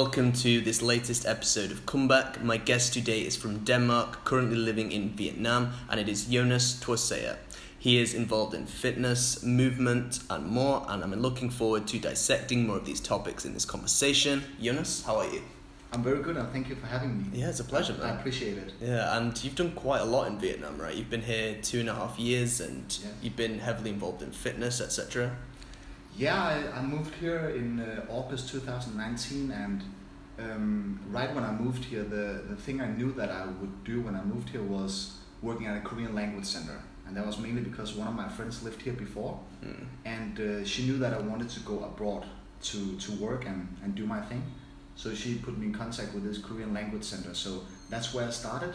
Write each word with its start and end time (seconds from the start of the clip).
Welcome 0.00 0.32
to 0.44 0.60
this 0.60 0.82
latest 0.82 1.24
episode 1.24 1.70
of 1.70 1.86
Comeback. 1.86 2.44
My 2.44 2.58
guest 2.58 2.92
today 2.92 3.20
is 3.22 3.34
from 3.34 3.64
Denmark, 3.64 4.26
currently 4.26 4.58
living 4.58 4.92
in 4.92 5.08
Vietnam, 5.16 5.72
and 5.88 5.98
it 5.98 6.06
is 6.06 6.26
Jonas 6.26 6.78
Torsea. 6.78 7.36
He 7.78 7.96
is 7.98 8.12
involved 8.12 8.52
in 8.52 8.66
fitness, 8.66 9.42
movement, 9.42 10.18
and 10.28 10.44
more, 10.44 10.84
and 10.90 11.02
I'm 11.02 11.14
looking 11.14 11.48
forward 11.48 11.86
to 11.86 11.98
dissecting 11.98 12.66
more 12.66 12.76
of 12.76 12.84
these 12.84 13.00
topics 13.00 13.46
in 13.46 13.54
this 13.54 13.64
conversation. 13.64 14.44
Jonas, 14.60 15.02
how 15.02 15.16
are 15.16 15.30
you? 15.32 15.40
I'm 15.94 16.02
very 16.02 16.22
good, 16.22 16.36
and 16.36 16.46
thank 16.52 16.68
you 16.68 16.74
for 16.74 16.86
having 16.88 17.16
me. 17.16 17.24
Yeah, 17.32 17.48
it's 17.48 17.60
a 17.60 17.64
pleasure, 17.64 17.94
I, 17.94 18.04
man. 18.04 18.16
I 18.16 18.20
appreciate 18.20 18.58
it. 18.58 18.74
Yeah, 18.82 19.16
and 19.16 19.42
you've 19.42 19.56
done 19.56 19.72
quite 19.72 20.02
a 20.02 20.04
lot 20.04 20.26
in 20.26 20.38
Vietnam, 20.38 20.76
right? 20.76 20.94
You've 20.94 21.08
been 21.08 21.22
here 21.22 21.56
two 21.62 21.80
and 21.80 21.88
a 21.88 21.94
half 21.94 22.18
years, 22.18 22.60
and 22.60 22.84
Yeah. 23.02 23.08
you've 23.22 23.36
been 23.36 23.60
heavily 23.60 23.88
involved 23.88 24.20
in 24.20 24.30
fitness, 24.30 24.82
etc. 24.82 25.38
Yeah, 26.16 26.42
I, 26.42 26.78
I 26.78 26.82
moved 26.82 27.14
here 27.16 27.50
in 27.50 27.80
uh, 27.80 28.06
August 28.08 28.48
2019, 28.50 29.50
and 29.50 29.82
um, 30.38 31.00
right 31.10 31.32
when 31.34 31.44
I 31.44 31.52
moved 31.52 31.84
here, 31.84 32.04
the, 32.04 32.42
the 32.48 32.56
thing 32.56 32.80
I 32.80 32.88
knew 32.88 33.12
that 33.12 33.30
I 33.30 33.44
would 33.46 33.84
do 33.84 34.00
when 34.00 34.14
I 34.14 34.22
moved 34.24 34.48
here 34.50 34.62
was 34.62 35.18
working 35.42 35.66
at 35.66 35.76
a 35.76 35.80
Korean 35.80 36.14
language 36.14 36.46
center. 36.46 36.80
And 37.06 37.16
that 37.16 37.24
was 37.24 37.38
mainly 37.38 37.60
because 37.62 37.94
one 37.94 38.08
of 38.08 38.14
my 38.14 38.28
friends 38.28 38.62
lived 38.62 38.82
here 38.82 38.94
before, 38.94 39.38
Mm. 39.64 39.86
and 40.04 40.38
uh, 40.40 40.64
she 40.64 40.84
knew 40.84 40.98
that 40.98 41.14
I 41.14 41.18
wanted 41.18 41.48
to 41.50 41.60
go 41.60 41.82
abroad 41.84 42.26
to, 42.62 42.96
to 42.98 43.12
work 43.12 43.46
and, 43.46 43.74
and 43.82 43.94
do 43.94 44.04
my 44.06 44.20
thing. 44.20 44.42
So 44.96 45.14
she 45.14 45.36
put 45.36 45.56
me 45.58 45.66
in 45.66 45.72
contact 45.72 46.12
with 46.14 46.24
this 46.24 46.38
Korean 46.38 46.72
language 46.74 47.04
center. 47.04 47.32
So 47.34 47.62
that's 47.90 48.12
where 48.14 48.26
I 48.26 48.30
started. 48.30 48.74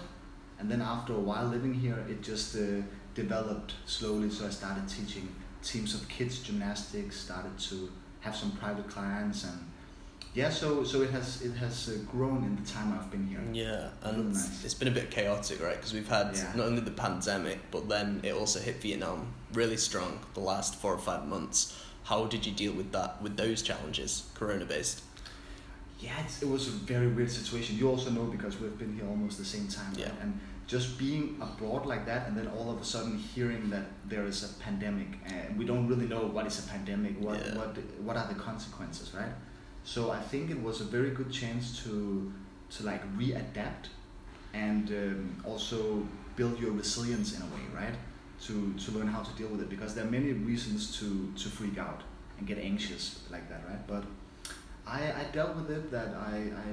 And 0.59 0.69
then 0.71 0.81
after 0.81 1.13
a 1.13 1.19
while 1.19 1.45
living 1.45 1.73
here, 1.73 2.03
it 2.09 2.21
just 2.23 2.55
uh, 2.55 2.81
developed 3.15 3.73
slowly. 3.85 4.29
So 4.31 4.47
I 4.47 4.49
started 4.49 4.87
teaching 4.87 5.27
teams 5.63 5.93
of 5.93 6.07
kids 6.09 6.39
gymnastics, 6.39 7.17
started 7.17 7.57
to 7.59 7.89
have 8.21 8.35
some 8.35 8.51
private 8.51 8.87
clients, 8.87 9.43
and 9.43 9.59
yeah. 10.33 10.49
So 10.49 10.83
so 10.83 11.01
it 11.01 11.09
has 11.11 11.41
it 11.41 11.53
has 11.53 11.89
uh, 11.89 11.97
grown 12.11 12.43
in 12.43 12.55
the 12.55 12.69
time 12.71 12.93
I've 12.93 13.09
been 13.11 13.27
here. 13.27 13.41
Yeah, 13.53 13.89
and 14.03 14.33
nice. 14.33 14.63
it's 14.63 14.73
been 14.73 14.87
a 14.87 14.91
bit 14.91 15.11
chaotic, 15.11 15.61
right? 15.61 15.75
Because 15.75 15.93
we've 15.93 16.07
had 16.07 16.35
Yeah. 16.35 16.51
not 16.55 16.67
only 16.67 16.81
the 16.81 16.91
pandemic, 16.91 17.59
but 17.71 17.89
then 17.89 18.21
it 18.23 18.33
also 18.33 18.59
hit 18.59 18.81
Vietnam 18.81 19.33
really 19.53 19.77
strong 19.77 20.19
the 20.33 20.39
last 20.39 20.75
four 20.75 20.93
or 20.93 20.99
five 20.99 21.27
months. 21.27 21.77
How 22.03 22.25
did 22.25 22.45
you 22.45 22.51
deal 22.51 22.73
with 22.73 22.91
that, 22.93 23.21
with 23.21 23.37
those 23.37 23.61
challenges, 23.61 24.23
corona 24.33 24.65
based? 24.65 25.01
Yeah, 25.99 26.19
it's, 26.25 26.41
it 26.41 26.49
was 26.49 26.67
a 26.67 26.71
very 26.71 27.07
weird 27.07 27.29
situation. 27.29 27.77
You 27.77 27.87
also 27.89 28.09
know 28.09 28.23
because 28.23 28.59
we've 28.59 28.77
been 28.77 28.95
here 28.95 29.05
almost 29.07 29.37
the 29.37 29.45
same 29.45 29.67
time, 29.67 29.93
Yeah. 29.95 30.05
right? 30.05 30.15
And 30.23 30.39
just 30.71 30.97
being 30.97 31.23
abroad 31.41 31.85
like 31.85 32.03
that, 32.11 32.21
and 32.27 32.33
then 32.37 32.47
all 32.57 32.67
of 32.73 32.77
a 32.81 32.85
sudden 32.93 33.17
hearing 33.33 33.69
that 33.69 33.87
there 34.11 34.25
is 34.25 34.37
a 34.49 34.51
pandemic, 34.65 35.11
and 35.25 35.57
we 35.59 35.65
don't 35.65 35.85
really 35.91 36.07
know 36.13 36.23
what 36.35 36.45
is 36.51 36.57
a 36.65 36.67
pandemic, 36.75 37.13
what 37.27 37.39
Yeah. 37.39 37.57
what 37.59 37.71
what 38.07 38.15
are 38.21 38.27
the 38.33 38.39
consequences, 38.49 39.07
right? 39.21 39.33
So 39.83 40.01
I 40.19 40.21
think 40.31 40.43
it 40.55 40.61
was 40.67 40.77
a 40.85 40.87
very 40.97 41.11
good 41.19 41.31
chance 41.41 41.65
to 41.83 41.93
to 42.75 42.79
like 42.91 43.03
readapt, 43.21 43.85
and 44.53 44.85
um, 45.03 45.21
also 45.51 45.79
build 46.37 46.55
your 46.63 46.71
resilience 46.81 47.29
in 47.35 47.41
a 47.47 47.49
way, 47.55 47.65
right? 47.81 47.97
To 48.47 48.53
to 48.83 48.87
learn 48.95 49.09
how 49.15 49.23
to 49.29 49.33
deal 49.39 49.49
with 49.53 49.61
it 49.65 49.69
because 49.75 49.91
there 49.95 50.05
are 50.07 50.11
many 50.19 50.31
reasons 50.51 50.81
to 50.99 51.07
to 51.41 51.49
freak 51.57 51.77
out 51.87 52.01
and 52.37 52.47
get 52.51 52.57
anxious 52.71 53.05
like 53.33 53.45
that, 53.51 53.61
right? 53.69 53.83
But 53.93 54.03
I, 54.97 54.99
I 55.21 55.23
dealt 55.37 55.53
with 55.59 55.69
it 55.77 55.91
that 55.91 56.09
I, 56.33 56.35
I 56.67 56.71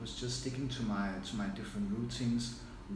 was 0.00 0.10
just 0.22 0.34
sticking 0.40 0.68
to 0.76 0.82
my 0.94 1.08
to 1.28 1.32
my 1.42 1.46
different 1.58 1.86
routines, 1.96 2.44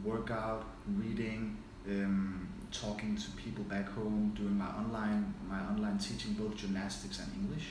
workout, 0.03 0.65
reading, 0.95 1.57
um, 1.87 2.47
talking 2.71 3.15
to 3.15 3.31
people 3.31 3.63
back 3.65 3.89
home, 3.89 4.33
doing 4.35 4.57
my 4.57 4.67
online 4.67 5.33
my 5.47 5.59
online 5.61 5.97
teaching 5.97 6.33
both 6.33 6.55
gymnastics 6.55 7.19
and 7.19 7.31
English. 7.41 7.65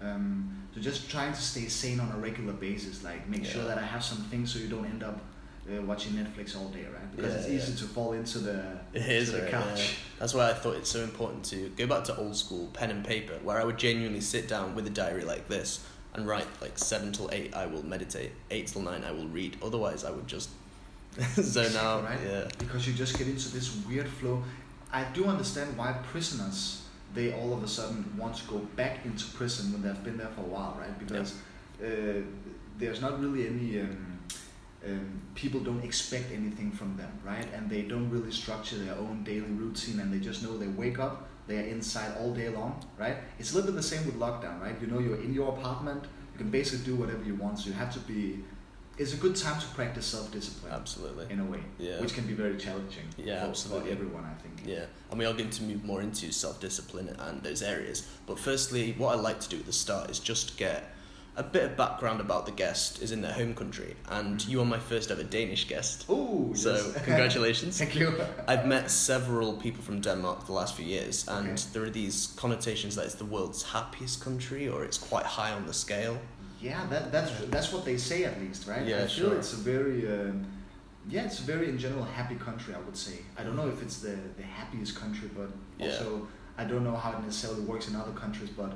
Um, 0.00 0.62
so 0.74 0.80
just 0.80 1.10
trying 1.10 1.32
to 1.32 1.40
stay 1.40 1.66
sane 1.68 2.00
on 2.00 2.10
a 2.12 2.18
regular 2.18 2.52
basis, 2.52 3.02
like 3.02 3.26
make 3.28 3.44
sure 3.44 3.64
that 3.64 3.78
I 3.78 3.82
have 3.82 4.04
some 4.04 4.18
things 4.18 4.52
so 4.52 4.58
you 4.58 4.68
don't 4.68 4.84
end 4.84 5.02
up 5.02 5.20
uh, 5.70 5.80
watching 5.82 6.12
Netflix 6.12 6.56
all 6.56 6.68
day, 6.68 6.84
right? 6.92 7.16
Because 7.16 7.34
it's 7.34 7.48
easy 7.48 7.72
yeah. 7.72 7.78
to 7.78 7.84
fall 7.84 8.12
into 8.12 8.38
the 8.40 8.78
It 8.92 9.02
is, 9.06 9.32
the 9.32 9.42
right, 9.42 9.50
couch. 9.50 9.78
yeah. 9.78 9.86
That's 10.18 10.34
why 10.34 10.50
I 10.50 10.54
thought 10.54 10.76
it's 10.76 10.90
so 10.90 11.02
important 11.02 11.44
to 11.46 11.70
go 11.70 11.86
back 11.86 12.04
to 12.04 12.16
old 12.16 12.36
school 12.36 12.68
pen 12.74 12.90
and 12.90 13.04
paper, 13.04 13.38
where 13.42 13.58
I 13.58 13.64
would 13.64 13.78
genuinely 13.78 14.20
sit 14.20 14.48
down 14.48 14.74
with 14.74 14.86
a 14.86 14.90
diary 14.90 15.24
like 15.24 15.48
this 15.48 15.84
and 16.14 16.26
write 16.26 16.46
like 16.60 16.78
seven 16.78 17.12
till 17.12 17.30
eight 17.32 17.54
I 17.54 17.66
will 17.66 17.84
meditate, 17.84 18.32
eight 18.50 18.66
till 18.66 18.82
nine 18.82 19.02
I 19.02 19.12
will 19.12 19.28
read. 19.28 19.56
Otherwise, 19.62 20.04
I 20.04 20.10
would 20.10 20.26
just 20.26 20.50
zone 21.40 21.76
out. 21.76 22.04
right? 22.04 22.18
Yeah. 22.24 22.48
Because 22.58 22.86
you 22.86 22.92
just 22.92 23.18
get 23.18 23.26
into 23.26 23.48
this 23.48 23.76
weird 23.88 24.08
flow. 24.08 24.42
I 24.92 25.04
do 25.12 25.26
understand 25.26 25.76
why 25.76 25.92
prisoners 26.12 26.82
they 27.14 27.32
all 27.32 27.52
of 27.52 27.62
a 27.62 27.68
sudden 27.68 28.04
want 28.16 28.36
to 28.36 28.44
go 28.46 28.58
back 28.76 29.04
into 29.04 29.24
prison 29.32 29.72
when 29.72 29.82
they've 29.82 30.04
been 30.04 30.18
there 30.18 30.28
for 30.28 30.42
a 30.42 30.44
while, 30.44 30.76
right? 30.78 30.96
Because 30.98 31.34
uh, 31.82 32.20
there's 32.78 33.00
not 33.00 33.20
really 33.20 33.46
any 33.46 33.80
um, 33.80 34.18
um, 34.86 35.22
people 35.34 35.60
don't 35.60 35.82
expect 35.82 36.30
anything 36.32 36.70
from 36.70 36.96
them, 36.96 37.10
right? 37.24 37.46
And 37.54 37.68
they 37.68 37.82
don't 37.82 38.10
really 38.10 38.30
structure 38.30 38.76
their 38.76 38.94
own 38.94 39.24
daily 39.24 39.50
routine, 39.50 40.00
and 40.00 40.12
they 40.12 40.20
just 40.20 40.42
know 40.42 40.56
they 40.58 40.68
wake 40.68 40.98
up, 40.98 41.28
they 41.46 41.58
are 41.58 41.66
inside 41.66 42.12
all 42.20 42.32
day 42.32 42.48
long, 42.50 42.84
right? 42.98 43.16
It's 43.38 43.52
a 43.52 43.56
little 43.56 43.72
bit 43.72 43.76
the 43.76 43.82
same 43.82 44.04
with 44.04 44.18
lockdown, 44.18 44.60
right? 44.60 44.76
You 44.80 44.86
know, 44.86 44.98
you're 44.98 45.22
in 45.22 45.32
your 45.32 45.56
apartment, 45.56 46.04
you 46.32 46.38
can 46.38 46.50
basically 46.50 46.84
do 46.84 46.96
whatever 46.96 47.24
you 47.24 47.34
want. 47.34 47.58
So 47.58 47.68
you 47.68 47.74
have 47.74 47.92
to 47.94 48.00
be. 48.00 48.44
It's 48.98 49.12
a 49.12 49.16
good 49.18 49.36
time 49.36 49.60
to 49.60 49.66
practice 49.68 50.06
self-discipline 50.06 50.72
Absolutely. 50.72 51.26
in 51.30 51.40
a 51.40 51.44
way, 51.44 51.60
Yeah. 51.78 52.00
which 52.00 52.14
can 52.14 52.26
be 52.26 52.32
very 52.32 52.56
challenging 52.56 53.04
Yeah, 53.18 53.42
for, 53.42 53.48
absolutely. 53.48 53.88
for 53.90 53.92
everyone, 53.96 54.24
I 54.24 54.34
think. 54.42 54.62
Yeah, 54.66 54.86
and 55.10 55.18
we 55.18 55.26
are 55.26 55.34
going 55.34 55.50
to 55.50 55.62
move 55.64 55.84
more 55.84 56.00
into 56.00 56.32
self 56.32 56.60
discipline 56.60 57.14
and 57.18 57.42
those 57.42 57.60
areas. 57.62 58.04
But 58.26 58.38
firstly, 58.38 58.94
what 58.96 59.16
I 59.16 59.20
like 59.20 59.40
to 59.40 59.48
do 59.50 59.58
at 59.58 59.66
the 59.66 59.72
start 59.72 60.10
is 60.10 60.18
just 60.18 60.56
get 60.56 60.92
a 61.38 61.42
bit 61.42 61.64
of 61.64 61.76
background 61.76 62.18
about 62.22 62.46
the 62.46 62.52
guest 62.52 63.02
is 63.02 63.12
in 63.12 63.20
their 63.20 63.34
home 63.34 63.54
country, 63.54 63.94
and 64.08 64.38
mm-hmm. 64.40 64.50
you 64.50 64.62
are 64.62 64.64
my 64.64 64.78
first 64.78 65.10
ever 65.10 65.22
Danish 65.22 65.68
guest. 65.68 66.06
Oh, 66.08 66.54
So 66.54 66.72
yes. 66.76 66.94
congratulations. 67.04 67.76
Thank 67.78 67.96
you. 67.96 68.18
I've 68.48 68.64
met 68.66 68.90
several 68.90 69.52
people 69.58 69.82
from 69.82 70.00
Denmark 70.00 70.46
the 70.46 70.52
last 70.52 70.74
few 70.74 70.86
years, 70.86 71.28
and 71.28 71.48
Okay. 71.48 71.62
there 71.74 71.82
are 71.82 71.90
these 71.90 72.28
connotations 72.36 72.94
that 72.96 73.04
it's 73.04 73.16
the 73.16 73.26
world's 73.26 73.62
happiest 73.62 74.22
country 74.24 74.66
or 74.66 74.84
it's 74.84 74.96
quite 74.96 75.26
high 75.26 75.52
on 75.52 75.66
the 75.66 75.74
scale. 75.74 76.18
Yeah, 76.66 76.86
that 76.92 77.12
that's 77.12 77.30
that's 77.54 77.72
what 77.72 77.84
they 77.84 77.96
say 78.10 78.24
at 78.24 78.34
least, 78.40 78.66
right? 78.66 78.84
Yeah, 78.86 78.96
I 78.96 79.06
feel 79.06 79.28
sure. 79.30 79.34
it's 79.38 79.52
a 79.52 79.62
very 79.74 79.98
um, 80.16 80.36
yeah, 81.08 81.24
it's 81.28 81.40
a 81.44 81.46
very 81.52 81.66
in 81.72 81.78
general 81.78 82.04
happy 82.18 82.36
country. 82.46 82.74
I 82.78 82.80
would 82.86 82.96
say. 83.06 83.16
I 83.38 83.42
don't 83.44 83.56
know 83.60 83.68
if 83.74 83.78
it's 83.84 83.98
the 84.06 84.16
the 84.40 84.46
happiest 84.58 84.92
country, 85.02 85.28
but 85.40 85.50
Yeah. 85.78 85.86
also 85.86 86.26
I 86.62 86.64
don't 86.70 86.84
know 86.88 86.96
how 87.02 87.10
it 87.16 87.22
necessarily 87.22 87.64
works 87.72 87.88
in 87.90 87.94
other 88.02 88.12
countries, 88.22 88.50
but 88.62 88.72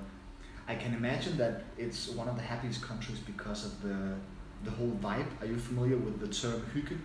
I 0.72 0.74
can 0.82 0.92
imagine 0.94 1.34
that 1.38 1.54
it's 1.84 2.00
one 2.20 2.28
of 2.32 2.36
the 2.40 2.46
happiest 2.52 2.80
countries 2.90 3.18
because 3.32 3.60
of 3.68 3.72
the 3.86 3.98
the 4.66 4.70
whole 4.70 4.94
vibe. 5.06 5.30
Are 5.40 5.46
you 5.52 5.58
familiar 5.70 5.96
with 6.06 6.16
the 6.24 6.28
term 6.28 6.60
hygge? 6.72 6.96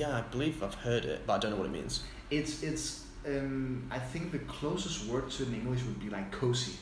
Yeah, 0.00 0.18
I 0.20 0.22
believe 0.34 0.62
I've 0.62 0.74
heard 0.86 1.04
it, 1.12 1.18
but 1.26 1.32
I 1.34 1.38
don't 1.40 1.50
know 1.52 1.60
what 1.62 1.70
it 1.72 1.76
means. 1.80 1.94
It's 2.30 2.62
it's 2.62 2.86
um, 3.26 3.88
I 3.90 3.98
think 4.12 4.32
the 4.32 4.42
closest 4.58 5.06
word 5.10 5.30
to 5.34 5.42
it 5.42 5.48
in 5.48 5.54
English 5.54 5.82
would 5.86 6.00
be 6.06 6.10
like 6.10 6.28
cozy. 6.40 6.76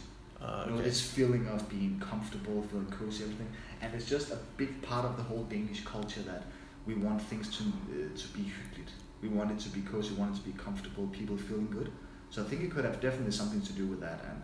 Uh, 0.47 0.67
know, 0.67 0.75
okay. 0.75 0.85
this 0.85 1.01
feeling 1.01 1.45
of 1.49 1.69
being 1.69 2.01
comfortable, 2.11 2.63
feeling 2.71 2.87
cozy, 2.87 3.25
everything, 3.25 3.51
and 3.83 3.93
it's 3.97 4.09
just 4.09 4.31
a 4.31 4.39
big 4.57 4.81
part 4.81 5.05
of 5.05 5.17
the 5.17 5.23
whole 5.23 5.43
Danish 5.55 5.85
culture 5.85 6.23
that 6.23 6.43
we 6.87 6.95
want 6.95 7.21
things 7.21 7.47
to 7.57 7.65
uh, 7.65 8.17
to 8.17 8.27
be 8.37 8.43
hyggeligt. 8.57 8.93
We 9.23 9.29
want 9.29 9.51
it 9.51 9.59
to 9.67 9.71
be 9.71 9.81
cozy, 9.81 10.11
we 10.15 10.21
want 10.21 10.37
it 10.37 10.39
to 10.43 10.47
be 10.53 10.57
comfortable, 10.67 11.05
people 11.09 11.37
feeling 11.37 11.71
good. 11.79 11.91
So 12.31 12.43
I 12.43 12.45
think 12.49 12.63
it 12.63 12.71
could 12.71 12.85
have 12.85 13.01
definitely 13.01 13.33
something 13.33 13.61
to 13.63 13.73
do 13.73 13.87
with 13.87 14.01
that, 14.07 14.21
and, 14.31 14.41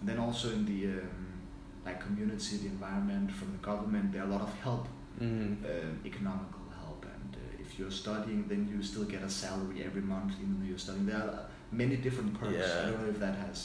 and 0.00 0.08
then 0.08 0.18
also 0.18 0.50
in 0.50 0.66
the 0.66 0.80
um, 1.00 1.26
like 1.86 1.98
community, 2.06 2.58
the 2.58 2.66
environment, 2.66 3.32
from 3.32 3.52
the 3.52 3.58
government, 3.70 4.12
there 4.12 4.22
are 4.24 4.26
a 4.26 4.34
lot 4.36 4.42
of 4.42 4.52
help, 4.60 4.86
Mm. 5.20 5.64
um, 5.72 6.00
economical 6.06 6.64
help, 6.80 7.04
and 7.14 7.36
uh, 7.36 7.60
if 7.64 7.78
you're 7.78 7.90
studying, 7.90 8.48
then 8.48 8.66
you 8.70 8.82
still 8.82 9.04
get 9.04 9.22
a 9.22 9.28
salary 9.28 9.84
every 9.84 10.00
month, 10.00 10.32
even 10.40 10.58
though 10.58 10.66
you're 10.66 10.78
studying. 10.86 11.06
There 11.06 11.16
are 11.16 11.46
many 11.70 11.96
different 11.96 12.32
perks. 12.38 12.56
Yeah. 12.58 12.82
I 12.82 12.90
don't 12.90 13.02
know 13.02 13.10
if 13.10 13.20
that 13.20 13.36
has 13.46 13.58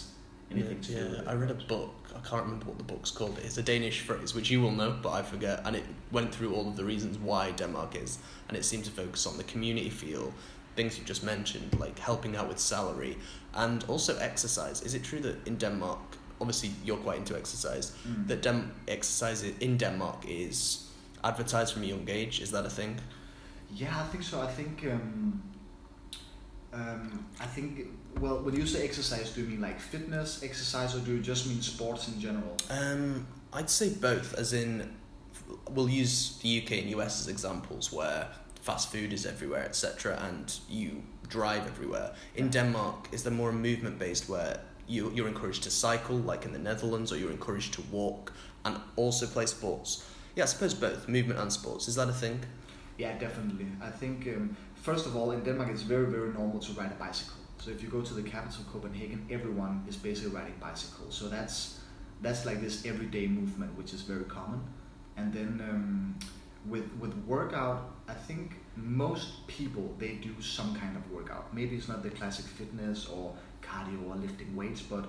anything 0.52 0.80
to 0.82 0.92
yeah, 0.92 1.00
do 1.00 1.10
with 1.10 1.20
it. 1.20 1.28
I 1.28 1.34
read 1.34 1.52
a 1.52 1.56
book. 1.56 1.94
I 2.16 2.20
can't 2.28 2.44
remember 2.44 2.66
what 2.66 2.78
the 2.78 2.84
book's 2.84 3.12
called. 3.12 3.38
It's 3.44 3.58
a 3.58 3.64
Danish 3.64 4.02
phrase, 4.02 4.34
which 4.34 4.50
you 4.50 4.62
will 4.62 4.72
know, 4.72 4.96
but 5.02 5.12
I 5.12 5.22
forget. 5.22 5.62
And 5.66 5.76
it 5.76 5.84
went 6.12 6.34
through 6.34 6.54
all 6.56 6.68
of 6.68 6.76
the 6.76 6.84
reasons 6.86 7.18
why 7.18 7.52
Denmark 7.52 7.96
is, 7.96 8.18
and 8.48 8.58
it 8.58 8.64
seemed 8.66 8.86
to 8.86 8.92
focus 8.92 9.28
on 9.28 9.38
the 9.38 9.44
community 9.44 9.90
feel, 9.90 10.34
things 10.76 10.98
you 10.98 11.04
just 11.06 11.24
mentioned, 11.24 11.78
like 11.80 12.00
helping 12.00 12.36
out 12.36 12.48
with 12.48 12.60
salary, 12.60 13.18
and 13.54 13.84
also 13.88 14.18
exercise. 14.20 14.82
Is 14.82 14.94
it 14.94 15.04
true 15.04 15.20
that 15.22 15.46
in 15.48 15.58
Denmark, 15.58 16.00
obviously 16.40 16.72
you're 16.86 16.98
quite 16.98 17.18
into 17.20 17.36
exercise, 17.38 17.92
Mm. 18.08 18.28
that 18.28 18.42
Dem- 18.42 18.72
exercise 18.88 19.44
in 19.60 19.78
Denmark 19.78 20.26
is 20.28 20.90
advertised 21.24 21.74
from 21.74 21.84
a 21.84 21.88
young 21.88 22.08
age? 22.10 22.42
Is 22.42 22.52
that 22.52 22.66
a 22.66 22.70
thing? 22.70 23.00
Yeah, 23.76 24.00
I 24.00 24.04
think 24.12 24.24
so. 24.24 24.40
I 24.42 24.48
think 24.48 24.86
um, 24.86 25.42
um, 26.74 27.26
I 27.40 27.46
think 27.46 27.88
well, 28.20 28.40
when 28.40 28.56
you 28.56 28.66
say 28.66 28.84
exercise, 28.84 29.32
do 29.32 29.42
you 29.42 29.48
mean 29.48 29.62
like 29.62 29.80
fitness 29.80 30.44
exercise, 30.44 30.96
or 30.96 31.00
do 31.00 31.14
you 31.14 31.22
just 31.22 31.48
mean 31.48 31.62
sports 31.62 32.08
in 32.08 32.20
general? 32.20 32.56
Um, 32.70 33.28
I'd 33.54 33.70
say 33.70 33.90
both, 33.90 34.34
as 34.36 34.54
in, 34.54 34.94
we'll 35.72 35.90
use 35.90 36.38
the 36.42 36.62
UK 36.62 36.72
and 36.84 36.90
US 36.92 37.22
as 37.22 37.28
examples 37.28 37.92
where 37.92 38.28
fast 38.62 38.92
food 38.92 39.14
is 39.14 39.26
everywhere, 39.26 39.64
etc., 39.64 40.20
and 40.28 40.60
you 40.70 41.02
drive 41.28 41.66
everywhere. 41.68 42.14
In 42.36 42.50
Denmark, 42.50 43.10
is 43.12 43.24
there 43.24 43.34
more 43.34 43.52
movement 43.52 44.00
based 44.00 44.30
where 44.30 44.60
you, 44.88 45.12
you're 45.14 45.28
encouraged 45.28 45.64
to 45.64 45.72
cycle, 45.72 46.18
like 46.18 46.46
in 46.46 46.54
the 46.54 46.60
Netherlands, 46.60 47.12
or 47.12 47.18
you're 47.18 47.32
encouraged 47.32 47.74
to 47.74 47.82
walk 47.92 48.34
and 48.66 48.78
also 48.96 49.28
play 49.28 49.46
sports. 49.46 50.10
Yeah, 50.36 50.44
I 50.44 50.48
suppose 50.48 50.74
both 50.74 51.08
movement 51.08 51.40
and 51.40 51.52
sports. 51.52 51.88
Is 51.88 51.96
that 51.96 52.10
a 52.10 52.14
thing? 52.14 52.40
Yeah, 52.98 53.18
definitely. 53.18 53.68
I 53.82 53.90
think 53.90 54.28
um, 54.28 54.56
first 54.76 55.06
of 55.06 55.16
all, 55.16 55.32
in 55.32 55.44
Denmark, 55.44 55.70
it's 55.72 55.82
very 55.82 56.06
very 56.06 56.32
normal 56.34 56.60
to 56.60 56.72
ride 56.74 56.92
a 56.92 56.96
bicycle. 56.96 57.47
So 57.60 57.72
if 57.72 57.82
you 57.82 57.90
go 57.90 58.02
to 58.02 58.14
the 58.14 58.24
capital 58.24 58.64
Copenhagen, 58.72 59.26
everyone 59.30 59.84
is 59.88 59.96
basically 59.96 60.32
riding 60.32 60.56
bicycles. 60.60 61.16
So 61.16 61.28
that's 61.28 61.80
that's 62.22 62.46
like 62.46 62.62
this 62.62 62.86
everyday 62.86 63.28
movement, 63.28 63.78
which 63.78 63.94
is 63.94 64.02
very 64.02 64.26
common. 64.26 64.62
And 65.18 65.34
then 65.34 65.62
um, 65.70 66.20
with 66.66 66.90
with 67.00 67.16
workout, 67.26 67.92
I 68.08 68.14
think 68.14 68.56
most 68.76 69.48
people 69.48 69.96
they 69.98 70.14
do 70.14 70.40
some 70.42 70.76
kind 70.76 70.96
of 70.96 71.12
workout. 71.12 71.54
Maybe 71.54 71.76
it's 71.76 71.88
not 71.88 72.04
the 72.04 72.10
classic 72.10 72.46
fitness 72.46 73.08
or 73.08 73.36
cardio 73.62 74.08
or 74.10 74.16
lifting 74.16 74.56
weights, 74.56 74.82
but 74.82 75.06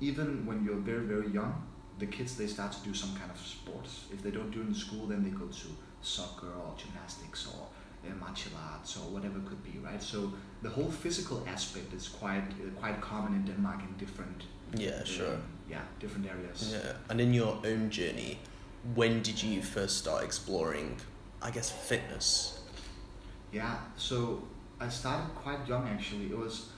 even 0.00 0.46
when 0.46 0.64
you're 0.64 0.76
very 0.76 1.06
very 1.06 1.28
young, 1.28 1.66
the 1.98 2.06
kids 2.06 2.36
they 2.36 2.46
start 2.46 2.72
to 2.72 2.80
do 2.80 2.94
some 2.94 3.14
kind 3.16 3.30
of 3.30 3.38
sports. 3.38 4.06
If 4.12 4.22
they 4.22 4.30
don't 4.30 4.50
do 4.50 4.60
it 4.62 4.68
in 4.68 4.74
school, 4.74 5.06
then 5.06 5.22
they 5.22 5.30
go 5.30 5.46
to 5.46 5.68
soccer 6.00 6.48
or 6.48 6.74
gymnastics 6.76 7.46
or 7.46 7.66
uh, 8.06 8.14
martial 8.20 8.52
arts 8.72 8.96
or 8.96 9.10
whatever 9.14 9.38
it 9.38 9.46
could 9.46 9.62
be, 9.62 9.78
right? 9.84 10.02
So 10.02 10.32
the 10.62 10.70
whole 10.70 10.90
physical 10.90 11.42
aspect 11.46 11.92
is 11.94 12.08
quite 12.08 12.44
uh, 12.60 12.80
quite 12.80 13.00
common 13.00 13.34
in 13.34 13.44
Denmark 13.44 13.80
in 13.88 13.96
different 14.06 14.44
Yeah, 14.78 15.00
um, 15.00 15.04
sure. 15.06 15.36
yeah 15.70 15.82
different 16.00 16.26
areas. 16.26 16.72
Yeah, 16.72 16.92
and 17.08 17.20
in 17.20 17.34
your 17.34 17.58
own 17.64 17.90
journey, 17.90 18.38
when 18.94 19.22
did 19.22 19.42
you 19.42 19.62
first 19.62 19.96
start 19.98 20.24
exploring, 20.24 20.96
I 21.42 21.50
guess, 21.50 21.70
fitness? 21.88 22.60
Yeah, 23.52 23.76
so 23.96 24.42
I 24.80 24.88
started 24.90 25.34
quite 25.34 25.68
young 25.68 25.88
actually. 25.88 26.26
It 26.26 26.38
was 26.38 26.68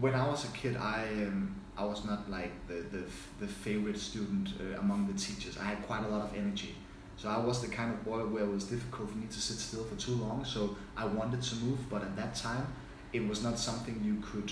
when 0.00 0.14
I 0.14 0.26
was 0.28 0.44
a 0.44 0.48
kid. 0.52 0.76
I 0.76 1.04
um, 1.26 1.54
I 1.76 1.84
was 1.84 2.04
not 2.04 2.30
like 2.30 2.52
the 2.68 2.74
the, 2.96 3.02
the 3.40 3.46
favorite 3.46 3.98
student 3.98 4.48
uh, 4.60 4.78
among 4.80 5.06
the 5.06 5.18
teachers. 5.18 5.56
I 5.58 5.64
had 5.64 5.78
quite 5.86 6.04
a 6.04 6.08
lot 6.08 6.22
of 6.22 6.34
energy, 6.36 6.74
so 7.20 7.28
I 7.28 7.36
was 7.36 7.60
the 7.60 7.68
kind 7.68 7.92
of 7.92 8.02
boy 8.02 8.20
where 8.20 8.44
it 8.44 8.50
was 8.50 8.64
difficult 8.64 9.10
for 9.10 9.18
me 9.18 9.26
to 9.26 9.40
sit 9.40 9.58
still 9.58 9.84
for 9.84 9.94
too 9.96 10.12
long. 10.12 10.42
So 10.42 10.74
I 10.96 11.04
wanted 11.04 11.42
to 11.42 11.54
move, 11.56 11.78
but 11.90 12.00
at 12.00 12.16
that 12.16 12.34
time, 12.34 12.66
it 13.12 13.28
was 13.28 13.42
not 13.42 13.58
something 13.58 14.00
you 14.02 14.22
could. 14.22 14.50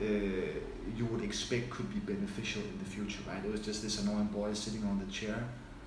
Uh, 0.00 0.58
you 0.96 1.06
would 1.06 1.22
expect 1.22 1.70
could 1.70 1.88
be 1.92 2.00
beneficial 2.00 2.62
in 2.62 2.76
the 2.80 2.84
future, 2.84 3.20
right? 3.28 3.44
It 3.44 3.52
was 3.52 3.60
just 3.60 3.82
this 3.82 4.02
annoying 4.02 4.28
boy 4.38 4.52
sitting 4.52 4.82
on 4.84 4.98
the 4.98 5.12
chair 5.12 5.44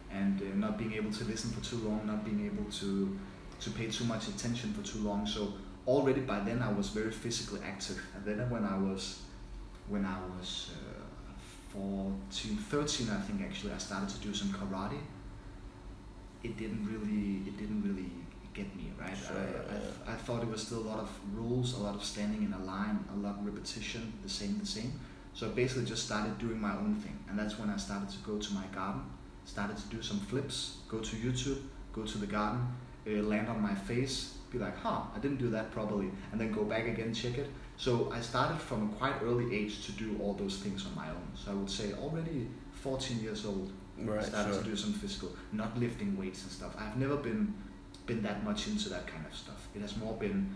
and 0.10 0.42
uh, 0.42 0.46
not 0.56 0.78
being 0.78 0.94
able 0.94 1.12
to 1.12 1.26
listen 1.26 1.52
for 1.52 1.62
too 1.70 1.86
long, 1.86 2.06
not 2.06 2.24
being 2.24 2.46
able 2.46 2.72
to 2.72 3.20
to 3.60 3.70
pay 3.72 3.88
too 3.88 4.06
much 4.06 4.30
attention 4.30 4.74
for 4.74 4.84
too 4.90 5.00
long. 5.00 5.28
So 5.28 5.54
already 5.86 6.22
by 6.22 6.40
then 6.40 6.62
I 6.62 6.72
was 6.72 6.90
very 6.90 7.12
physically 7.12 7.60
active, 7.66 8.02
and 8.16 8.24
then 8.24 8.50
when 8.50 8.64
I 8.64 8.78
was 8.78 9.20
when 9.90 10.06
I 10.06 10.18
was 10.38 10.72
uh, 10.72 11.74
14, 11.74 12.56
13, 12.56 13.10
I 13.10 13.20
think 13.20 13.42
actually 13.42 13.74
I 13.74 13.80
started 13.80 14.08
to 14.08 14.18
do 14.20 14.34
some 14.34 14.48
karate. 14.50 15.00
It 16.46 16.58
didn't 16.58 16.86
really 16.92 17.48
it 17.50 17.58
didn't 17.58 17.82
really 17.88 18.12
get 18.54 18.74
me 18.76 18.92
right. 19.00 19.18
Sure, 19.18 19.36
I, 19.38 19.42
yeah. 19.42 19.80
I, 20.08 20.14
I 20.14 20.16
thought 20.16 20.42
it 20.44 20.50
was 20.50 20.62
still 20.62 20.80
a 20.80 20.88
lot 20.94 21.00
of 21.00 21.10
rules, 21.34 21.74
a 21.74 21.82
lot 21.88 21.96
of 21.96 22.04
standing 22.04 22.44
in 22.44 22.54
a 22.54 22.64
line, 22.64 22.98
a 23.14 23.18
lot 23.18 23.40
of 23.40 23.46
repetition, 23.46 24.14
the 24.24 24.30
same, 24.30 24.60
the 24.60 24.66
same. 24.66 24.92
So 25.34 25.48
I 25.48 25.50
basically 25.50 25.86
just 25.86 26.06
started 26.06 26.38
doing 26.38 26.60
my 26.62 26.74
own 26.74 26.96
thing, 26.96 27.18
and 27.28 27.38
that's 27.38 27.60
when 27.60 27.70
I 27.70 27.78
started 27.78 28.10
to 28.10 28.20
go 28.20 28.38
to 28.38 28.54
my 28.54 28.66
garden, 28.74 29.02
started 29.44 29.78
to 29.78 29.88
do 29.96 30.02
some 30.02 30.20
flips, 30.20 30.78
go 30.88 31.00
to 31.00 31.16
YouTube, 31.18 31.62
go 31.92 32.04
to 32.04 32.18
the 32.18 32.28
garden, 32.28 32.62
uh, 33.08 33.22
land 33.24 33.50
on 33.50 33.62
my 33.62 33.76
face, 33.76 34.36
be 34.52 34.58
like, 34.58 34.78
huh, 34.78 35.02
I 35.14 35.20
didn't 35.20 35.40
do 35.40 35.50
that 35.50 35.72
properly, 35.72 36.10
and 36.32 36.40
then 36.40 36.52
go 36.52 36.64
back 36.64 36.88
again, 36.88 37.14
check 37.14 37.38
it. 37.38 37.50
So 37.78 38.12
I 38.14 38.22
started 38.22 38.60
from 38.60 38.90
a 38.90 38.96
quite 38.96 39.16
early 39.22 39.54
age 39.54 39.86
to 39.88 39.92
do 39.92 40.18
all 40.22 40.34
those 40.34 40.58
things 40.58 40.86
on 40.86 40.96
my 40.96 41.10
own. 41.10 41.28
So 41.36 41.52
I 41.52 41.56
would 41.56 41.70
say 41.70 41.92
already 41.94 42.48
14 42.72 43.20
years 43.20 43.46
old, 43.46 43.72
Right, 43.98 44.26
started 44.26 44.54
sure. 44.54 44.64
to 44.64 44.70
do 44.70 44.76
some 44.76 44.94
physical, 44.94 45.30
not 45.54 45.78
lifting 45.80 46.18
weights 46.18 46.44
and 46.44 46.52
stuff. 46.52 46.76
I've 46.78 46.98
never 46.98 47.16
been 47.16 47.54
been 48.06 48.22
that 48.24 48.44
much 48.44 48.68
into 48.68 48.90
that 48.90 49.08
kind 49.08 49.26
of 49.26 49.36
stuff. 49.36 49.68
It 49.76 49.82
has 49.82 49.98
more 49.98 50.14
been 50.14 50.50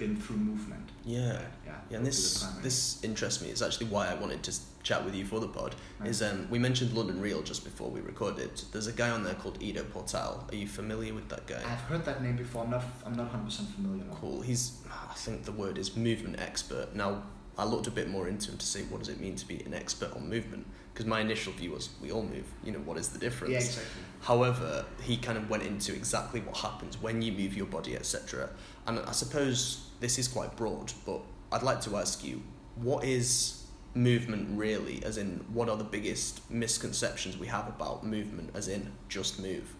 been 0.00 0.16
through 0.16 0.38
movement. 0.38 0.88
Yeah. 1.04 1.42
Yeah. 1.66 1.74
Yeah, 1.90 1.96
and 1.98 2.04
would 2.04 2.04
be 2.04 2.04
the 2.04 2.06
this 2.06 2.42
this 2.62 3.04
interests 3.04 3.42
me. 3.42 3.50
It's 3.50 3.60
actually 3.62 3.86
why 3.86 4.08
I 4.08 4.14
wanted 4.14 4.42
to 4.44 4.52
chat 4.82 5.04
with 5.04 5.14
you 5.14 5.26
for 5.26 5.40
the 5.40 5.48
pod. 5.48 5.76
Is 6.04 6.22
um 6.22 6.48
we 6.50 6.58
mentioned 6.58 6.94
London 6.94 7.20
Real 7.20 7.42
just 7.42 7.64
before 7.64 7.90
we 7.90 8.00
recorded. 8.00 8.50
There's 8.72 8.86
a 8.86 8.92
guy 8.92 9.10
on 9.10 9.22
there 9.22 9.34
called 9.34 9.62
Ido 9.62 9.84
Portal. 9.84 10.46
Are 10.50 10.54
you 10.54 10.66
familiar 10.66 11.12
with 11.12 11.28
that 11.28 11.46
guy? 11.46 11.60
I've 11.66 11.80
heard 11.82 12.04
that 12.06 12.22
name 12.22 12.36
before. 12.36 12.64
I'm 12.64 12.70
not 12.70 12.84
I'm 13.04 13.14
not 13.14 13.26
100 13.26 13.44
percent 13.44 13.68
familiar. 13.70 14.04
no. 14.04 14.14
Cool. 14.14 14.40
He's 14.40 14.78
I 14.90 15.14
think 15.14 15.44
the 15.44 15.52
word 15.52 15.76
is 15.76 15.96
movement 15.96 16.40
expert. 16.40 16.94
Now 16.94 17.22
I 17.58 17.64
looked 17.64 17.86
a 17.86 17.90
bit 17.90 18.08
more 18.08 18.26
into 18.26 18.50
him 18.50 18.56
to 18.58 18.66
see 18.66 18.82
what 18.84 19.00
does 19.00 19.10
it 19.10 19.20
mean 19.20 19.36
to 19.36 19.46
be 19.46 19.60
an 19.64 19.74
expert 19.74 20.12
on 20.16 20.28
movement 20.30 20.66
because 20.92 21.06
my 21.06 21.20
initial 21.20 21.52
view 21.52 21.70
was 21.72 21.90
we 22.02 22.10
all 22.10 22.22
move. 22.22 22.44
You 22.64 22.72
know 22.72 22.78
what 22.80 22.98
is 22.98 23.08
the 23.08 23.18
difference? 23.18 23.52
Yeah, 23.52 23.58
exactly. 23.58 24.02
However, 24.22 24.84
he 25.02 25.16
kind 25.16 25.38
of 25.38 25.48
went 25.48 25.62
into 25.62 25.94
exactly 25.94 26.40
what 26.40 26.56
happens 26.56 27.00
when 27.00 27.22
you 27.22 27.32
move 27.32 27.56
your 27.56 27.66
body, 27.66 27.96
etc. 27.96 28.50
And 28.86 28.98
I 29.00 29.12
suppose 29.12 29.90
this 30.00 30.18
is 30.18 30.28
quite 30.28 30.56
broad, 30.56 30.92
but 31.06 31.20
I'd 31.52 31.62
like 31.62 31.80
to 31.82 31.96
ask 31.96 32.24
you, 32.24 32.42
what 32.76 33.04
is 33.04 33.64
movement 33.94 34.58
really? 34.58 35.02
As 35.04 35.16
in, 35.16 35.44
what 35.52 35.68
are 35.68 35.76
the 35.76 35.84
biggest 35.84 36.48
misconceptions 36.50 37.38
we 37.38 37.46
have 37.46 37.68
about 37.68 38.04
movement? 38.04 38.50
As 38.54 38.68
in, 38.68 38.92
just 39.08 39.40
move. 39.40 39.74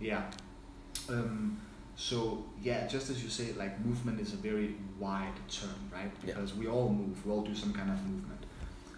Yeah. 0.00 0.22
Um, 1.08 1.60
so 1.96 2.44
yeah, 2.62 2.86
just 2.86 3.10
as 3.10 3.22
you 3.22 3.30
say, 3.30 3.52
like 3.54 3.82
movement 3.84 4.20
is 4.20 4.34
a 4.34 4.36
very 4.36 4.74
wide 4.98 5.32
term, 5.50 5.70
right? 5.92 6.10
Yeah. 6.24 6.34
Because 6.34 6.54
we 6.54 6.66
all 6.66 6.90
move, 6.90 7.24
we 7.24 7.32
all 7.32 7.42
do 7.42 7.54
some 7.54 7.72
kind 7.72 7.90
of 7.90 8.02
movement. 8.06 8.35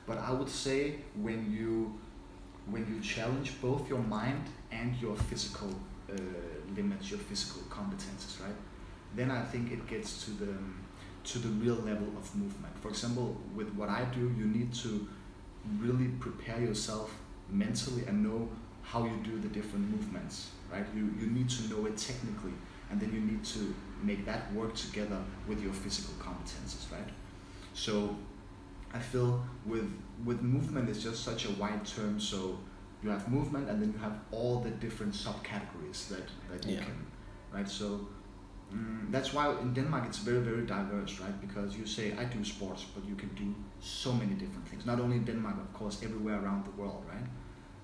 But 0.08 0.18
I 0.18 0.32
would 0.32 0.48
say 0.48 0.96
when 1.22 1.52
you 1.52 1.94
when 2.70 2.86
you 2.92 3.00
challenge 3.00 3.52
both 3.62 3.88
your 3.88 4.04
mind 4.18 4.44
and 4.72 4.96
your 4.96 5.16
physical 5.16 5.70
uh, 6.10 6.14
limits, 6.76 7.10
your 7.10 7.20
physical 7.20 7.62
competences, 7.70 8.40
right? 8.42 8.58
Then 9.14 9.30
I 9.30 9.42
think 9.42 9.70
it 9.72 9.86
gets 9.86 10.24
to 10.24 10.30
the 10.32 10.52
to 11.30 11.38
the 11.38 11.48
real 11.64 11.76
level 11.90 12.08
of 12.20 12.34
movement. 12.34 12.74
For 12.82 12.88
example, 12.88 13.36
with 13.54 13.68
what 13.74 13.90
I 13.90 14.04
do, 14.18 14.20
you 14.40 14.46
need 14.46 14.72
to 14.84 15.06
really 15.78 16.08
prepare 16.20 16.60
yourself 16.60 17.14
mentally 17.50 18.04
and 18.06 18.22
know 18.22 18.48
how 18.82 19.04
you 19.04 19.16
do 19.22 19.38
the 19.38 19.48
different 19.48 19.90
movements, 19.90 20.50
right? 20.72 20.86
You, 20.94 21.12
you 21.20 21.26
need 21.26 21.50
to 21.50 21.68
know 21.68 21.84
it 21.86 21.98
technically, 21.98 22.54
and 22.90 22.98
then 22.98 23.12
you 23.12 23.20
need 23.20 23.44
to 23.44 23.74
make 24.02 24.24
that 24.24 24.50
work 24.54 24.74
together 24.74 25.18
with 25.46 25.62
your 25.62 25.74
physical 25.74 26.14
competences, 26.14 26.90
right? 26.90 27.10
So 27.74 28.16
I 28.94 28.98
feel 28.98 29.42
with 29.66 29.88
with 30.24 30.42
movement 30.42 30.88
is 30.88 31.02
just 31.04 31.24
such 31.24 31.46
a 31.46 31.50
wide 31.52 31.84
term. 31.86 32.20
So 32.20 32.58
you 33.02 33.10
have 33.10 33.28
movement, 33.28 33.68
and 33.70 33.80
then 33.82 33.92
you 33.92 33.98
have 33.98 34.16
all 34.32 34.60
the 34.60 34.70
different 34.70 35.14
subcategories 35.14 36.08
that 36.08 36.26
that 36.50 36.66
you 36.66 36.76
Yeah. 36.76 36.84
can, 36.84 37.06
right? 37.52 37.68
So 37.68 37.86
mm, 38.72 39.10
that's 39.12 39.32
why 39.34 39.44
in 39.62 39.74
Denmark 39.74 40.04
it's 40.08 40.18
very 40.18 40.40
very 40.50 40.66
diverse, 40.66 41.20
right? 41.20 41.40
Because 41.40 41.76
you 41.78 41.86
say 41.86 42.12
I 42.22 42.24
do 42.36 42.44
sports, 42.44 42.84
but 42.94 43.04
you 43.08 43.16
can 43.16 43.30
do 43.34 43.54
so 43.80 44.12
many 44.12 44.34
different 44.34 44.66
things. 44.68 44.86
Not 44.86 45.00
only 45.00 45.16
in 45.16 45.24
Denmark, 45.24 45.56
of 45.60 45.72
course, 45.72 45.96
everywhere 46.06 46.38
around 46.42 46.64
the 46.64 46.74
world, 46.82 47.04
right? 47.14 47.26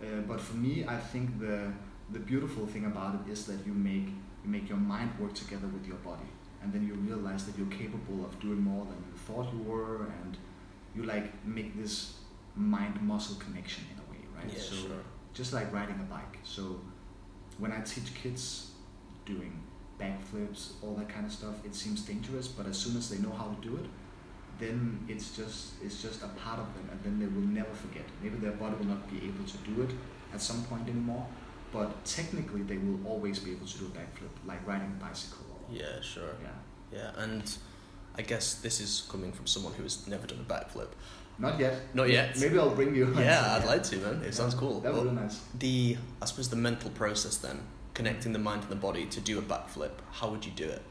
Uh, 0.03 0.21
but 0.29 0.41
for 0.41 0.57
me, 0.57 0.85
I 0.97 0.99
think 1.13 1.39
the 1.39 1.73
the 2.13 2.19
beautiful 2.19 2.67
thing 2.67 2.85
about 2.87 3.15
it 3.21 3.33
is 3.33 3.45
that 3.47 3.61
you 3.67 3.75
make 3.75 4.09
you 4.45 4.51
make 4.57 4.69
your 4.69 4.81
mind 4.95 5.11
work 5.21 5.35
together 5.35 5.69
with 5.77 5.87
your 5.87 6.01
body, 6.11 6.29
and 6.63 6.73
then 6.73 6.83
you 6.89 6.95
realize 6.95 7.45
that 7.47 7.55
you're 7.59 7.75
capable 7.83 8.25
of 8.27 8.33
doing 8.41 8.61
more 8.61 8.85
than 8.91 8.99
you 9.09 9.15
thought 9.27 9.47
you 9.55 9.63
were, 9.73 9.97
and 10.23 10.37
you 10.95 11.03
like 11.05 11.45
make 11.47 11.77
this 11.81 12.15
mind 12.57 13.01
muscle 13.03 13.37
connection 13.37 13.85
in 13.93 13.99
a 13.99 14.11
way, 14.11 14.25
right? 14.37 14.53
Yeah, 14.53 14.61
so 14.63 14.75
sure. 14.77 15.03
just 15.33 15.53
like 15.53 15.73
riding 15.73 15.97
a 16.01 16.05
bike. 16.05 16.39
So 16.45 16.81
when 17.59 17.73
I 17.73 17.81
teach 17.81 18.15
kids 18.15 18.71
doing 19.27 19.63
backflips, 20.01 20.73
all 20.83 20.95
that 20.95 21.09
kind 21.09 21.27
of 21.27 21.33
stuff, 21.33 21.55
it 21.65 21.75
seems 21.75 22.03
dangerous, 22.03 22.49
but 22.49 22.67
as 22.67 22.77
soon 22.77 22.97
as 22.97 23.09
they 23.11 23.19
know 23.19 23.33
how 23.33 23.49
to 23.55 23.69
do 23.69 23.77
it, 23.77 23.87
then 24.59 25.01
it's 25.09 25.37
just 25.37 25.75
it's 25.83 26.01
just 26.03 26.23
a 26.23 26.29
part 26.29 26.61
of 26.61 26.67
them, 26.75 26.89
and 26.93 27.03
then 27.03 27.19
they 27.19 27.27
will 27.27 27.47
never 27.47 27.75
forget. 27.75 28.05
Maybe 28.23 28.37
their 28.37 28.53
body 28.53 28.77
will 28.77 28.87
not 28.87 29.11
be 29.11 29.19
able 29.27 29.45
to 29.45 29.57
do 29.59 29.83
it 29.83 29.91
at 30.33 30.41
some 30.41 30.63
point 30.65 30.89
anymore, 30.89 31.27
but 31.73 32.05
technically 32.05 32.63
they 32.63 32.79
will 32.79 33.01
always 33.05 33.39
be 33.41 33.51
able 33.53 33.67
to 33.67 33.79
do 33.79 33.87
a 33.87 33.89
backflip, 33.89 34.31
like 34.47 34.65
riding 34.67 34.93
a 35.01 35.05
bicycle. 35.05 35.45
Or, 35.51 35.75
Yeah, 35.75 36.01
sure. 36.01 36.37
yeah. 36.43 36.51
Yeah, 36.99 37.11
and 37.23 37.43
I 38.17 38.23
guess 38.23 38.55
this 38.57 38.81
is 38.81 39.07
coming 39.11 39.33
from 39.33 39.47
someone 39.47 39.73
who 39.75 39.83
has 39.83 40.07
never 40.07 40.27
done 40.27 40.45
a 40.49 40.53
backflip. 40.53 40.89
Not 41.39 41.59
yet. 41.59 41.75
Not 41.95 42.09
yet. 42.11 42.39
Maybe 42.39 42.59
I'll 42.59 42.75
bring 42.75 42.95
you. 42.95 43.13
Yeah, 43.19 43.57
I'd 43.59 43.67
like 43.67 43.83
to, 43.85 43.97
man. 43.97 44.23
It 44.23 44.27
Yeah, 44.27 44.31
sounds 44.31 44.55
cool. 44.55 44.81
That 44.81 44.95
would 44.95 45.11
be 45.11 45.17
nice. 45.17 45.41
the 45.59 45.97
I 46.23 46.27
suppose 46.27 46.49
the 46.49 46.57
mental 46.57 46.91
process 46.91 47.37
then, 47.39 47.61
connecting 47.93 48.33
the 48.33 48.39
mind 48.39 48.63
and 48.63 48.71
the 48.71 48.77
body 48.77 49.07
to 49.07 49.21
do 49.21 49.39
a 49.39 49.43
backflip. 49.43 49.91
How 50.13 50.31
would 50.31 50.45
you 50.47 50.53
do 50.53 50.65
it? 50.69 50.83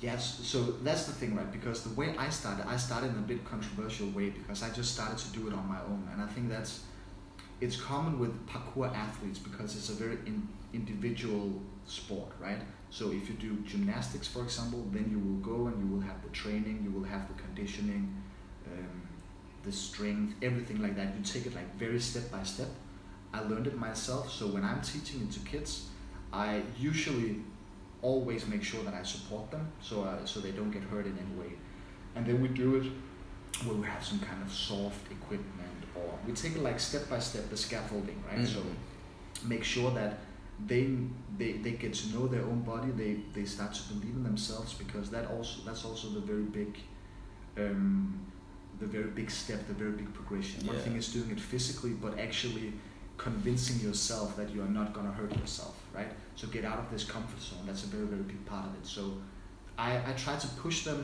Yes, 0.00 0.40
so 0.42 0.62
that's 0.82 1.04
the 1.04 1.12
thing, 1.12 1.36
right? 1.36 1.50
Because 1.52 1.84
the 1.84 1.94
way 1.94 2.16
I 2.18 2.28
started, 2.28 2.66
I 2.66 2.76
started 2.76 3.10
in 3.10 3.18
a 3.18 3.26
bit 3.32 3.44
controversial 3.44 4.08
way 4.10 4.30
because 4.30 4.62
I 4.64 4.70
just 4.70 4.94
started 4.94 5.16
to 5.18 5.28
do 5.38 5.46
it 5.48 5.52
on 5.54 5.68
my 5.68 5.78
own, 5.82 6.08
and 6.12 6.20
I 6.20 6.26
think 6.26 6.48
that's 6.48 6.80
it's 7.62 7.76
common 7.76 8.18
with 8.18 8.32
parkour 8.48 8.92
athletes 8.92 9.38
because 9.38 9.76
it's 9.76 9.88
a 9.88 9.92
very 9.92 10.18
in, 10.26 10.48
individual 10.74 11.62
sport, 11.86 12.32
right? 12.40 12.58
So 12.90 13.12
if 13.12 13.28
you 13.28 13.34
do 13.36 13.56
gymnastics, 13.64 14.26
for 14.26 14.42
example, 14.42 14.84
then 14.90 15.06
you 15.08 15.20
will 15.20 15.40
go 15.54 15.68
and 15.68 15.78
you 15.80 15.94
will 15.94 16.02
have 16.02 16.20
the 16.24 16.30
training, 16.30 16.80
you 16.82 16.90
will 16.90 17.08
have 17.08 17.28
the 17.28 17.40
conditioning, 17.40 18.20
um, 18.66 19.02
the 19.62 19.70
strength, 19.70 20.34
everything 20.42 20.82
like 20.82 20.96
that. 20.96 21.14
You 21.16 21.22
take 21.22 21.46
it 21.46 21.54
like 21.54 21.72
very 21.76 22.00
step 22.00 22.32
by 22.32 22.42
step. 22.42 22.68
I 23.32 23.40
learned 23.40 23.68
it 23.68 23.78
myself, 23.78 24.30
so 24.30 24.48
when 24.48 24.64
I'm 24.64 24.82
teaching 24.82 25.22
it 25.22 25.30
to 25.32 25.40
kids, 25.40 25.86
I 26.32 26.62
usually 26.78 27.36
always 28.02 28.46
make 28.48 28.64
sure 28.64 28.82
that 28.82 28.92
I 28.92 29.04
support 29.04 29.50
them, 29.52 29.70
so 29.80 30.02
uh, 30.02 30.26
so 30.26 30.40
they 30.40 30.50
don't 30.50 30.72
get 30.72 30.82
hurt 30.82 31.06
in 31.06 31.16
any 31.16 31.40
way. 31.40 31.52
And 32.16 32.26
then 32.26 32.42
we 32.42 32.48
do 32.48 32.76
it 32.76 32.86
where 33.64 33.76
we 33.76 33.86
have 33.86 34.04
some 34.04 34.18
kind 34.18 34.42
of 34.42 34.52
soft 34.52 35.10
equipment, 35.10 35.71
or 35.94 36.18
we 36.26 36.32
take 36.32 36.52
it 36.56 36.62
like 36.62 36.78
step 36.80 37.08
by 37.10 37.18
step, 37.18 37.48
the 37.50 37.56
scaffolding, 37.56 38.22
right? 38.30 38.46
So 38.46 38.60
Mhm. 38.60 39.48
make 39.48 39.64
sure 39.64 39.90
that 39.92 40.18
they, 40.66 40.84
they 41.38 41.52
they 41.64 41.72
get 41.72 41.92
to 41.94 42.06
know 42.14 42.26
their 42.28 42.44
own 42.44 42.60
body. 42.62 42.90
They 42.92 43.12
they 43.34 43.44
start 43.46 43.72
to 43.74 43.82
believe 43.92 44.16
in 44.16 44.22
themselves 44.22 44.74
because 44.74 45.10
that 45.10 45.26
also 45.30 45.62
that's 45.66 45.84
also 45.84 46.08
the 46.10 46.20
very 46.20 46.44
big, 46.60 46.78
um, 47.56 48.20
the 48.78 48.86
very 48.86 49.10
big 49.10 49.30
step, 49.30 49.66
the 49.66 49.74
very 49.74 49.92
big 49.92 50.12
progression. 50.14 50.66
One 50.66 50.78
thing 50.78 50.96
is 50.96 51.12
doing 51.12 51.30
it 51.30 51.40
physically, 51.40 51.90
but 51.90 52.18
actually 52.18 52.72
convincing 53.18 53.78
yourself 53.80 54.36
that 54.36 54.50
you 54.54 54.62
are 54.62 54.68
not 54.80 54.92
gonna 54.92 55.12
hurt 55.12 55.36
yourself, 55.36 55.76
right? 55.94 56.10
So 56.36 56.46
get 56.48 56.64
out 56.64 56.78
of 56.78 56.90
this 56.90 57.04
comfort 57.04 57.40
zone. 57.40 57.60
That's 57.66 57.84
a 57.84 57.88
very 57.88 58.06
very 58.06 58.22
big 58.22 58.44
part 58.46 58.66
of 58.66 58.74
it. 58.74 58.86
So 58.86 59.02
I 59.78 59.90
I 60.10 60.12
try 60.24 60.36
to 60.36 60.48
push 60.64 60.84
them 60.84 61.00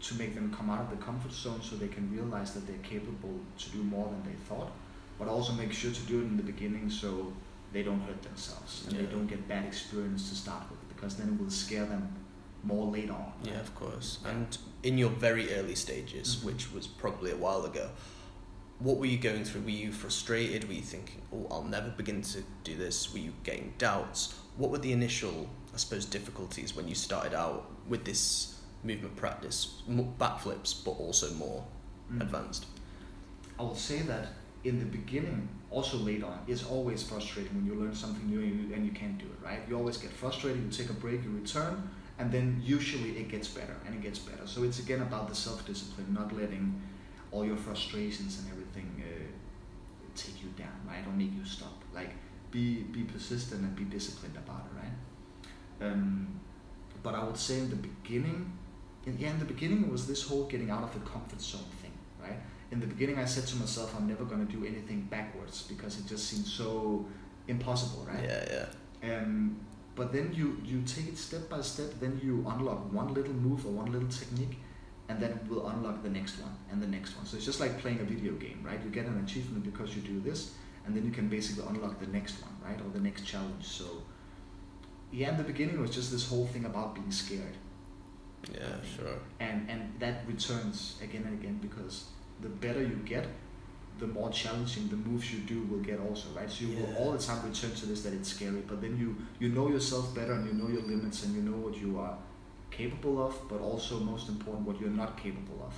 to 0.00 0.14
make 0.14 0.34
them 0.34 0.52
come 0.54 0.70
out 0.70 0.80
of 0.80 0.90
the 0.90 1.02
comfort 1.04 1.32
zone 1.32 1.60
so 1.62 1.76
they 1.76 1.88
can 1.88 2.10
realize 2.12 2.52
that 2.54 2.66
they're 2.66 2.76
capable 2.82 3.38
to 3.58 3.70
do 3.70 3.82
more 3.82 4.08
than 4.08 4.22
they 4.24 4.36
thought, 4.48 4.70
but 5.18 5.28
also 5.28 5.52
make 5.54 5.72
sure 5.72 5.90
to 5.90 6.00
do 6.02 6.18
it 6.20 6.24
in 6.24 6.36
the 6.36 6.42
beginning 6.42 6.90
so 6.90 7.32
they 7.72 7.82
don't 7.82 8.00
hurt 8.00 8.22
themselves 8.22 8.86
and 8.88 8.98
they 8.98 9.10
don't 9.10 9.26
get 9.26 9.48
bad 9.48 9.64
experience 9.64 10.28
to 10.28 10.34
start 10.36 10.62
with 10.70 10.88
because 10.88 11.16
then 11.16 11.28
it 11.28 11.40
will 11.42 11.50
scare 11.50 11.86
them 11.86 12.08
more 12.62 12.90
later 12.90 13.12
on. 13.12 13.32
Yeah, 13.42 13.60
of 13.60 13.74
course. 13.74 14.18
And 14.24 14.56
in 14.82 14.96
your 14.96 15.10
very 15.10 15.52
early 15.54 15.74
stages, 15.74 16.36
Mhm. 16.36 16.44
which 16.44 16.72
was 16.72 16.86
probably 16.86 17.30
a 17.30 17.36
while 17.36 17.64
ago, 17.64 17.90
what 18.78 18.98
were 18.98 19.06
you 19.06 19.18
going 19.18 19.44
through? 19.44 19.62
Were 19.62 19.70
you 19.70 19.92
frustrated? 19.92 20.66
Were 20.66 20.74
you 20.74 20.82
thinking, 20.82 21.22
"Oh, 21.32 21.46
I'll 21.50 21.64
never 21.64 21.90
begin 21.90 22.22
to 22.22 22.42
do 22.64 22.76
this"? 22.76 23.12
Were 23.12 23.18
you 23.18 23.32
getting 23.42 23.74
doubts? 23.78 24.34
What 24.56 24.70
were 24.70 24.78
the 24.78 24.92
initial, 24.92 25.48
I 25.72 25.76
suppose, 25.76 26.04
difficulties 26.04 26.74
when 26.74 26.88
you 26.88 26.94
started 26.94 27.34
out 27.34 27.70
with 27.88 28.04
this 28.04 28.53
movement 28.84 29.16
practice, 29.16 29.82
backflips, 30.18 30.84
but 30.84 30.92
also 30.92 31.32
more 31.34 31.64
Mm. 32.12 32.20
advanced? 32.20 32.66
I 33.58 33.62
will 33.62 33.74
say 33.74 34.02
that 34.02 34.28
in 34.62 34.78
the 34.78 34.84
beginning, 34.84 35.48
also 35.70 35.96
later 35.98 36.26
on, 36.26 36.38
it's 36.46 36.64
always 36.64 37.02
frustrating 37.02 37.54
when 37.54 37.66
you 37.66 37.74
learn 37.74 37.94
something 37.94 38.26
new 38.28 38.40
and 38.40 38.68
you, 38.68 38.74
and 38.74 38.84
you 38.86 38.92
can't 38.92 39.18
do 39.18 39.26
it, 39.26 39.44
right? 39.44 39.60
You 39.68 39.76
always 39.76 39.96
get 39.96 40.10
frustrated, 40.10 40.62
you 40.62 40.70
take 40.70 40.90
a 40.90 40.94
break, 40.94 41.24
you 41.24 41.30
return, 41.30 41.88
and 42.18 42.30
then 42.30 42.60
usually 42.64 43.10
it 43.18 43.28
gets 43.28 43.48
better 43.48 43.76
and 43.86 43.94
it 43.94 44.02
gets 44.02 44.18
better. 44.18 44.46
So 44.46 44.62
it's 44.62 44.78
again 44.78 45.02
about 45.02 45.28
the 45.28 45.34
self 45.34 45.66
discipline, 45.66 46.12
not 46.14 46.34
letting 46.36 46.80
all 47.32 47.44
your 47.44 47.56
frustrations 47.56 48.38
and 48.38 48.48
everything 48.52 49.02
uh, 49.04 49.24
take 50.14 50.42
you 50.42 50.48
down, 50.56 50.78
right? 50.86 51.04
Or 51.06 51.12
make 51.12 51.32
you 51.34 51.44
stop. 51.44 51.82
Like, 51.92 52.10
be, 52.50 52.82
be 52.84 53.02
persistent 53.02 53.62
and 53.62 53.74
be 53.74 53.84
disciplined 53.84 54.36
about 54.36 54.66
it, 54.70 54.76
right? 54.82 55.90
Um, 55.90 56.40
but 57.02 57.14
I 57.14 57.24
would 57.24 57.36
say 57.36 57.58
in 57.58 57.70
the 57.70 57.76
beginning, 57.76 58.52
in, 59.06 59.18
yeah, 59.18 59.30
in 59.30 59.38
the 59.38 59.44
beginning, 59.44 59.84
it 59.84 59.90
was 59.90 60.06
this 60.06 60.22
whole 60.26 60.44
getting 60.44 60.70
out 60.70 60.82
of 60.82 60.92
the 60.94 61.00
comfort 61.00 61.40
zone 61.40 61.60
thing, 61.82 61.92
right? 62.22 62.38
in 62.74 62.80
the 62.80 62.86
beginning 62.86 63.18
I 63.18 63.24
said 63.24 63.46
to 63.46 63.56
myself 63.56 63.94
I'm 63.96 64.06
never 64.08 64.24
gonna 64.24 64.44
do 64.44 64.64
anything 64.64 65.02
backwards 65.02 65.62
because 65.62 65.98
it 65.98 66.06
just 66.06 66.28
seemed 66.28 66.46
so 66.46 67.06
impossible, 67.46 68.06
right? 68.06 68.24
Yeah, 68.24 68.66
yeah. 69.02 69.16
Um, 69.16 69.56
but 69.94 70.12
then 70.12 70.32
you 70.34 70.60
you 70.64 70.82
take 70.82 71.08
it 71.08 71.16
step 71.16 71.48
by 71.48 71.60
step, 71.60 71.90
then 72.00 72.20
you 72.22 72.44
unlock 72.48 72.92
one 72.92 73.14
little 73.14 73.32
move 73.32 73.64
or 73.66 73.72
one 73.82 73.92
little 73.92 74.08
technique, 74.08 74.58
and 75.08 75.20
then 75.20 75.30
it 75.32 75.48
will 75.48 75.68
unlock 75.68 76.02
the 76.02 76.10
next 76.10 76.40
one 76.40 76.54
and 76.70 76.82
the 76.82 76.86
next 76.86 77.16
one. 77.16 77.24
So 77.26 77.36
it's 77.36 77.46
just 77.46 77.60
like 77.60 77.78
playing 77.78 78.00
a 78.00 78.04
video 78.04 78.32
game, 78.32 78.60
right? 78.64 78.80
You 78.84 78.90
get 78.90 79.06
an 79.06 79.22
achievement 79.22 79.62
because 79.64 79.94
you 79.94 80.02
do 80.02 80.20
this, 80.20 80.54
and 80.84 80.96
then 80.96 81.04
you 81.04 81.12
can 81.12 81.28
basically 81.28 81.64
unlock 81.68 82.00
the 82.00 82.08
next 82.08 82.42
one, 82.42 82.54
right, 82.66 82.80
or 82.84 82.90
the 82.90 83.04
next 83.08 83.22
challenge. 83.24 83.64
So 83.64 84.02
yeah, 85.12 85.30
in 85.30 85.36
the 85.36 85.44
beginning 85.44 85.76
it 85.76 85.80
was 85.80 85.94
just 85.94 86.10
this 86.10 86.28
whole 86.28 86.46
thing 86.46 86.64
about 86.64 86.96
being 86.96 87.12
scared 87.12 87.56
Yeah, 88.52 88.76
sure. 88.96 89.18
and 89.40 89.68
and 89.70 89.92
that 89.98 90.26
returns 90.26 90.98
again 91.02 91.24
and 91.26 91.38
again 91.40 91.58
because 91.62 92.04
the 92.40 92.48
better 92.48 92.82
you 92.82 92.96
get 93.04 93.26
the 93.98 94.06
more 94.08 94.30
challenging 94.30 94.88
the 94.88 94.96
moves 94.96 95.32
you 95.32 95.40
do 95.40 95.62
will 95.70 95.78
get 95.78 96.00
also 96.00 96.28
right 96.36 96.50
so 96.50 96.64
you 96.64 96.76
will 96.76 96.94
all 96.96 97.12
the 97.12 97.18
time 97.18 97.40
return 97.48 97.70
to 97.72 97.86
this 97.86 98.02
that 98.02 98.12
it's 98.12 98.30
scary 98.34 98.62
but 98.66 98.80
then 98.80 98.96
you 98.98 99.16
you 99.38 99.48
know 99.54 99.68
yourself 99.68 100.14
better 100.14 100.32
and 100.32 100.46
you 100.46 100.52
know 100.52 100.68
your 100.68 100.82
limits 100.82 101.24
and 101.24 101.34
you 101.36 101.42
know 101.42 101.56
what 101.56 101.76
you 101.76 101.98
are 101.98 102.18
capable 102.70 103.24
of 103.24 103.34
but 103.48 103.60
also 103.60 104.00
most 104.00 104.28
important 104.28 104.66
what 104.66 104.80
you're 104.80 104.90
not 104.90 105.16
capable 105.16 105.62
of 105.64 105.74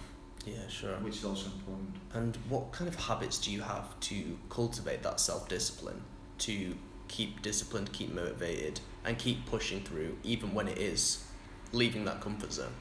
Yeah, 0.47 0.67
sure. 0.69 0.97
which 1.03 1.17
is 1.17 1.25
also 1.25 1.47
important 1.59 1.95
And 2.15 2.37
what 2.49 2.73
kind 2.73 2.89
of 2.89 2.95
habits 2.97 3.39
do 3.39 3.51
you 3.53 3.63
have 3.63 3.99
to 4.01 4.39
cultivate 4.49 5.03
that 5.03 5.21
self 5.21 5.49
discipline 5.49 6.01
to 6.39 6.75
keep 7.09 7.43
disciplined, 7.43 7.93
keep 7.93 8.13
motivated, 8.15 8.81
and 9.05 9.17
keep 9.19 9.47
pushing 9.47 9.81
through, 9.83 10.17
even 10.25 10.55
when 10.55 10.69
it 10.69 10.79
is 10.79 11.23
leaving 11.77 12.05
that 12.05 12.21
comfort 12.21 12.53
zone? 12.53 12.73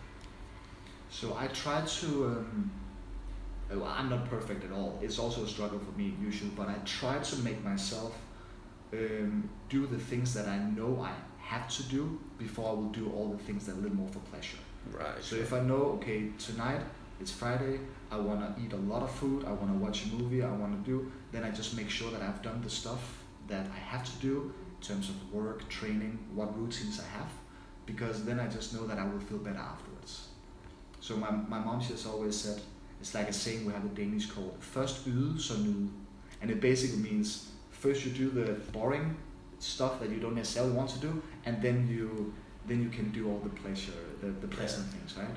So 1.10 1.36
I 1.38 1.48
try 1.48 1.82
to. 1.82 2.08
Um, 2.26 2.72
well, 3.70 3.86
I'm 3.86 4.10
not 4.10 4.30
perfect 4.30 4.64
at 4.64 4.72
all. 4.72 5.00
It's 5.02 5.18
also 5.18 5.44
a 5.44 5.48
struggle 5.48 5.80
for 5.80 5.98
me 5.98 6.14
usually, 6.22 6.52
but 6.52 6.70
I 6.70 6.76
try 6.86 7.18
to 7.18 7.36
make 7.38 7.64
myself 7.64 8.16
um, 8.94 9.50
do 9.70 9.88
the 9.88 9.98
things 9.98 10.34
that 10.36 10.48
I 10.48 10.58
know 10.58 11.02
I 11.02 11.14
have 11.40 11.68
to 11.78 11.84
do 11.84 12.20
before 12.38 12.70
I 12.70 12.74
will 12.74 12.90
do 12.90 13.12
all 13.16 13.30
the 13.30 13.44
things 13.44 13.66
that 13.66 13.74
are 13.74 13.80
a 13.80 13.82
little 13.82 13.98
more 13.98 14.08
for 14.10 14.20
pleasure. 14.20 14.58
Right. 14.92 15.22
So 15.22 15.36
if 15.36 15.54
I 15.54 15.62
know, 15.62 15.98
okay, 15.98 16.30
tonight 16.38 16.82
it's 17.20 17.32
Friday, 17.32 17.80
I 18.12 18.18
want 18.18 18.40
to 18.42 18.62
eat 18.64 18.74
a 18.74 18.78
lot 18.78 19.04
of 19.04 19.12
food, 19.12 19.46
I 19.46 19.52
want 19.52 19.72
to 19.72 19.78
watch 19.78 20.06
a 20.06 20.08
movie, 20.10 20.44
I 20.44 20.52
want 20.52 20.84
to 20.84 20.92
do, 20.92 21.12
then 21.32 21.44
I 21.44 21.52
just 21.52 21.76
make 21.76 21.90
sure 21.90 22.12
that 22.12 22.22
I've 22.22 22.42
done 22.42 22.62
the 22.62 22.70
stuff 22.70 23.24
that 23.48 23.68
I 23.68 23.78
have 23.78 24.04
to 24.06 24.18
do 24.22 24.54
in 24.76 24.88
terms 24.88 25.10
of 25.10 25.34
work, 25.34 25.68
training, 25.70 26.20
what 26.34 26.58
routines 26.60 27.00
I 27.00 27.18
have, 27.18 27.32
because 27.86 28.26
then 28.26 28.40
I 28.40 28.48
just 28.48 28.74
know 28.74 28.88
that 28.88 28.98
I 28.98 29.06
will 29.06 29.20
feel 29.20 29.38
better 29.38 29.60
afterwards. 29.60 30.28
So 31.00 31.18
my, 31.18 31.32
my 31.32 31.60
mom 31.60 31.82
just 31.82 32.08
always 32.08 32.36
said, 32.36 32.62
it's 33.00 33.14
like 33.14 33.30
a 33.30 33.34
saying 33.34 33.66
we 33.66 33.74
have 33.74 33.84
in 33.84 33.94
Danish 33.94 34.26
called 34.28 34.58
først 34.60 35.06
yde, 35.08 35.40
så 35.40 35.54
nyde. 35.54 35.90
And 36.42 36.52
it 36.52 36.60
basically 36.62 36.98
means 36.98 37.50
first 37.72 38.06
you 38.06 38.12
do 38.12 38.30
the 38.30 38.54
boring 38.72 39.16
stuff 39.60 40.00
that 40.00 40.10
you 40.10 40.20
don't 40.20 40.36
necessarily 40.36 40.74
want 40.74 40.90
to 40.90 41.00
do, 41.00 41.22
and 41.46 41.62
then 41.62 41.88
you 41.88 42.34
then 42.68 42.82
you 42.82 42.90
can 42.90 43.12
do 43.12 43.30
all 43.30 43.40
the 43.40 43.50
pleasure, 43.62 44.02
the, 44.22 44.28
the 44.28 44.48
pleasant 44.48 44.88
things, 44.88 45.16
right? 45.18 45.36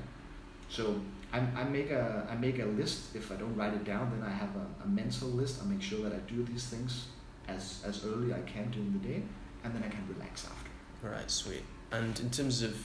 So 0.69 0.99
I, 1.31 1.39
I 1.55 1.63
make 1.63 1.91
a 1.91 2.27
I 2.29 2.35
make 2.35 2.59
a 2.59 2.65
list. 2.65 3.15
If 3.15 3.31
I 3.31 3.35
don't 3.35 3.55
write 3.55 3.73
it 3.73 3.83
down, 3.83 4.11
then 4.11 4.23
I 4.27 4.31
have 4.31 4.55
a, 4.55 4.83
a 4.83 4.87
mental 4.87 5.29
list. 5.29 5.61
I 5.61 5.65
make 5.65 5.81
sure 5.81 6.01
that 6.03 6.13
I 6.13 6.19
do 6.27 6.43
these 6.43 6.65
things 6.67 7.07
as 7.47 7.83
as 7.85 8.05
early 8.05 8.33
I 8.33 8.41
can 8.41 8.71
during 8.71 8.93
the 8.93 9.07
day, 9.07 9.21
and 9.63 9.73
then 9.73 9.83
I 9.83 9.89
can 9.89 10.03
relax 10.13 10.45
after. 10.45 10.71
Right, 11.07 11.29
sweet. 11.31 11.63
And 11.91 12.19
in 12.19 12.29
terms 12.29 12.61
of, 12.61 12.75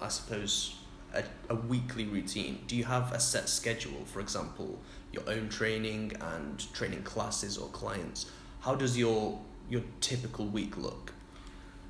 I 0.00 0.08
suppose, 0.08 0.76
a, 1.14 1.24
a 1.50 1.54
weekly 1.54 2.04
routine, 2.06 2.60
do 2.66 2.76
you 2.76 2.84
have 2.84 3.12
a 3.12 3.20
set 3.20 3.48
schedule? 3.48 4.04
For 4.06 4.20
example, 4.20 4.78
your 5.12 5.24
own 5.28 5.48
training 5.48 6.12
and 6.20 6.72
training 6.72 7.02
classes 7.02 7.58
or 7.58 7.68
clients. 7.68 8.30
How 8.60 8.74
does 8.74 8.96
your 8.96 9.38
your 9.68 9.82
typical 10.00 10.46
week 10.46 10.76
look? 10.76 11.12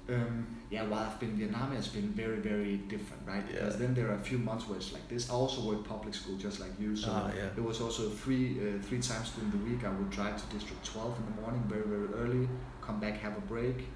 Um, 0.09 0.47
yeah, 0.69 0.83
while 0.85 1.05
I've 1.05 1.19
been 1.21 1.31
in 1.31 1.37
Vietnam, 1.37 1.73
it's 1.73 1.87
been 1.89 2.09
very, 2.09 2.39
very 2.39 2.77
different, 2.77 3.23
right? 3.27 3.45
Yeah. 3.49 3.61
Because 3.61 3.79
then 3.79 3.95
there 3.95 4.09
are 4.11 4.15
a 4.15 4.19
few 4.21 4.37
months 4.39 4.67
where 4.69 4.77
it's 4.77 4.93
like 4.93 5.07
this. 5.09 5.31
I 5.31 5.33
also 5.35 5.63
work 5.63 5.85
public 5.85 6.13
school 6.15 6.37
just 6.37 6.59
like 6.61 6.73
you, 6.81 6.97
so 6.97 7.09
Ah, 7.13 7.31
yeah. 7.37 7.47
it 7.57 7.63
was 7.63 7.81
also 7.81 8.11
three 8.11 8.59
uh, 8.59 8.83
three 8.83 8.99
times 9.01 9.31
during 9.31 9.51
the 9.53 9.59
week. 9.59 9.85
I 9.85 9.91
would 9.91 10.11
drive 10.11 10.37
to 10.43 10.55
District 10.57 10.85
12 10.85 11.19
in 11.19 11.35
the 11.37 11.41
morning, 11.43 11.63
very, 11.69 11.83
very 11.87 12.09
early, 12.15 12.49
come 12.81 12.99
back, 12.99 13.19
have 13.21 13.37
a 13.37 13.41
break. 13.43 13.87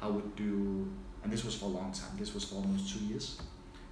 I 0.00 0.08
would 0.08 0.34
do, 0.34 0.90
and 1.22 1.32
this 1.32 1.44
was 1.44 1.54
for 1.54 1.66
a 1.66 1.68
long 1.68 1.92
time. 1.92 2.10
This 2.18 2.34
was 2.34 2.44
for 2.44 2.56
almost 2.56 2.92
two 2.92 3.04
years. 3.04 3.40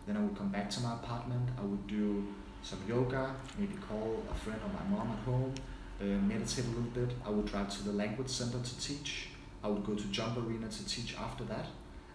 Then 0.06 0.16
I 0.16 0.20
would 0.20 0.36
come 0.36 0.48
back 0.48 0.68
to 0.70 0.80
my 0.80 0.94
apartment. 0.94 1.48
I 1.58 1.62
would 1.62 1.86
do 1.86 2.26
some 2.62 2.78
yoga, 2.88 3.34
maybe 3.58 3.74
call 3.74 4.22
a 4.30 4.34
friend 4.34 4.58
or 4.64 4.70
my 4.72 4.96
mom 4.96 5.12
at 5.12 5.18
home, 5.24 5.54
uh, 6.00 6.04
meditate 6.04 6.64
a 6.64 6.68
little 6.68 6.82
bit. 6.94 7.10
I 7.24 7.30
would 7.30 7.46
drive 7.46 7.70
to 7.76 7.84
the 7.84 7.92
language 7.92 8.28
center 8.28 8.58
to 8.58 8.80
teach. 8.80 9.28
I 9.62 9.68
would 9.68 9.84
go 9.84 9.94
to 9.94 10.04
Jump 10.08 10.36
Arena 10.38 10.68
to 10.68 10.86
teach 10.86 11.16
after 11.16 11.44
that. 11.44 11.66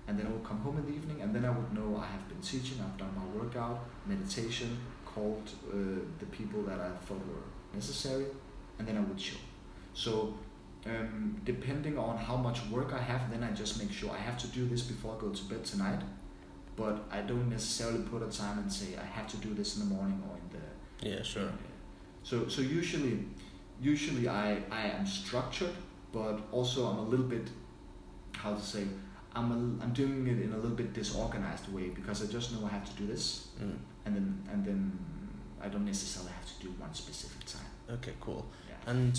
And 0.07 0.19
then 0.19 0.27
I 0.27 0.29
would 0.29 0.43
come 0.43 0.59
home 0.59 0.77
in 0.77 0.85
the 0.85 0.93
evening 0.93 1.21
and 1.21 1.33
then 1.33 1.45
I 1.45 1.49
would 1.49 1.73
know 1.73 1.97
I 1.97 2.05
have 2.05 2.27
been 2.27 2.41
teaching, 2.41 2.77
I've 2.79 2.97
done 2.97 3.11
my 3.15 3.39
workout, 3.39 3.85
meditation, 4.05 4.77
called 5.15 5.49
uh, 5.71 5.75
the 6.19 6.25
people 6.25 6.61
that 6.63 6.79
I 6.79 6.89
thought 7.05 7.25
were 7.27 7.45
necessary, 7.73 8.25
and 8.77 8.87
then 8.87 8.97
I 8.97 8.99
would 8.99 9.17
chill. 9.17 9.39
So 9.93 10.37
um, 10.85 11.41
depending 11.43 11.97
on 11.97 12.17
how 12.17 12.35
much 12.37 12.59
work 12.67 12.93
I 12.93 13.01
have, 13.01 13.29
then 13.31 13.43
I 13.43 13.51
just 13.51 13.79
make 13.79 13.91
sure 13.91 14.11
I 14.11 14.17
have 14.17 14.37
to 14.39 14.47
do 14.47 14.67
this 14.67 14.81
before 14.83 15.15
I 15.17 15.21
go 15.21 15.29
to 15.29 15.43
bed 15.45 15.65
tonight. 15.65 16.01
But 16.75 17.05
I 17.09 17.21
don't 17.21 17.49
necessarily 17.49 18.03
put 18.03 18.21
a 18.21 18.27
time 18.29 18.59
and 18.59 18.71
say 18.71 18.97
I 19.01 19.05
have 19.05 19.27
to 19.29 19.37
do 19.37 19.53
this 19.53 19.77
in 19.77 19.87
the 19.87 19.95
morning 19.95 20.21
or 20.29 20.37
in 20.37 20.47
the 20.55 21.09
Yeah, 21.09 21.23
sure. 21.23 21.49
so 22.23 22.47
so 22.49 22.61
usually, 22.61 23.25
usually 23.81 24.27
I 24.27 24.57
I 24.69 24.81
am 24.97 25.05
structured, 25.05 25.75
but 26.11 26.39
also 26.51 26.85
I'm 26.87 26.99
a 26.99 27.07
little 27.09 27.27
bit, 27.27 27.47
how 28.33 28.53
to 28.53 28.61
say, 28.61 28.83
I'm 29.33 29.51
a, 29.51 29.83
I'm 29.83 29.93
doing 29.93 30.27
it 30.27 30.39
in 30.41 30.51
a 30.53 30.57
little 30.57 30.75
bit 30.75 30.93
disorganized 30.93 31.67
way 31.73 31.89
because 31.89 32.21
I 32.23 32.27
just 32.31 32.51
know 32.53 32.65
I 32.65 32.69
have 32.69 32.85
to 32.91 32.95
do 33.01 33.07
this, 33.07 33.47
Mm. 33.61 33.77
and 34.05 34.15
then 34.15 34.27
and 34.51 34.65
then 34.65 34.99
I 35.65 35.69
don't 35.69 35.85
necessarily 35.85 36.31
have 36.33 36.45
to 36.53 36.67
do 36.67 36.69
one 36.83 36.93
specific 36.93 37.45
time. 37.45 37.69
Okay, 37.89 38.13
cool. 38.19 38.45
Yeah. 38.69 38.91
And 38.91 39.13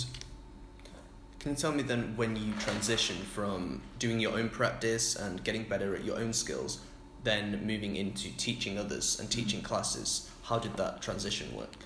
can 1.46 1.54
you 1.54 1.60
tell 1.60 1.70
me 1.70 1.84
then 1.84 2.12
when 2.16 2.34
you 2.34 2.52
transition 2.58 3.14
from 3.14 3.80
doing 4.00 4.18
your 4.18 4.32
own 4.32 4.48
practice 4.48 5.14
and 5.14 5.44
getting 5.44 5.62
better 5.62 5.94
at 5.94 6.02
your 6.02 6.18
own 6.18 6.32
skills, 6.32 6.80
then 7.22 7.64
moving 7.64 7.94
into 7.94 8.36
teaching 8.36 8.76
others 8.76 9.20
and 9.20 9.30
teaching 9.30 9.62
classes, 9.62 10.28
how 10.42 10.58
did 10.58 10.76
that 10.76 11.00
transition 11.00 11.54
work? 11.54 11.76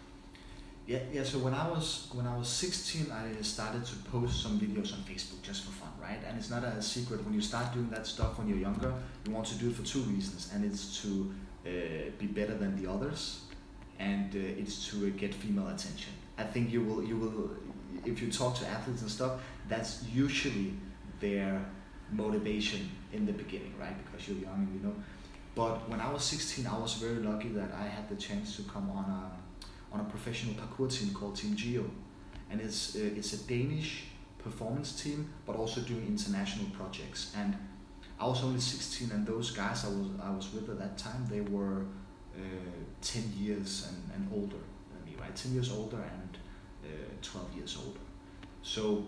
Yeah, 0.87 1.01
yeah. 1.13 1.25
So 1.25 1.41
when 1.41 1.53
I 1.53 1.69
was 1.69 2.09
when 2.15 2.27
I 2.27 2.39
was 2.39 2.49
16, 2.49 3.13
I 3.13 3.43
started 3.43 3.85
to 3.85 3.97
post 4.11 4.43
some 4.43 4.59
videos 4.59 4.95
on 4.95 5.01
Facebook 5.01 5.43
just 5.43 5.67
for 5.67 5.73
fun, 5.73 5.93
right? 6.01 6.21
And 6.27 6.39
it's 6.39 6.49
not 6.49 6.65
a 6.65 6.81
secret 6.81 7.23
when 7.23 7.35
you 7.35 7.43
start 7.43 7.75
doing 7.75 7.91
that 7.91 8.07
stuff 8.07 8.39
when 8.39 8.49
you're 8.49 8.65
younger. 8.71 8.95
You 9.27 9.33
want 9.35 9.47
to 9.49 9.57
do 9.57 9.69
it 9.69 9.77
for 9.77 9.85
two 9.85 10.01
reasons, 10.15 10.51
and 10.55 10.65
it's 10.65 11.03
to 11.03 11.35
uh, 11.67 11.71
be 12.19 12.29
better 12.29 12.55
than 12.55 12.83
the 12.83 12.91
others, 12.91 13.43
and 13.99 14.35
uh, 14.35 14.61
it's 14.61 14.89
to 14.89 15.07
uh, 15.07 15.11
get 15.19 15.35
female 15.35 15.69
attention. 15.69 16.15
I 16.39 16.45
think 16.45 16.73
you 16.73 16.83
will 16.83 17.05
you 17.05 17.19
will 17.19 17.51
if 18.05 18.21
you 18.23 18.31
talk 18.31 18.57
to 18.59 18.67
athletes 18.67 19.03
and 19.03 19.11
stuff, 19.11 19.41
that's 19.69 20.05
usually 20.13 20.75
their 21.21 21.65
motivation 22.13 22.91
in 23.13 23.27
the 23.27 23.33
beginning, 23.33 23.75
right? 23.79 23.95
Because 24.05 24.29
you're 24.29 24.39
young, 24.39 24.69
you 24.75 24.87
know. 24.87 24.95
But 25.55 25.89
when 25.89 26.01
I 26.01 26.13
was 26.13 26.25
16, 26.25 26.67
I 26.67 26.79
was 26.79 26.95
very 26.95 27.17
lucky 27.17 27.49
that 27.49 27.71
I 27.73 27.87
had 27.87 28.09
the 28.09 28.17
chance 28.17 28.57
to 28.57 28.63
come 28.63 28.91
on 28.91 29.05
a 29.05 29.31
on 29.93 30.01
a 30.01 30.05
professional 30.05 30.55
parkour 30.55 30.89
team 30.89 31.13
called 31.13 31.35
Team 31.35 31.57
JiYo, 31.57 31.85
and 32.51 32.61
it's 32.61 32.95
uh, 32.95 33.01
it's 33.17 33.33
a 33.33 33.49
Danish 33.49 34.05
performance 34.39 35.03
team, 35.03 35.29
but 35.47 35.57
also 35.57 35.81
doing 35.81 36.07
international 36.07 36.67
projects. 36.71 37.33
And 37.37 37.57
I 38.19 38.27
was 38.27 38.43
only 38.45 38.61
16, 38.61 39.11
and 39.11 39.27
those 39.27 39.51
guys 39.51 39.85
I 39.85 39.89
was 39.89 40.07
I 40.23 40.31
was 40.31 40.53
with 40.53 40.69
at 40.71 40.79
that 40.79 40.97
time, 40.97 41.27
they 41.29 41.41
were 41.41 41.87
uh, 42.37 42.41
10 43.03 43.33
years 43.37 43.89
and, 43.89 43.99
and 44.15 44.33
older 44.33 44.63
than 44.93 45.05
me, 45.05 45.17
right? 45.21 45.35
10 45.35 45.53
years 45.53 45.73
older 45.73 45.97
and 45.97 46.20
12 47.23 47.55
years 47.57 47.77
old. 47.77 47.99
So 48.63 49.07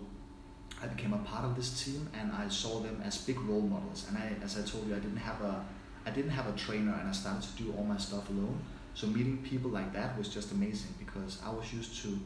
I 0.81 0.87
became 0.87 1.13
a 1.13 1.19
part 1.19 1.45
of 1.45 1.55
this 1.55 1.83
team, 1.83 2.09
and 2.19 2.31
I 2.31 2.47
saw 2.49 2.79
them 2.79 3.01
as 3.05 3.17
big 3.17 3.39
role 3.41 3.61
models. 3.61 4.05
And 4.07 4.17
I, 4.17 4.33
as 4.43 4.57
I 4.57 4.63
told 4.63 4.87
you, 4.87 4.95
I 4.95 4.99
didn't 4.99 5.17
have 5.17 5.41
a 5.41 5.65
I 6.05 6.09
didn't 6.09 6.31
have 6.31 6.47
a 6.47 6.57
trainer, 6.57 6.93
and 6.99 7.07
I 7.07 7.11
started 7.13 7.43
to 7.43 7.63
do 7.63 7.73
all 7.77 7.85
my 7.85 7.97
stuff 7.97 8.29
alone. 8.29 8.59
So 8.93 9.07
meeting 9.07 9.37
people 9.37 9.71
like 9.71 9.93
that 9.93 10.17
was 10.17 10.27
just 10.27 10.51
amazing 10.51 10.93
because 10.99 11.39
I 11.45 11.49
was 11.49 11.73
used 11.73 12.01
to 12.03 12.19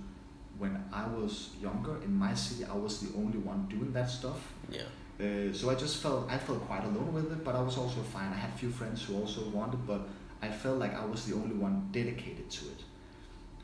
when 0.58 0.84
I 0.92 1.08
was 1.08 1.52
younger 1.62 2.02
in 2.04 2.14
my 2.14 2.34
city, 2.34 2.66
I 2.66 2.76
was 2.76 3.00
the 3.02 3.16
only 3.16 3.38
one 3.38 3.68
doing 3.70 3.94
that 3.94 4.10
stuff. 4.10 4.54
Yeah. 4.70 4.82
Uh, 5.20 5.54
so 5.54 5.70
I 5.70 5.76
just 5.76 5.98
felt 5.98 6.30
I 6.30 6.38
felt 6.38 6.62
quite 6.68 6.84
alone 6.84 7.14
with 7.14 7.32
it, 7.32 7.44
but 7.44 7.56
I 7.56 7.62
was 7.62 7.78
also 7.78 8.02
fine. 8.02 8.32
I 8.32 8.36
had 8.36 8.52
a 8.52 8.58
few 8.58 8.70
friends 8.70 9.04
who 9.04 9.16
also 9.18 9.50
wanted, 9.50 9.86
but 9.86 10.02
I 10.42 10.50
felt 10.50 10.78
like 10.78 10.96
I 10.96 11.06
was 11.06 11.26
the 11.26 11.36
only 11.36 11.56
one 11.56 11.90
dedicated 11.92 12.50
to 12.50 12.66
it. 12.66 12.84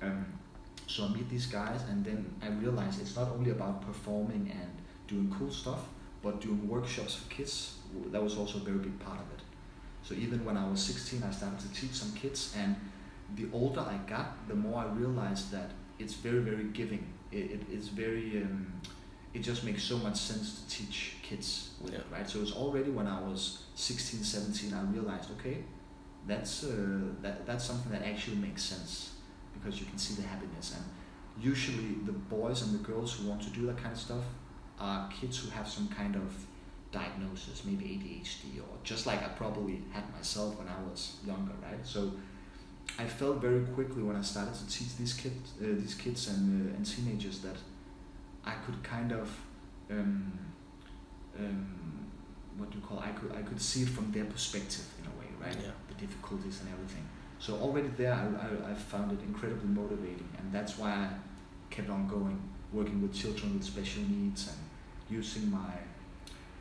Um, 0.02 0.26
so 0.94 1.06
I 1.06 1.08
meet 1.08 1.28
these 1.28 1.48
guys, 1.48 1.82
and 1.90 2.06
then 2.06 2.36
I 2.40 2.50
realized 2.50 3.02
it's 3.02 3.16
not 3.16 3.30
only 3.30 3.50
about 3.50 3.82
performing 3.82 4.52
and 4.54 4.70
doing 5.08 5.34
cool 5.36 5.50
stuff, 5.50 5.88
but 6.22 6.40
doing 6.40 6.68
workshops 6.68 7.16
for 7.16 7.28
kids. 7.32 7.80
That 8.12 8.22
was 8.22 8.38
also 8.38 8.60
a 8.60 8.62
very 8.62 8.78
big 8.78 9.00
part 9.00 9.20
of 9.20 9.26
it. 9.34 9.42
So 10.04 10.14
even 10.14 10.46
when 10.46 10.56
I 10.56 10.70
was 10.70 10.80
16, 10.84 11.24
I 11.24 11.32
started 11.32 11.60
to 11.62 11.74
teach 11.74 11.94
some 11.94 12.12
kids, 12.12 12.54
and 12.56 12.76
the 13.36 13.48
older 13.52 13.82
I 13.82 13.98
got, 14.08 14.48
the 14.48 14.54
more 14.54 14.84
I 14.84 14.86
realized 14.94 15.50
that 15.52 15.72
it's 15.98 16.14
very, 16.14 16.42
very 16.42 16.66
giving. 16.66 17.12
It, 17.32 17.50
it, 17.56 17.62
it's 17.72 17.88
very, 17.88 18.44
um, 18.44 18.72
it 19.34 19.40
just 19.40 19.64
makes 19.64 19.82
so 19.82 19.98
much 19.98 20.18
sense 20.18 20.62
to 20.62 20.78
teach 20.78 21.16
kids 21.24 21.72
with 21.82 21.96
it, 21.96 22.06
right? 22.12 22.30
So 22.30 22.40
it's 22.40 22.52
already 22.52 22.92
when 22.92 23.08
I 23.08 23.20
was 23.20 23.64
16, 23.74 24.24
17, 24.24 24.72
I 24.76 24.84
realized, 24.92 25.32
okay, 25.40 25.64
that's, 26.28 26.66
uh, 26.66 27.00
that, 27.24 27.48
that's 27.48 27.66
something 27.66 27.92
that 27.92 28.04
actually 28.08 28.38
makes 28.38 28.62
sense 28.62 29.13
because 29.64 29.80
you 29.80 29.86
can 29.86 29.98
see 29.98 30.22
the 30.22 30.28
happiness. 30.28 30.76
And 30.76 30.84
usually 31.44 31.96
the 32.06 32.12
boys 32.12 32.62
and 32.64 32.74
the 32.74 32.84
girls 32.84 33.14
who 33.14 33.30
want 33.30 33.42
to 33.44 33.50
do 33.50 33.66
that 33.68 33.78
kind 33.78 33.94
of 33.94 34.00
stuff 34.00 34.24
are 34.80 35.10
kids 35.10 35.38
who 35.38 35.50
have 35.52 35.68
some 35.68 35.88
kind 35.88 36.16
of 36.16 36.36
diagnosis, 36.92 37.64
maybe 37.66 37.86
ADHD, 37.86 38.60
or 38.60 38.78
just 38.84 39.06
like 39.06 39.24
I 39.24 39.30
probably 39.30 39.82
had 39.92 40.04
myself 40.14 40.58
when 40.60 40.68
I 40.68 40.82
was 40.90 41.18
younger, 41.26 41.54
right? 41.62 41.80
So 41.84 42.12
I 43.00 43.06
felt 43.06 43.38
very 43.38 43.62
quickly 43.66 44.04
when 44.04 44.16
I 44.16 44.22
started 44.22 44.54
to 44.54 44.68
teach 44.68 44.96
these 44.98 45.14
kids, 45.14 45.54
uh, 45.60 45.66
these 45.80 45.96
kids 45.96 46.28
and, 46.28 46.72
uh, 46.72 46.76
and 46.76 46.86
teenagers 46.86 47.40
that 47.40 47.56
I 48.46 48.54
could 48.66 48.84
kind 48.84 49.12
of, 49.12 49.30
um, 49.90 50.32
um, 51.40 52.10
what 52.58 52.70
do 52.70 52.78
you 52.78 52.84
call? 52.84 53.00
I 53.00 53.10
could 53.10 53.32
I 53.32 53.42
could 53.42 53.60
see 53.60 53.82
it 53.84 53.90
from 53.90 54.12
their 54.12 54.26
perspective 54.26 54.86
in 55.00 55.08
a 55.08 55.20
way, 55.20 55.30
right? 55.40 55.58
Yeah. 55.60 55.72
The 55.88 55.96
difficulties 55.96 56.60
and 56.62 56.70
everything. 56.74 57.08
So 57.44 57.56
already 57.56 57.90
there, 57.98 58.14
I, 58.14 58.70
I, 58.70 58.72
I 58.72 58.74
found 58.74 59.12
it 59.12 59.20
incredibly 59.22 59.68
motivating, 59.68 60.30
and 60.40 60.50
that's 60.54 60.78
why 60.78 60.92
I 60.92 61.10
kept 61.70 61.90
on 61.90 62.08
going, 62.08 62.42
working 62.72 63.02
with 63.02 63.14
children 63.14 63.56
with 63.56 63.66
special 63.66 64.02
needs 64.04 64.48
and 64.48 64.58
using 65.10 65.52
my 65.52 65.74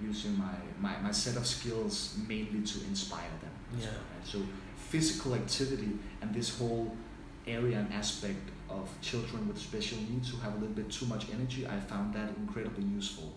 using 0.02 0.36
my, 0.36 0.56
my, 0.80 0.98
my 1.00 1.12
set 1.12 1.36
of 1.36 1.46
skills 1.46 2.18
mainly 2.26 2.62
to 2.62 2.84
inspire 2.86 3.30
them. 3.40 3.52
Yeah. 3.78 3.86
well, 3.86 3.94
right? 3.94 4.26
So 4.26 4.40
physical 4.76 5.36
activity 5.36 5.92
and 6.20 6.34
this 6.34 6.58
whole 6.58 6.96
area 7.46 7.78
and 7.78 7.92
aspect 7.92 8.50
of 8.68 8.90
children 9.00 9.46
with 9.46 9.58
special 9.58 9.98
needs 10.10 10.30
who 10.30 10.38
have 10.38 10.54
a 10.54 10.56
little 10.56 10.74
bit 10.74 10.90
too 10.90 11.06
much 11.06 11.26
energy, 11.32 11.64
I 11.64 11.78
found 11.78 12.12
that 12.14 12.30
incredibly 12.36 12.82
useful, 12.82 13.32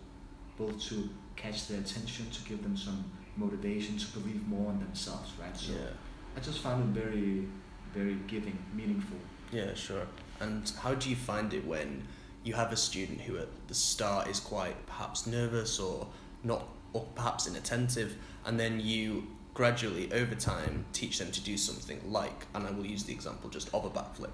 both 0.57 0.81
to 0.89 1.07
catch 1.35 1.67
their 1.67 1.81
attention, 1.81 2.27
to 2.31 2.49
give 2.49 2.63
them 2.63 2.75
some 2.75 3.05
motivation, 3.37 3.99
to 3.99 4.07
believe 4.17 4.47
more 4.47 4.71
in 4.71 4.79
themselves, 4.79 5.33
right? 5.39 5.55
So 5.55 5.73
Yeah. 5.73 5.89
I 6.35 6.39
just 6.39 6.59
found 6.59 6.97
it 6.97 7.01
very, 7.01 7.47
very 7.93 8.17
giving, 8.27 8.57
meaningful. 8.73 9.17
Yeah, 9.51 9.73
sure. 9.73 10.07
And 10.39 10.71
how 10.81 10.95
do 10.95 11.09
you 11.09 11.15
find 11.15 11.53
it 11.53 11.65
when 11.65 12.07
you 12.43 12.53
have 12.53 12.71
a 12.71 12.75
student 12.75 13.21
who 13.21 13.37
at 13.37 13.47
the 13.67 13.73
start 13.73 14.27
is 14.27 14.39
quite 14.39 14.85
perhaps 14.85 15.25
nervous 15.25 15.79
or 15.79 16.07
not, 16.43 16.67
or 16.93 17.05
perhaps 17.15 17.47
inattentive, 17.47 18.15
and 18.45 18.59
then 18.59 18.79
you 18.79 19.27
gradually 19.53 20.11
over 20.11 20.35
time 20.35 20.85
teach 20.91 21.17
them 21.17 21.31
to 21.31 21.41
do 21.41 21.57
something 21.57 21.99
like, 22.05 22.45
and 22.53 22.67
I 22.67 22.71
will 22.71 22.85
use 22.85 23.03
the 23.03 23.13
example 23.13 23.49
just 23.49 23.73
of 23.73 23.85
a 23.85 23.89
backflip. 23.89 24.31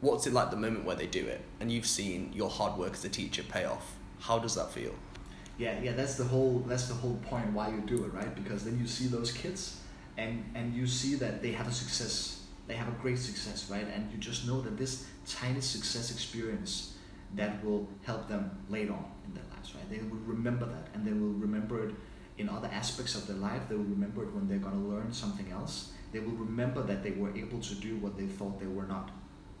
What's 0.00 0.26
it 0.26 0.32
like 0.32 0.50
the 0.50 0.56
moment 0.56 0.84
where 0.84 0.96
they 0.96 1.06
do 1.06 1.26
it, 1.26 1.42
and 1.60 1.70
you've 1.70 1.86
seen 1.86 2.32
your 2.32 2.48
hard 2.48 2.78
work 2.78 2.94
as 2.94 3.04
a 3.04 3.08
teacher 3.08 3.42
pay 3.42 3.64
off? 3.64 3.96
How 4.20 4.38
does 4.38 4.54
that 4.54 4.72
feel? 4.72 4.94
Yeah, 5.58 5.80
yeah, 5.82 5.92
that's 5.92 6.14
the 6.14 6.24
whole 6.24 6.60
that's 6.66 6.88
the 6.88 6.94
whole 6.94 7.16
point 7.28 7.52
why 7.52 7.68
you 7.68 7.80
do 7.80 8.04
it, 8.04 8.12
right? 8.12 8.32
Because 8.34 8.64
then 8.64 8.78
you 8.78 8.86
see 8.86 9.06
those 9.08 9.32
kids 9.32 9.80
and 10.18 10.44
and 10.54 10.74
you 10.74 10.86
see 10.86 11.14
that 11.14 11.40
they 11.40 11.52
have 11.52 11.68
a 11.68 11.72
success. 11.72 12.42
They 12.66 12.74
have 12.74 12.88
a 12.88 12.96
great 13.02 13.18
success, 13.18 13.70
right? 13.70 13.86
And 13.94 14.12
you 14.12 14.18
just 14.18 14.46
know 14.46 14.60
that 14.60 14.76
this 14.76 15.06
tiny 15.26 15.62
success 15.62 16.10
experience 16.10 16.94
that 17.34 17.64
will 17.64 17.88
help 18.02 18.28
them 18.28 18.50
later 18.68 18.92
on 18.92 19.06
in 19.26 19.32
their 19.32 19.44
lives, 19.54 19.74
right? 19.74 19.88
They 19.88 19.98
will 19.98 20.22
remember 20.26 20.66
that 20.66 20.88
and 20.92 21.06
they 21.06 21.12
will 21.12 21.38
remember 21.46 21.88
it 21.88 21.94
in 22.36 22.48
other 22.48 22.68
aspects 22.70 23.14
of 23.14 23.26
their 23.26 23.36
life. 23.36 23.62
They 23.68 23.76
will 23.76 23.92
remember 23.96 24.22
it 24.24 24.34
when 24.34 24.48
they're 24.48 24.58
gonna 24.58 24.86
learn 24.94 25.12
something 25.12 25.50
else. 25.50 25.92
They 26.12 26.20
will 26.20 26.38
remember 26.48 26.82
that 26.82 27.02
they 27.02 27.12
were 27.12 27.34
able 27.34 27.60
to 27.60 27.74
do 27.74 27.96
what 27.96 28.18
they 28.18 28.26
thought 28.26 28.60
they 28.60 28.66
were 28.66 28.86
not. 28.86 29.10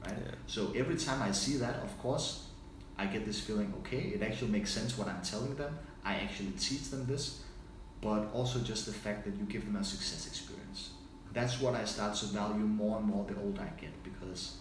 Right? 0.04 0.16
Yeah. 0.24 0.34
So 0.46 0.72
every 0.74 0.96
time 0.96 1.22
I 1.22 1.32
see 1.32 1.56
that, 1.58 1.76
of 1.76 1.96
course, 1.98 2.48
I 2.98 3.06
get 3.06 3.24
this 3.24 3.40
feeling, 3.40 3.72
okay, 3.78 4.12
it 4.14 4.22
actually 4.22 4.50
makes 4.50 4.70
sense 4.70 4.98
what 4.98 5.08
I'm 5.08 5.22
telling 5.22 5.54
them. 5.54 5.78
I 6.04 6.14
actually 6.14 6.52
teach 6.58 6.90
them 6.90 7.06
this, 7.06 7.42
but 8.00 8.28
also 8.32 8.60
just 8.60 8.86
the 8.86 8.92
fact 8.92 9.24
that 9.24 9.34
you 9.36 9.44
give 9.44 9.64
them 9.64 9.76
a 9.76 9.84
success 9.84 10.26
experience. 10.26 10.90
That's 11.32 11.60
what 11.60 11.74
I 11.74 11.84
start 11.84 12.16
to 12.16 12.26
value 12.26 12.64
more 12.64 12.98
and 12.98 13.06
more 13.06 13.24
the 13.24 13.40
older 13.40 13.62
I 13.62 13.80
get 13.80 14.02
because 14.02 14.58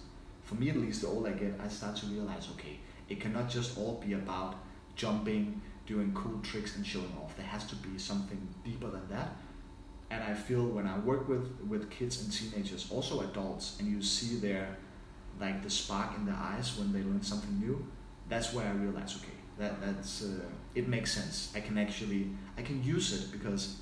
for 0.47 0.55
me 0.55 0.69
at 0.69 0.77
least, 0.77 1.01
the 1.01 1.07
older 1.07 1.29
I 1.29 1.33
get, 1.33 1.59
I 1.61 1.67
start 1.67 1.97
to 1.97 2.05
realize, 2.05 2.47
okay, 2.53 2.79
it 3.09 3.19
cannot 3.19 3.49
just 3.49 3.77
all 3.77 4.01
be 4.05 4.13
about 4.13 4.55
jumping, 4.95 5.61
doing 5.85 6.13
cool 6.13 6.39
tricks 6.41 6.77
and 6.77 6.87
showing 6.87 7.13
off. 7.21 7.35
There 7.35 7.45
has 7.45 7.65
to 7.65 7.75
be 7.75 7.97
something 7.97 8.47
deeper 8.63 8.89
than 8.89 9.07
that. 9.09 9.35
And 10.09 10.23
I 10.23 10.33
feel 10.33 10.65
when 10.65 10.87
I 10.87 10.97
work 10.99 11.27
with, 11.27 11.51
with 11.67 11.91
kids 11.91 12.23
and 12.23 12.31
teenagers, 12.31 12.87
also 12.89 13.21
adults, 13.21 13.75
and 13.79 13.89
you 13.89 14.01
see 14.01 14.37
their 14.37 14.77
like 15.39 15.61
the 15.61 15.69
spark 15.69 16.17
in 16.17 16.25
their 16.25 16.35
eyes 16.35 16.77
when 16.77 16.93
they 16.93 16.99
learn 16.99 17.21
something 17.21 17.59
new, 17.59 17.85
that's 18.29 18.53
where 18.53 18.65
I 18.65 18.71
realize, 18.71 19.17
okay, 19.17 19.36
that 19.59 19.81
that's 19.81 20.23
uh, 20.23 20.45
it 20.75 20.87
makes 20.87 21.11
sense. 21.11 21.51
I 21.55 21.59
can 21.61 21.77
actually 21.77 22.29
I 22.57 22.61
can 22.61 22.83
use 22.83 23.13
it 23.13 23.31
because 23.31 23.77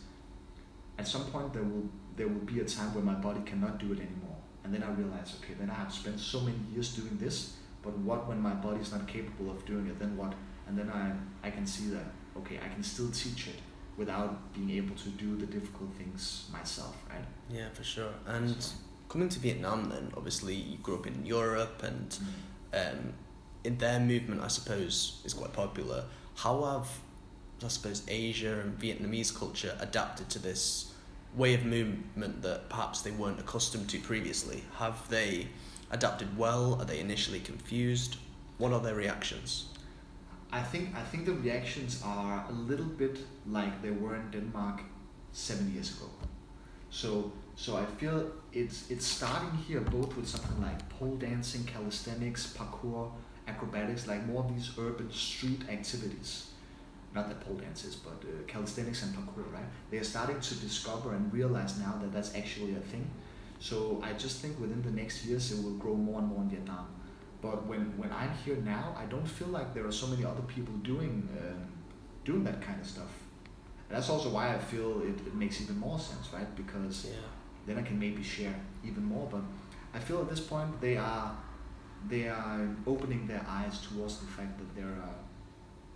at 0.98 1.08
some 1.08 1.26
point 1.26 1.54
there 1.54 1.64
will 1.64 1.90
there 2.16 2.28
will 2.28 2.46
be 2.46 2.60
a 2.62 2.66
time 2.66 2.94
where 2.94 3.04
my 3.04 3.16
body 3.16 3.42
cannot 3.46 3.78
do 3.80 3.92
it 3.94 4.00
anymore, 4.00 4.38
and 4.64 4.74
then 4.74 4.84
I 4.84 4.90
realize, 4.92 5.36
okay, 5.44 5.54
then 5.60 5.70
I 5.70 5.74
have 5.74 5.92
spent 5.94 6.20
so 6.20 6.40
many 6.40 6.58
years 6.74 6.96
doing 6.96 7.18
this, 7.18 7.58
but 7.84 7.98
what 8.00 8.28
when 8.28 8.40
my 8.42 8.54
body 8.54 8.80
is 8.80 8.92
not 8.92 9.08
capable 9.08 9.52
of 9.52 9.66
doing 9.66 9.88
it? 9.88 10.00
Then 10.00 10.16
what? 10.18 10.34
And 10.68 10.78
then 10.78 10.90
I 10.90 11.12
I 11.48 11.52
can 11.52 11.66
see 11.68 11.88
that 11.90 12.06
okay, 12.38 12.60
I 12.66 12.68
can 12.74 12.84
still 12.84 13.10
teach 13.12 13.48
it 13.48 13.60
without 13.98 14.54
being 14.54 14.72
able 14.72 14.96
to 14.96 15.10
do 15.10 15.38
the 15.38 15.46
difficult 15.46 15.90
things 15.96 16.50
myself, 16.52 16.96
right? 17.10 17.24
Yeah, 17.50 17.70
for 17.74 17.84
sure. 17.84 18.12
And 18.26 18.62
So- 18.62 18.76
coming 19.08 19.30
to 19.30 19.40
Vietnam, 19.40 19.90
then 19.90 20.12
obviously 20.18 20.54
you 20.56 20.78
grew 20.80 20.96
up 20.96 21.08
in 21.08 21.26
Europe, 21.26 21.82
and 21.84 22.18
um, 22.74 23.14
in 23.65 23.78
their 23.78 23.99
movement, 23.99 24.41
I 24.41 24.47
suppose, 24.47 25.21
is 25.25 25.34
quite 25.34 25.54
popular. 25.54 26.06
How 26.36 26.63
have 26.63 26.88
I 27.63 27.69
suppose 27.69 28.04
Asia 28.08 28.60
and 28.60 28.78
Vietnamese 28.78 29.34
culture 29.34 29.75
adapted 29.80 30.30
to 30.30 30.39
this 30.39 30.93
way 31.36 31.54
of 31.54 31.65
movement 31.65 32.41
that 32.41 32.69
perhaps 32.69 33.01
they 33.01 33.12
weren't 33.12 33.39
accustomed 33.39 33.89
to 33.89 33.99
previously? 33.99 34.63
Have 34.78 35.10
they 35.10 35.47
adapted 35.91 36.38
well? 36.38 36.75
Are 36.80 36.86
they 36.86 36.99
initially 36.99 37.39
confused? 37.39 38.17
what 38.58 38.71
are 38.71 38.80
their 38.80 38.95
reactions? 38.95 39.65
I 40.51 40.62
think 40.62 40.95
I 40.95 41.01
think 41.01 41.25
the 41.25 41.34
reactions 41.34 42.01
are 42.06 42.45
a 42.49 42.54
little 42.54 42.86
bit 42.86 43.19
like 43.47 43.82
they 43.82 43.91
were 43.91 44.15
in 44.15 44.32
Denmark 44.32 44.82
seven 45.32 45.73
years 45.73 45.97
ago. 45.97 46.10
So 46.89 47.32
so 47.56 47.75
I 47.78 47.86
feel 47.86 48.32
it's 48.54 48.89
it's 48.89 49.06
starting 49.06 49.58
here 49.67 49.82
both 49.82 50.15
with 50.15 50.28
something 50.28 50.62
like 50.62 50.88
pole 50.89 51.15
dancing, 51.15 51.65
calisthenics, 51.65 52.54
parkour, 52.58 53.12
acrobatics, 53.48 54.08
like 54.08 54.26
more 54.26 54.44
of 54.44 54.54
these 54.54 54.72
urban 54.78 55.12
street 55.12 55.62
activities. 55.70 56.52
Not 57.14 57.30
that 57.30 57.40
pole 57.42 57.56
dances, 57.56 57.96
but 57.96 58.22
uh, 58.28 58.44
calisthenics 58.48 59.04
and 59.04 59.16
parkour, 59.16 59.52
right? 59.54 59.64
They 59.90 59.98
are 59.98 60.04
starting 60.04 60.40
to 60.40 60.56
discover 60.56 61.14
and 61.16 61.32
realize 61.32 61.80
now 61.80 61.98
that 62.02 62.12
that's 62.12 62.36
actually 62.36 62.76
a 62.76 62.80
thing. 62.80 63.10
So 63.60 64.02
I 64.04 64.14
just 64.14 64.42
think 64.42 64.60
within 64.60 64.82
the 64.82 64.92
next 64.92 65.26
years 65.26 65.52
it 65.52 65.64
will 65.64 65.76
grow 65.78 65.96
more 65.96 66.20
and 66.20 66.28
more 66.28 66.42
in 66.42 66.50
Vietnam. 66.50 66.88
But 67.42 67.66
when, 67.68 67.98
when 67.98 68.12
I'm 68.12 68.32
here 68.44 68.58
now, 68.58 68.96
I 68.98 69.06
don't 69.06 69.28
feel 69.28 69.48
like 69.48 69.74
there 69.74 69.86
are 69.86 69.92
so 69.92 70.08
many 70.08 70.26
other 70.26 70.42
people 70.42 70.74
doing 70.78 71.30
um, 71.40 71.68
doing 72.26 72.44
that 72.44 72.60
kind 72.62 72.82
of 72.82 72.88
stuff. 72.88 73.12
And 73.88 73.96
that's 73.98 74.10
also 74.10 74.30
why 74.30 74.54
I 74.54 74.58
feel 74.58 75.02
it, 75.02 75.16
it 75.28 75.36
makes 75.36 75.62
even 75.62 75.78
more 75.80 76.00
sense, 76.00 76.30
right? 76.34 76.54
Because 76.56 77.06
Yeah. 77.06 77.16
then 77.68 77.78
I 77.78 77.84
can 77.84 77.98
maybe 78.00 78.24
share 78.24 78.56
even 78.84 79.04
more. 79.04 79.28
But 79.32 79.42
I 79.94 80.00
feel 80.00 80.20
at 80.22 80.30
this 80.30 80.40
point 80.42 80.82
they 80.82 80.98
are 80.98 81.38
they 82.08 82.28
are 82.28 82.68
opening 82.88 83.28
their 83.28 83.46
eyes 83.48 83.80
towards 83.88 84.18
the 84.20 84.28
fact 84.28 84.58
that 84.58 84.76
there 84.76 84.88
are 84.89 85.15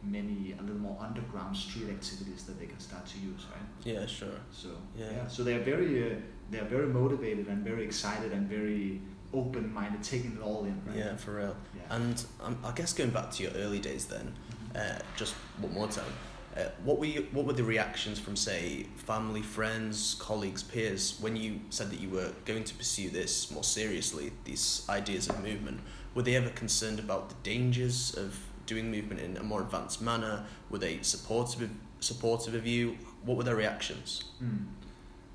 many 0.02 0.56
a 0.58 0.62
little 0.62 0.78
more 0.80 0.98
underground 1.02 1.56
street 1.56 1.90
activities 1.90 2.44
that 2.46 2.58
they 2.60 2.66
can 2.66 2.80
start 2.80 3.06
to 3.06 3.20
use, 3.20 3.46
right? 3.52 3.62
Yeah, 3.84 4.06
sure. 4.06 4.40
So 4.52 4.70
Yeah. 4.98 5.28
so 5.28 5.44
they 5.44 5.56
are 5.56 5.64
very 5.64 6.12
uh, 6.12 6.16
they 6.52 6.60
are 6.60 6.66
very 6.70 6.88
motivated 6.88 7.48
and 7.48 7.64
very 7.64 7.84
excited 7.84 8.32
and 8.32 8.48
very 8.48 9.02
open 9.34 9.72
minded, 9.74 10.02
taking 10.02 10.32
it 10.38 10.42
all 10.42 10.64
in, 10.66 10.82
right? 10.88 10.98
Yeah, 10.98 11.16
for 11.18 11.36
real. 11.36 11.56
Yeah. 11.76 11.96
And 11.96 12.24
um, 12.42 12.58
I 12.64 12.72
guess 12.72 12.94
going 12.94 13.12
back 13.12 13.30
to 13.32 13.44
your 13.44 13.52
early 13.54 13.80
days 13.80 14.06
then, 14.06 14.34
Mhm. 14.74 14.98
uh, 14.98 15.00
just 15.16 15.36
one 15.60 15.74
more 15.74 15.88
time. 15.88 16.14
Uh, 16.58 16.64
what 16.84 16.98
were 16.98 17.06
you, 17.06 17.28
what 17.32 17.46
were 17.46 17.54
the 17.54 17.64
reactions 17.64 18.18
from 18.20 18.36
say 18.36 18.88
family, 18.96 19.42
friends, 19.44 20.16
colleagues, 20.20 20.64
peers 20.64 21.18
when 21.22 21.36
you 21.36 21.60
said 21.70 21.92
that 21.92 22.00
you 22.00 22.10
were 22.10 22.32
going 22.46 22.64
to 22.64 22.74
pursue 22.74 23.10
this 23.12 23.52
more 23.52 23.64
seriously, 23.64 24.32
these 24.46 24.84
ideas 24.90 25.30
of 25.30 25.44
movement? 25.44 25.80
Were 26.16 26.24
they 26.24 26.36
ever 26.36 26.50
concerned 26.50 27.00
about 27.00 27.30
the 27.30 27.36
dangers 27.44 28.16
of 28.16 28.40
doing 28.66 28.92
movement 28.92 29.22
in 29.22 29.38
a 29.38 29.44
more 29.44 29.62
advanced 29.62 30.02
manner? 30.02 30.46
Were 30.70 30.80
they 30.80 31.00
supportive 31.02 31.62
of, 31.64 31.70
supportive 32.00 32.56
of 32.56 32.66
you? 32.66 32.98
What 33.24 33.38
were 33.38 33.44
their 33.44 33.56
reactions? 33.56 34.26
Mm. 34.44 34.66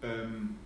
Um, 0.03 0.59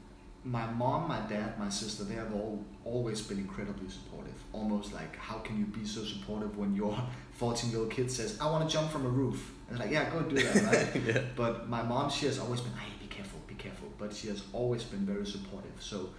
my 0.44 0.66
mom, 0.66 1.08
my 1.08 1.20
dad, 1.20 1.58
my 1.58 1.68
sister, 1.68 2.04
they 2.04 2.14
have 2.14 2.32
all 2.32 2.64
always 2.84 3.20
been 3.20 3.38
incredibly 3.38 3.88
supportive. 3.88 4.34
Almost 4.52 4.94
like, 4.94 5.16
how 5.16 5.38
can 5.38 5.58
you 5.58 5.66
be 5.66 5.84
so 5.84 6.04
supportive 6.04 6.56
when 6.56 6.74
your 6.74 6.96
14 7.32 7.70
year 7.70 7.80
old 7.80 7.90
kid 7.90 8.10
says, 8.10 8.38
I 8.40 8.50
want 8.50 8.68
to 8.68 8.74
jump 8.74 8.90
from 8.90 9.04
a 9.04 9.08
roof? 9.08 9.52
And 9.68 9.78
like, 9.78 9.90
yeah, 9.90 10.08
go 10.10 10.22
do 10.22 10.36
that, 10.36 10.64
right? 10.64 11.02
yeah. 11.06 11.20
But 11.36 11.68
my 11.68 11.82
mom, 11.82 12.10
she 12.10 12.26
has 12.26 12.38
always 12.38 12.60
been, 12.60 12.72
hey, 12.72 12.90
be 12.98 13.06
careful, 13.06 13.40
be 13.46 13.54
careful. 13.54 13.88
But 13.98 14.14
she 14.14 14.28
has 14.28 14.42
always 14.52 14.84
been 14.84 15.04
very 15.04 15.26
supportive. 15.26 15.74
So 15.80 16.10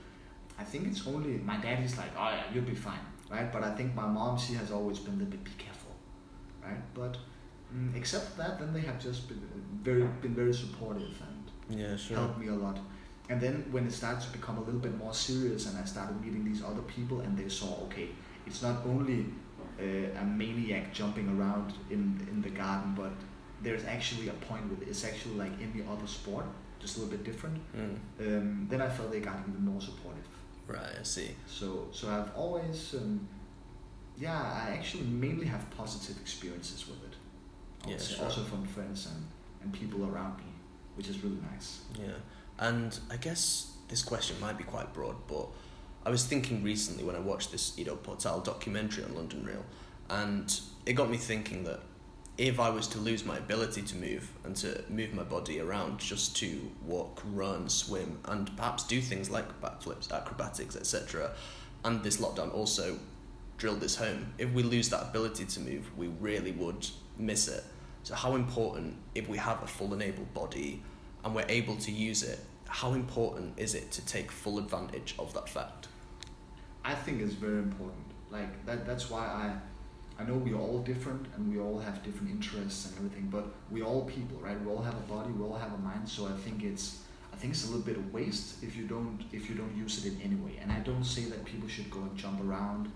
I 0.59 0.63
think 0.63 0.87
it's 0.87 1.07
only, 1.07 1.37
my 1.37 1.57
dad 1.57 1.83
is 1.83 1.97
like, 1.97 2.11
oh 2.17 2.29
yeah, 2.29 2.43
you'll 2.53 2.65
be 2.65 2.75
fine, 2.75 2.99
right? 3.29 3.51
But 3.51 3.63
I 3.63 3.71
think 3.75 3.95
my 3.95 4.07
mom, 4.07 4.37
she 4.37 4.53
has 4.53 4.71
always 4.71 4.99
been 4.99 5.13
a 5.15 5.17
little 5.17 5.31
bit, 5.31 5.43
be 5.43 5.51
careful, 5.57 5.91
right? 6.63 6.81
But 6.93 7.17
mm, 7.75 7.95
except 7.95 8.37
that, 8.37 8.59
then 8.59 8.73
they 8.73 8.81
have 8.81 8.99
just 8.99 9.27
been 9.27 9.41
very, 9.83 10.03
been 10.21 10.35
very 10.35 10.53
supportive 10.53 11.21
and 11.27 11.79
Yeah, 11.79 11.95
sure. 11.95 12.17
helped 12.17 12.39
me 12.39 12.47
a 12.47 12.55
lot. 12.55 12.79
And 13.29 13.39
then 13.39 13.65
when 13.71 13.85
it 13.85 13.91
started 13.91 14.21
to 14.21 14.31
become 14.31 14.57
a 14.57 14.61
little 14.61 14.79
bit 14.79 14.97
more 14.97 15.13
serious, 15.13 15.67
and 15.67 15.77
I 15.77 15.85
started 15.85 16.19
meeting 16.19 16.43
these 16.43 16.63
other 16.63 16.81
people, 16.81 17.21
and 17.21 17.37
they 17.37 17.47
saw, 17.47 17.83
okay, 17.83 18.09
it's 18.47 18.63
not 18.63 18.77
only 18.87 19.25
uh, 19.79 20.19
a 20.21 20.25
maniac 20.25 20.91
jumping 20.91 21.29
around 21.37 21.73
in 21.91 22.27
in 22.31 22.41
the 22.41 22.49
garden, 22.49 22.95
but 22.95 23.11
there's 23.61 23.85
actually 23.85 24.29
a 24.29 24.33
point 24.49 24.67
with 24.69 24.81
it. 24.81 24.87
It's 24.87 25.05
actually 25.05 25.35
like 25.35 25.51
any 25.61 25.83
other 25.87 26.07
sport, 26.07 26.45
just 26.79 26.97
a 26.97 27.01
little 27.01 27.15
bit 27.17 27.23
different. 27.23 27.57
Mm. 27.75 27.97
Um, 28.19 28.67
then 28.69 28.81
I 28.81 28.89
felt 28.89 29.11
they 29.11 29.19
got 29.19 29.35
even 29.47 29.63
more 29.63 29.81
supportive. 29.81 30.25
Right, 30.69 30.95
I 30.99 31.03
see. 31.03 31.31
So 31.47 31.87
so 31.91 32.09
I've 32.09 32.31
always, 32.35 32.93
um, 32.93 33.27
yeah, 34.17 34.39
I 34.39 34.71
actually 34.71 35.05
mainly 35.05 35.47
have 35.47 35.67
positive 35.71 36.17
experiences 36.21 36.87
with 36.87 37.03
it. 37.03 37.15
Yeah, 37.89 37.97
sure. 37.97 38.25
Also 38.25 38.43
from 38.43 38.65
friends 38.65 39.07
and, 39.07 39.25
and 39.63 39.73
people 39.73 40.05
around 40.05 40.37
me, 40.37 40.51
which 40.95 41.09
is 41.09 41.23
really 41.23 41.39
nice. 41.51 41.79
Yeah, 41.99 42.19
and 42.59 42.97
I 43.09 43.17
guess 43.17 43.71
this 43.87 44.03
question 44.03 44.35
might 44.39 44.57
be 44.57 44.63
quite 44.63 44.93
broad, 44.93 45.15
but 45.27 45.47
I 46.05 46.11
was 46.11 46.23
thinking 46.25 46.63
recently 46.63 47.03
when 47.03 47.15
I 47.15 47.19
watched 47.19 47.51
this 47.51 47.77
Ido 47.79 47.95
Portal 47.95 48.39
documentary 48.39 49.03
on 49.05 49.15
London 49.15 49.43
Real, 49.43 49.65
and 50.09 50.59
it 50.85 50.93
got 50.93 51.09
me 51.09 51.17
thinking 51.17 51.63
that 51.63 51.79
if 52.39 52.57
I 52.57 52.69
was 52.69 52.87
to 52.87 52.99
lose 52.99 53.25
my 53.25 53.37
ability 53.37 53.81
to 53.81 53.97
move 53.97 54.31
and 54.45 54.55
to 54.55 54.81
move 54.87 55.13
my 55.13 55.23
body 55.23 55.59
around 55.59 55.99
just 55.99 56.37
to 56.37 56.71
walk, 56.85 57.21
run, 57.33 57.67
swim, 57.67 58.17
and 58.25 58.55
perhaps 58.55 58.83
do 58.83 59.01
things 59.01 59.29
like 59.29 59.59
backflips, 59.61 60.09
acrobatics, 60.09 60.77
etc., 60.77 61.31
and 61.83 62.01
this 62.01 62.17
lockdown 62.17 62.53
also 62.53 62.97
drilled 63.57 63.81
this 63.81 63.97
home, 63.97 64.33
if 64.37 64.49
we 64.53 64.63
lose 64.63 64.87
that 64.89 65.01
ability 65.01 65.43
to 65.45 65.59
move, 65.59 65.85
we 65.97 66.07
really 66.07 66.53
would 66.53 66.87
miss 67.17 67.49
it. 67.49 67.65
So, 68.03 68.15
how 68.15 68.35
important, 68.35 68.95
if 69.13 69.27
we 69.27 69.37
have 69.37 69.61
a 69.61 69.67
full 69.67 69.93
enabled 69.93 70.33
body 70.33 70.81
and 71.25 71.35
we're 71.35 71.45
able 71.49 71.75
to 71.75 71.91
use 71.91 72.23
it, 72.23 72.39
how 72.69 72.93
important 72.93 73.59
is 73.59 73.75
it 73.75 73.91
to 73.91 74.05
take 74.05 74.31
full 74.31 74.59
advantage 74.59 75.13
of 75.19 75.33
that 75.33 75.49
fact? 75.49 75.89
I 76.85 76.95
think 76.95 77.21
it's 77.21 77.33
very 77.33 77.57
important. 77.57 78.05
Like 78.31 78.65
that. 78.65 78.85
That's 78.85 79.09
why 79.09 79.25
I, 79.25 79.53
I 80.19 80.23
know 80.25 80.35
we're 80.35 80.59
all 80.59 80.79
different 80.79 81.25
and 81.35 81.51
we 81.51 81.59
all 81.61 81.79
have 81.79 82.03
different 82.03 82.29
interests 82.29 82.87
and 82.87 82.97
everything. 82.97 83.29
But 83.29 83.45
we 83.71 83.81
all 83.81 84.03
people, 84.03 84.37
right? 84.39 84.59
We 84.61 84.69
all 84.69 84.81
have 84.81 84.95
a 84.95 85.13
body. 85.13 85.31
We 85.31 85.45
all 85.45 85.55
have 85.55 85.73
a 85.73 85.77
mind. 85.77 86.09
So 86.09 86.27
I 86.27 86.33
think 86.33 86.63
it's, 86.63 87.03
I 87.31 87.37
think 87.37 87.53
it's 87.53 87.63
a 87.63 87.67
little 87.67 87.85
bit 87.85 87.95
of 87.95 88.13
waste 88.13 88.61
if 88.61 88.75
you 88.75 88.85
don't 88.85 89.23
if 89.31 89.49
you 89.49 89.55
don't 89.55 89.75
use 89.77 90.05
it 90.05 90.13
in 90.13 90.21
any 90.21 90.35
way. 90.35 90.59
And 90.61 90.71
I 90.71 90.79
don't 90.79 91.05
say 91.05 91.23
that 91.25 91.45
people 91.45 91.69
should 91.69 91.89
go 91.89 92.01
and 92.01 92.17
jump 92.17 92.43
around, 92.43 92.91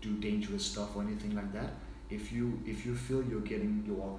do 0.00 0.14
dangerous 0.14 0.64
stuff 0.64 0.96
or 0.96 1.02
anything 1.02 1.36
like 1.36 1.52
that. 1.52 1.74
If 2.10 2.32
you 2.32 2.60
if 2.66 2.84
you 2.84 2.96
feel 2.96 3.22
you're 3.22 3.48
getting 3.52 3.84
your 3.86 4.18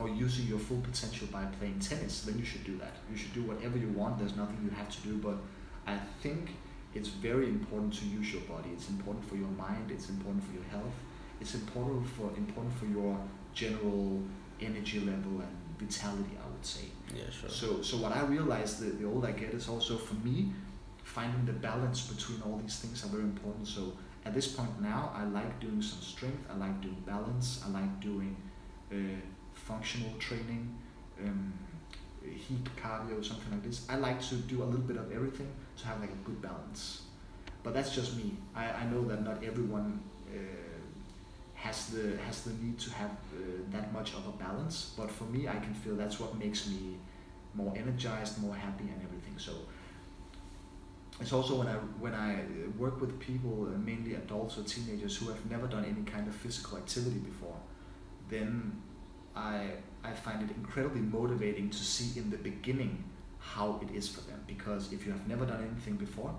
or 0.00 0.08
using 0.08 0.46
your 0.46 0.58
full 0.58 0.80
potential 0.80 1.28
by 1.30 1.44
playing 1.60 1.78
tennis, 1.78 2.22
then 2.22 2.36
you 2.36 2.44
should 2.44 2.64
do 2.64 2.76
that. 2.78 2.96
You 3.08 3.16
should 3.16 3.32
do 3.32 3.44
whatever 3.44 3.78
you 3.78 3.88
want. 3.90 4.18
There's 4.18 4.36
nothing 4.36 4.58
you 4.64 4.70
have 4.70 4.90
to 4.90 5.00
do. 5.08 5.16
But 5.18 5.36
I 5.86 5.96
think 6.22 6.50
it's 6.92 7.08
very 7.08 7.46
important 7.46 7.94
to 7.94 8.06
use 8.06 8.32
your 8.32 8.42
body. 8.42 8.70
It's 8.72 8.88
important 8.88 9.24
for 9.28 9.36
your 9.36 9.50
mind. 9.50 9.92
It's 9.92 10.08
important 10.08 10.42
for 10.42 10.54
your 10.54 10.64
health. 10.64 10.94
It's 11.40 11.54
important 11.54 12.06
for 12.06 12.30
important 12.36 12.72
for 12.74 12.86
your 12.86 13.18
general 13.52 14.22
energy 14.60 15.00
level 15.00 15.40
and 15.40 15.56
vitality. 15.78 16.36
I 16.42 16.50
would 16.50 16.64
say. 16.64 16.86
Yeah, 17.14 17.30
sure. 17.30 17.50
So 17.50 17.82
so 17.82 17.98
what 17.98 18.12
I 18.16 18.22
realized 18.24 18.80
the, 18.80 18.90
the 18.90 19.06
older 19.06 19.28
I 19.28 19.32
get 19.32 19.54
is 19.54 19.68
also 19.68 19.96
for 19.96 20.14
me 20.14 20.52
finding 21.02 21.44
the 21.44 21.52
balance 21.52 22.06
between 22.12 22.40
all 22.42 22.58
these 22.58 22.78
things 22.78 23.04
are 23.04 23.08
very 23.08 23.22
important. 23.22 23.68
So 23.68 23.92
at 24.24 24.34
this 24.34 24.48
point 24.48 24.80
now, 24.80 25.12
I 25.14 25.24
like 25.24 25.60
doing 25.60 25.82
some 25.82 26.00
strength. 26.00 26.44
I 26.50 26.56
like 26.56 26.80
doing 26.80 27.02
balance. 27.06 27.62
I 27.64 27.70
like 27.70 28.00
doing 28.00 28.34
uh, 28.90 28.96
functional 29.52 30.12
training, 30.18 30.74
um, 31.22 31.52
HIIT 32.24 32.68
cardio, 32.80 33.22
something 33.24 33.52
like 33.52 33.62
this. 33.62 33.86
I 33.88 33.96
like 33.96 34.20
to 34.28 34.36
do 34.36 34.62
a 34.62 34.64
little 34.64 34.80
bit 34.80 34.96
of 34.96 35.12
everything 35.12 35.50
to 35.76 35.86
have 35.86 36.00
like 36.00 36.10
a 36.10 36.22
good 36.24 36.40
balance. 36.40 37.02
But 37.62 37.74
that's 37.74 37.94
just 37.94 38.16
me. 38.16 38.36
I, 38.54 38.64
I 38.70 38.84
know 38.86 39.04
that 39.08 39.22
not 39.24 39.44
everyone 39.44 40.00
uh, 40.28 40.73
has 41.64 41.86
the 41.86 42.04
has 42.26 42.42
the 42.42 42.52
need 42.62 42.78
to 42.78 42.90
have 43.00 43.16
uh, 43.32 43.38
that 43.70 43.90
much 43.92 44.12
of 44.18 44.26
a 44.32 44.34
balance. 44.46 44.92
But 44.98 45.10
for 45.10 45.24
me, 45.24 45.48
I 45.48 45.58
can 45.64 45.72
feel 45.72 45.96
that's 45.96 46.20
what 46.20 46.38
makes 46.38 46.68
me 46.68 46.98
more 47.54 47.72
energized, 47.74 48.42
more 48.42 48.54
happy, 48.54 48.84
and 48.92 49.00
everything. 49.02 49.36
So 49.38 49.52
it's 51.20 51.32
also 51.32 51.52
when 51.60 51.68
I 51.74 51.76
when 52.04 52.14
I 52.14 52.30
work 52.76 53.00
with 53.00 53.18
people, 53.18 53.56
uh, 53.66 53.78
mainly 53.78 54.14
adults 54.14 54.58
or 54.58 54.64
teenagers 54.64 55.16
who 55.16 55.26
have 55.32 55.42
never 55.50 55.66
done 55.66 55.84
any 55.84 56.04
kind 56.14 56.28
of 56.28 56.34
physical 56.34 56.76
activity 56.76 57.20
before, 57.32 57.56
then 58.28 58.50
I 59.34 59.56
I 60.10 60.12
find 60.12 60.42
it 60.42 60.54
incredibly 60.54 61.00
motivating 61.00 61.70
to 61.70 61.82
see 61.94 62.18
in 62.20 62.28
the 62.28 62.40
beginning 62.50 63.04
how 63.38 63.80
it 63.82 63.90
is 63.94 64.06
for 64.14 64.20
them. 64.28 64.40
Because 64.46 64.92
if 64.92 65.06
you 65.06 65.12
have 65.12 65.26
never 65.26 65.46
done 65.46 65.62
anything 65.70 65.96
before, 65.96 66.34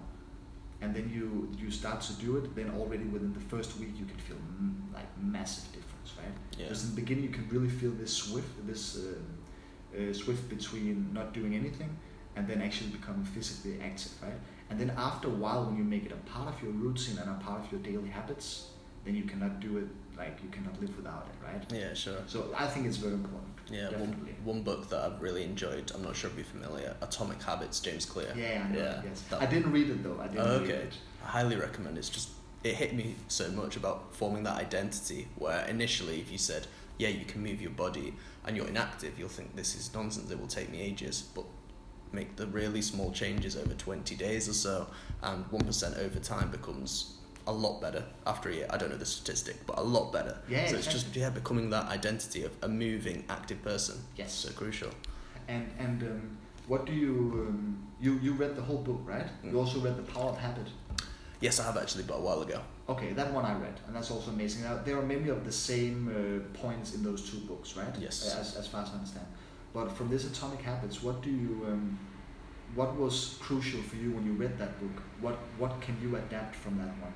and 0.86 0.96
then 0.96 1.08
you 1.18 1.28
you 1.62 1.70
start 1.72 2.00
to 2.10 2.14
do 2.26 2.38
it, 2.40 2.56
then 2.56 2.70
already 2.80 3.06
within 3.16 3.34
the 3.34 3.46
first 3.54 3.80
week 3.80 3.94
you 4.02 4.06
can 4.06 4.20
feel 4.28 4.38
m- 4.38 4.90
like 4.94 5.10
massive 5.38 5.66
difference, 5.78 6.10
right? 6.22 6.36
Yeah. 6.58 6.66
Because 6.66 6.84
in 6.84 6.90
the 6.92 7.02
beginning 7.02 7.24
you 7.30 7.34
can 7.38 7.48
really 7.56 7.74
feel 7.80 7.92
this 8.02 8.14
swift 8.24 8.52
this 8.72 8.84
uh, 8.98 9.98
uh, 9.98 10.14
swift 10.14 10.48
between 10.56 11.10
not 11.18 11.34
doing 11.34 11.56
anything 11.62 11.92
and 12.36 12.48
then 12.50 12.62
actually 12.62 12.92
becoming 13.00 13.26
physically 13.36 13.76
active, 13.90 14.12
right? 14.22 14.40
And 14.70 14.80
then 14.80 14.92
after 15.10 15.28
a 15.28 15.38
while, 15.44 15.66
when 15.66 15.78
you 15.78 15.84
make 15.96 16.06
it 16.06 16.12
a 16.12 16.22
part 16.34 16.48
of 16.54 16.62
your 16.64 16.74
routine 16.86 17.18
and 17.18 17.30
a 17.30 17.40
part 17.48 17.60
of 17.64 17.72
your 17.72 17.82
daily 17.82 18.10
habits, 18.10 18.72
then 19.06 19.16
you 19.16 19.24
cannot 19.24 19.60
do 19.60 19.78
it 19.78 19.88
like 20.18 20.40
you 20.44 20.50
cannot 20.50 20.80
live 20.82 20.96
without 20.96 21.28
it, 21.30 21.46
right? 21.46 21.80
Yeah, 21.82 21.94
sure. 21.94 22.18
So 22.28 22.54
I 22.58 22.68
think 22.68 22.86
it's 22.88 22.98
very 22.98 23.14
important. 23.14 23.44
Yeah, 23.70 23.90
one, 23.92 24.12
definitely. 24.12 24.36
one 24.44 24.62
book 24.62 24.90
that 24.90 25.04
I've 25.04 25.22
really 25.22 25.44
enjoyed, 25.44 25.92
I'm 25.96 26.04
not 26.04 26.16
sure 26.16 26.30
if 26.30 26.36
you're 26.36 26.46
familiar, 26.46 26.96
Atomic 27.02 27.42
Habits, 27.42 27.80
James 27.80 28.06
Clear. 28.06 28.34
Yeah, 28.36 28.66
I 28.68 28.72
know. 28.72 28.80
Yeah, 28.80 29.02
Yes, 29.04 29.22
that 29.30 29.42
I 29.42 29.46
didn't 29.48 29.72
read 29.72 29.90
it 29.90 30.04
though. 30.04 30.20
I 30.22 30.28
didn't 30.28 30.48
Oh, 30.48 30.60
read 30.60 30.70
okay. 30.70 30.74
it. 30.84 30.94
I 31.24 31.28
highly 31.30 31.56
recommend 31.56 31.98
it. 31.98 32.00
It's 32.00 32.10
just, 32.10 32.30
it 32.64 32.76
hit 32.76 32.94
me 32.96 33.16
so 33.28 33.50
much 33.52 33.76
about 33.76 34.14
forming 34.16 34.44
that 34.44 34.56
identity 34.58 35.28
where 35.38 35.66
initially 35.66 36.20
if 36.20 36.32
you 36.32 36.38
said 36.38 36.66
yeah 36.98 37.10
you 37.10 37.26
can 37.26 37.44
move 37.44 37.62
your 37.62 37.70
body 37.72 38.14
and 38.46 38.56
you're 38.58 38.68
inactive 38.68 39.20
you'll 39.20 39.28
think 39.30 39.56
this 39.56 39.76
is 39.76 39.94
nonsense 39.94 40.32
it 40.32 40.40
will 40.40 40.48
take 40.48 40.72
me 40.72 40.82
ages 40.82 41.26
but 41.36 41.44
make 42.12 42.36
the 42.38 42.48
really 42.48 42.82
small 42.82 43.12
changes 43.12 43.56
over 43.56 43.74
20 43.76 44.16
days 44.16 44.50
or 44.50 44.54
so 44.54 44.88
and 45.22 45.46
1% 45.52 46.00
over 46.00 46.20
time 46.20 46.50
becomes 46.50 47.18
a 47.48 47.52
lot 47.54 47.82
better 47.82 48.04
after 48.26 48.50
a 48.50 48.54
year 48.54 48.68
i 48.70 48.78
don't 48.78 48.90
know 48.90 48.98
the 48.98 49.06
statistic 49.06 49.56
but 49.68 49.78
a 49.78 49.82
lot 49.82 50.12
better 50.12 50.38
Yeah, 50.50 50.68
so 50.68 50.76
it's 50.76 50.88
just 50.88 51.16
yeah 51.16 51.30
becoming 51.30 51.70
that 51.72 51.86
identity 51.88 52.44
of 52.44 52.52
a 52.62 52.68
moving 52.68 53.24
active 53.30 53.62
person 53.64 53.96
Yes. 54.18 54.34
so 54.34 54.52
crucial 54.54 54.92
And 55.48 55.66
and 55.80 56.02
um, 56.04 56.38
what 56.68 56.86
do 56.86 56.94
you 56.94 57.12
um, 57.48 57.78
you 58.02 58.12
you 58.26 58.34
read 58.34 58.56
the 58.56 58.62
whole 58.62 58.82
book, 58.90 59.02
right? 59.06 59.28
Mm. 59.44 59.52
You 59.52 59.60
also 59.60 59.80
read 59.80 59.96
The 59.98 60.08
Power 60.14 60.30
of 60.32 60.38
Habit. 60.38 60.68
yes 61.46 61.60
i 61.60 61.64
have 61.70 61.78
actually 61.84 62.04
but 62.12 62.16
a 62.22 62.22
while 62.28 62.42
ago 62.48 62.60
Okay, 62.88 63.14
that 63.14 63.30
one 63.34 63.46
I 63.52 63.54
read, 63.66 63.78
and 63.88 63.96
that's 63.96 64.12
also 64.12 64.30
amazing. 64.30 64.62
Now, 64.68 64.76
there 64.86 64.96
are 65.00 65.06
many 65.16 65.30
of 65.30 65.40
the 65.44 65.52
same 65.52 66.00
uh, 66.08 66.16
points 66.62 66.94
in 66.96 67.02
those 67.02 67.22
two 67.30 67.40
books, 67.50 67.76
right? 67.76 67.96
Yes. 68.00 68.16
As, 68.42 68.56
as 68.62 68.68
far 68.68 68.82
as 68.84 68.90
I 68.90 68.94
understand. 69.00 69.26
But 69.74 69.88
from 69.98 70.08
this 70.14 70.24
Atomic 70.32 70.62
Habits, 70.62 70.98
what 71.02 71.18
do 71.28 71.32
you, 71.32 71.66
um, 71.70 71.98
what 72.76 72.92
was 72.96 73.16
crucial 73.48 73.82
for 73.90 73.96
you 73.96 74.12
when 74.16 74.24
you 74.30 74.34
read 74.44 74.54
that 74.60 74.74
book? 74.82 74.98
What 75.20 75.38
what 75.62 75.74
can 75.86 75.96
you 76.04 76.16
adapt 76.16 76.54
from 76.64 76.78
that 76.82 76.94
one? 77.08 77.14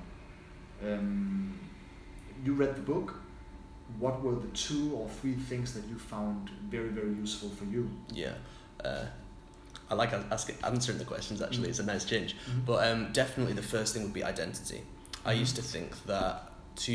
Um, 0.84 1.58
you 2.44 2.54
read 2.54 2.76
the 2.76 2.82
book. 2.82 3.16
What 4.00 4.22
were 4.22 4.36
the 4.36 4.48
two 4.50 4.94
or 4.94 5.10
three 5.10 5.34
things 5.34 5.74
that 5.74 5.84
you 5.88 5.98
found 5.98 6.50
very 6.70 6.90
very 6.90 7.12
useful 7.14 7.50
for 7.50 7.66
you? 7.66 7.90
yeah 8.14 8.34
uh, 8.86 9.06
i 9.90 9.96
like 9.96 10.14
asking 10.32 10.56
answering 10.64 11.00
the 11.00 11.06
questions 11.06 11.42
actually 11.42 11.68
Mm. 11.68 11.70
it's 11.72 11.80
a 11.80 11.84
nice 11.94 12.06
change 12.06 12.36
Mhm. 12.48 12.66
But 12.66 12.88
um, 12.88 13.12
definitely 13.12 13.54
the 13.54 13.64
first 13.76 13.94
thing 13.94 14.04
would 14.04 14.14
be 14.14 14.24
identity. 14.24 14.82
I 15.26 15.34
used 15.34 15.56
to 15.56 15.62
think 15.64 15.90
that 16.06 16.52
to 16.86 16.94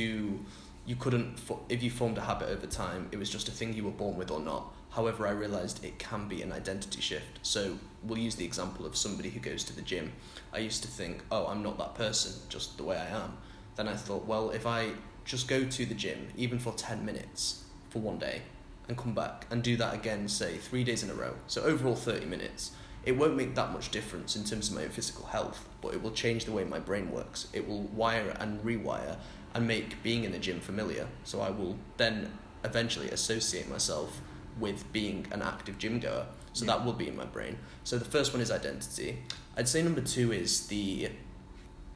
you 0.86 0.96
couldn't 0.96 1.40
if 1.68 1.82
you 1.82 1.90
formed 1.90 2.16
a 2.18 2.22
habit 2.22 2.48
over 2.48 2.66
time, 2.66 3.08
it 3.12 3.18
was 3.18 3.28
just 3.28 3.48
a 3.48 3.52
thing 3.52 3.72
you 3.74 3.84
were 3.84 3.90
born 4.04 4.16
with 4.16 4.30
or 4.30 4.40
not. 4.40 4.72
However, 4.90 5.26
I 5.26 5.32
realized 5.32 5.84
it 5.84 5.98
can 5.98 6.28
be 6.28 6.40
an 6.42 6.52
identity 6.52 7.00
shift. 7.00 7.40
So 7.42 7.60
we'll 8.04 8.18
use 8.28 8.36
the 8.36 8.44
example 8.44 8.86
of 8.86 8.96
somebody 8.96 9.30
who 9.30 9.40
goes 9.40 9.64
to 9.64 9.72
the 9.74 9.82
gym. 9.82 10.12
I 10.52 10.58
used 10.58 10.82
to 10.84 10.88
think, 10.88 11.14
oh, 11.32 11.46
I'm 11.50 11.62
not 11.64 11.76
that 11.78 11.96
person, 11.96 12.32
just 12.48 12.76
the 12.78 12.84
way 12.84 12.96
I 12.96 13.08
am. 13.24 13.36
Then 13.76 13.88
I 13.88 13.94
thought, 13.94 14.26
well, 14.26 14.50
if 14.50 14.66
I 14.66 14.92
just 15.24 15.48
go 15.48 15.64
to 15.64 15.86
the 15.86 15.94
gym, 15.94 16.28
even 16.36 16.58
for 16.58 16.72
10 16.72 17.04
minutes 17.04 17.64
for 17.90 17.98
one 18.00 18.18
day, 18.18 18.42
and 18.88 18.96
come 18.98 19.14
back 19.14 19.46
and 19.50 19.62
do 19.62 19.76
that 19.76 19.94
again, 19.94 20.28
say 20.28 20.58
three 20.58 20.84
days 20.84 21.02
in 21.02 21.10
a 21.10 21.14
row, 21.14 21.34
so 21.46 21.62
overall 21.62 21.94
30 21.96 22.26
minutes, 22.26 22.72
it 23.04 23.12
won't 23.12 23.36
make 23.36 23.54
that 23.54 23.72
much 23.72 23.90
difference 23.90 24.36
in 24.36 24.44
terms 24.44 24.68
of 24.68 24.76
my 24.76 24.88
physical 24.88 25.26
health, 25.26 25.68
but 25.80 25.94
it 25.94 26.02
will 26.02 26.10
change 26.10 26.44
the 26.44 26.52
way 26.52 26.64
my 26.64 26.78
brain 26.78 27.10
works. 27.10 27.48
It 27.52 27.66
will 27.68 27.82
wire 27.82 28.36
and 28.40 28.62
rewire 28.64 29.16
and 29.54 29.66
make 29.66 30.02
being 30.02 30.24
in 30.24 30.32
the 30.32 30.38
gym 30.38 30.60
familiar. 30.60 31.06
So 31.24 31.40
I 31.40 31.50
will 31.50 31.76
then 31.96 32.30
eventually 32.64 33.10
associate 33.10 33.68
myself 33.68 34.20
with 34.58 34.90
being 34.92 35.26
an 35.32 35.42
active 35.42 35.78
gym 35.78 36.00
goer. 36.00 36.26
So 36.54 36.64
Yeah. 36.64 36.76
that 36.76 36.84
will 36.84 36.92
be 36.92 37.08
in 37.08 37.16
my 37.16 37.24
brain. 37.24 37.58
So 37.82 37.98
the 37.98 38.04
first 38.04 38.32
one 38.32 38.40
is 38.40 38.50
identity. 38.50 39.18
I'd 39.56 39.68
say 39.68 39.82
number 39.82 40.00
two 40.00 40.32
is 40.32 40.66
the 40.68 41.10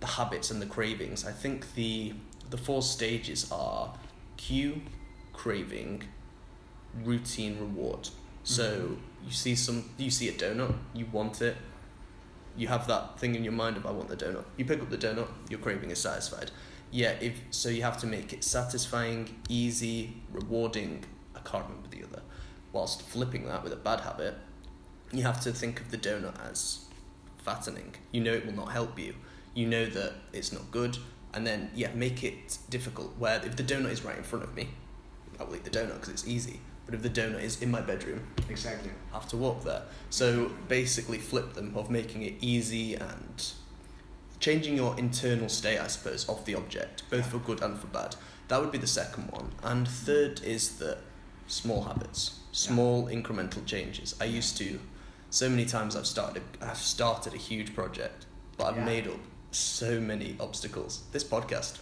the 0.01 0.07
habits 0.07 0.51
and 0.51 0.61
the 0.63 0.67
cravings. 0.67 1.25
I 1.27 1.33
think 1.33 1.75
the 1.75 2.15
the 2.51 2.57
four 2.57 2.81
stages 2.83 3.51
are 3.53 3.95
cue, 4.39 4.81
craving, 5.35 6.05
routine, 7.05 7.59
reward. 7.59 8.09
So 8.43 8.71
Mhm. 8.71 8.99
you 9.27 9.33
see 9.33 9.55
some, 9.55 9.91
you 9.99 10.11
see 10.11 10.29
a 10.29 10.33
donut, 10.33 10.75
you 10.95 11.05
want 11.13 11.43
it. 11.43 11.57
You 12.57 12.69
have 12.69 12.87
that 12.89 13.21
thing 13.21 13.35
in 13.35 13.45
your 13.45 13.53
mind 13.53 13.77
of 13.77 13.85
I 13.85 13.91
want 13.91 14.09
the 14.09 14.17
donut. 14.17 14.45
You 14.57 14.65
pick 14.65 14.81
up 14.81 14.89
the 14.89 14.97
donut, 14.97 15.29
your 15.51 15.61
craving 15.61 15.91
is 15.91 16.01
satisfied. 16.01 16.51
Yeah, 16.91 17.11
if 17.21 17.43
so, 17.51 17.69
you 17.69 17.83
have 17.83 17.99
to 17.99 18.07
make 18.07 18.33
it 18.33 18.43
satisfying, 18.43 19.43
easy, 19.51 20.23
rewarding. 20.33 21.05
I 21.37 21.41
can't 21.41 21.65
remember 21.67 21.89
the 21.89 22.03
other. 22.05 22.23
Whilst 22.73 23.03
flipping 23.03 23.45
that 23.47 23.63
with 23.63 23.75
a 23.75 23.77
bad 23.77 24.01
habit, 24.01 24.35
you 25.13 25.23
have 25.23 25.41
to 25.43 25.53
think 25.53 25.81
of 25.81 25.91
the 25.91 25.99
donut 25.99 26.41
as 26.51 26.87
fattening. 27.37 27.95
You 28.13 28.23
know 28.23 28.33
it 28.33 28.47
will 28.47 28.55
not 28.55 28.73
help 28.73 28.99
you. 28.99 29.15
You 29.59 29.67
know 29.67 29.87
that 29.87 30.13
it's 30.33 30.53
not 30.53 30.71
good, 30.71 30.99
and 31.35 31.45
then 31.45 31.71
yeah, 31.75 31.91
make 31.93 32.23
it 32.23 32.59
difficult. 32.71 33.13
Where 33.19 33.45
if 33.45 33.57
the 33.57 33.65
donut 33.65 33.91
is 33.91 34.05
right 34.05 34.17
in 34.17 34.23
front 34.23 34.45
of 34.45 34.55
me, 34.55 34.69
I 35.41 35.43
will 35.43 35.57
eat 35.57 35.65
the 35.65 35.71
donut 35.71 35.95
because 35.95 36.11
it's 36.11 36.29
easy. 36.29 36.61
But 36.87 36.95
if 36.95 37.03
the 37.03 37.11
donut 37.11 37.43
is 37.43 37.61
in 37.61 37.69
my 37.73 37.81
bedroom, 37.81 38.21
Exactly. 38.49 38.93
I 39.13 39.15
have 39.19 39.29
to 39.31 39.37
walk 39.37 39.65
there. 39.65 39.83
So 40.11 40.53
basically, 40.69 41.19
flip 41.19 41.55
them 41.55 41.73
of 41.75 41.91
making 41.91 42.23
it 42.23 42.35
easy 42.41 42.95
and 42.95 43.53
changing 44.39 44.77
your 44.77 44.97
internal 44.97 45.49
state, 45.49 45.81
I 45.81 45.89
suppose, 45.89 46.29
of 46.29 46.45
the 46.45 46.55
object, 46.55 47.03
both 47.11 47.27
for 47.27 47.39
good 47.39 47.61
and 47.61 47.77
for 47.81 47.89
bad. 47.89 48.15
That 48.47 48.61
would 48.61 48.71
be 48.71 48.79
the 48.79 48.87
second 48.87 49.25
one. 49.33 49.51
And 49.65 49.89
third 49.89 50.41
is 50.45 50.79
the 50.79 50.99
small 51.49 51.83
habits, 51.83 52.39
small 52.53 53.09
incremental 53.09 53.67
changes. 53.67 54.15
I 54.21 54.27
used 54.27 54.57
to, 54.59 54.79
so 55.31 55.49
many 55.51 55.65
times 55.65 55.97
I've 55.97 56.07
started, 56.07 56.45
a, 56.61 56.67
I've 56.71 56.77
started 56.79 57.35
a 57.35 57.39
huge 57.39 57.75
project, 57.75 58.27
but 58.57 58.69
I've 58.69 58.77
Yeah. 58.77 58.85
made 58.85 59.09
up 59.09 59.19
so 59.51 60.01
many 60.01 60.37
obstacles. 60.41 61.03
This 61.13 61.25
podcast. 61.25 61.79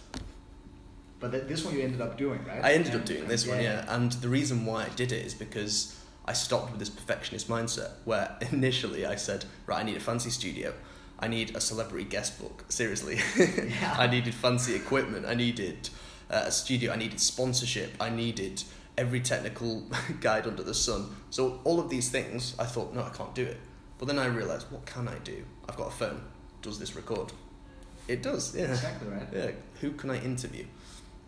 But 1.19 1.31
th- 1.31 1.45
this 1.45 1.65
one 1.65 1.75
you 1.75 1.81
ended 1.81 2.01
up 2.01 2.17
doing, 2.17 2.43
right? 2.45 2.63
I 2.63 2.73
ended 2.73 2.95
up 2.95 3.05
doing 3.05 3.27
this 3.27 3.47
one, 3.47 3.61
yeah. 3.61 3.85
And 3.87 4.11
the 4.13 4.29
reason 4.29 4.65
why 4.65 4.83
I 4.85 4.89
did 4.89 5.11
it 5.11 5.25
is 5.25 5.33
because 5.33 5.99
I 6.25 6.33
stopped 6.33 6.71
with 6.71 6.79
this 6.79 6.89
perfectionist 6.89 7.47
mindset 7.47 7.91
where 8.05 8.37
initially 8.51 9.05
I 9.05 9.15
said, 9.15 9.45
right, 9.65 9.79
I 9.79 9.83
need 9.83 9.97
a 9.97 10.01
fancy 10.01 10.29
studio. 10.29 10.73
I 11.19 11.27
need 11.27 11.55
a 11.55 11.61
celebrity 11.61 12.05
guest 12.05 12.39
book. 12.39 12.65
Seriously. 12.69 13.19
Yeah. 13.37 13.95
I 13.97 14.07
needed 14.07 14.33
fancy 14.33 14.75
equipment. 14.75 15.25
I 15.25 15.33
needed 15.33 15.89
uh, 16.29 16.43
a 16.45 16.51
studio. 16.51 16.93
I 16.93 16.95
needed 16.95 17.19
sponsorship. 17.19 17.93
I 17.99 18.09
needed 18.09 18.63
every 18.97 19.21
technical 19.21 19.87
guide 20.21 20.45
under 20.47 20.63
the 20.63 20.73
sun. 20.73 21.15
So 21.29 21.59
all 21.63 21.79
of 21.79 21.89
these 21.89 22.09
things, 22.09 22.55
I 22.59 22.65
thought, 22.65 22.93
no, 22.93 23.03
I 23.03 23.09
can't 23.09 23.33
do 23.33 23.43
it. 23.43 23.57
But 23.97 24.07
then 24.07 24.19
I 24.19 24.27
realized, 24.27 24.67
what 24.71 24.85
can 24.85 25.07
I 25.07 25.17
do? 25.19 25.43
I've 25.67 25.77
got 25.77 25.87
a 25.87 25.91
phone. 25.91 26.21
Does 26.61 26.77
this 26.79 26.95
record? 26.95 27.33
It 28.07 28.23
does, 28.23 28.55
yeah. 28.55 28.65
Exactly 28.65 29.09
right. 29.09 29.27
Yeah, 29.33 29.51
who 29.81 29.91
can 29.91 30.09
I 30.09 30.19
interview? 30.21 30.65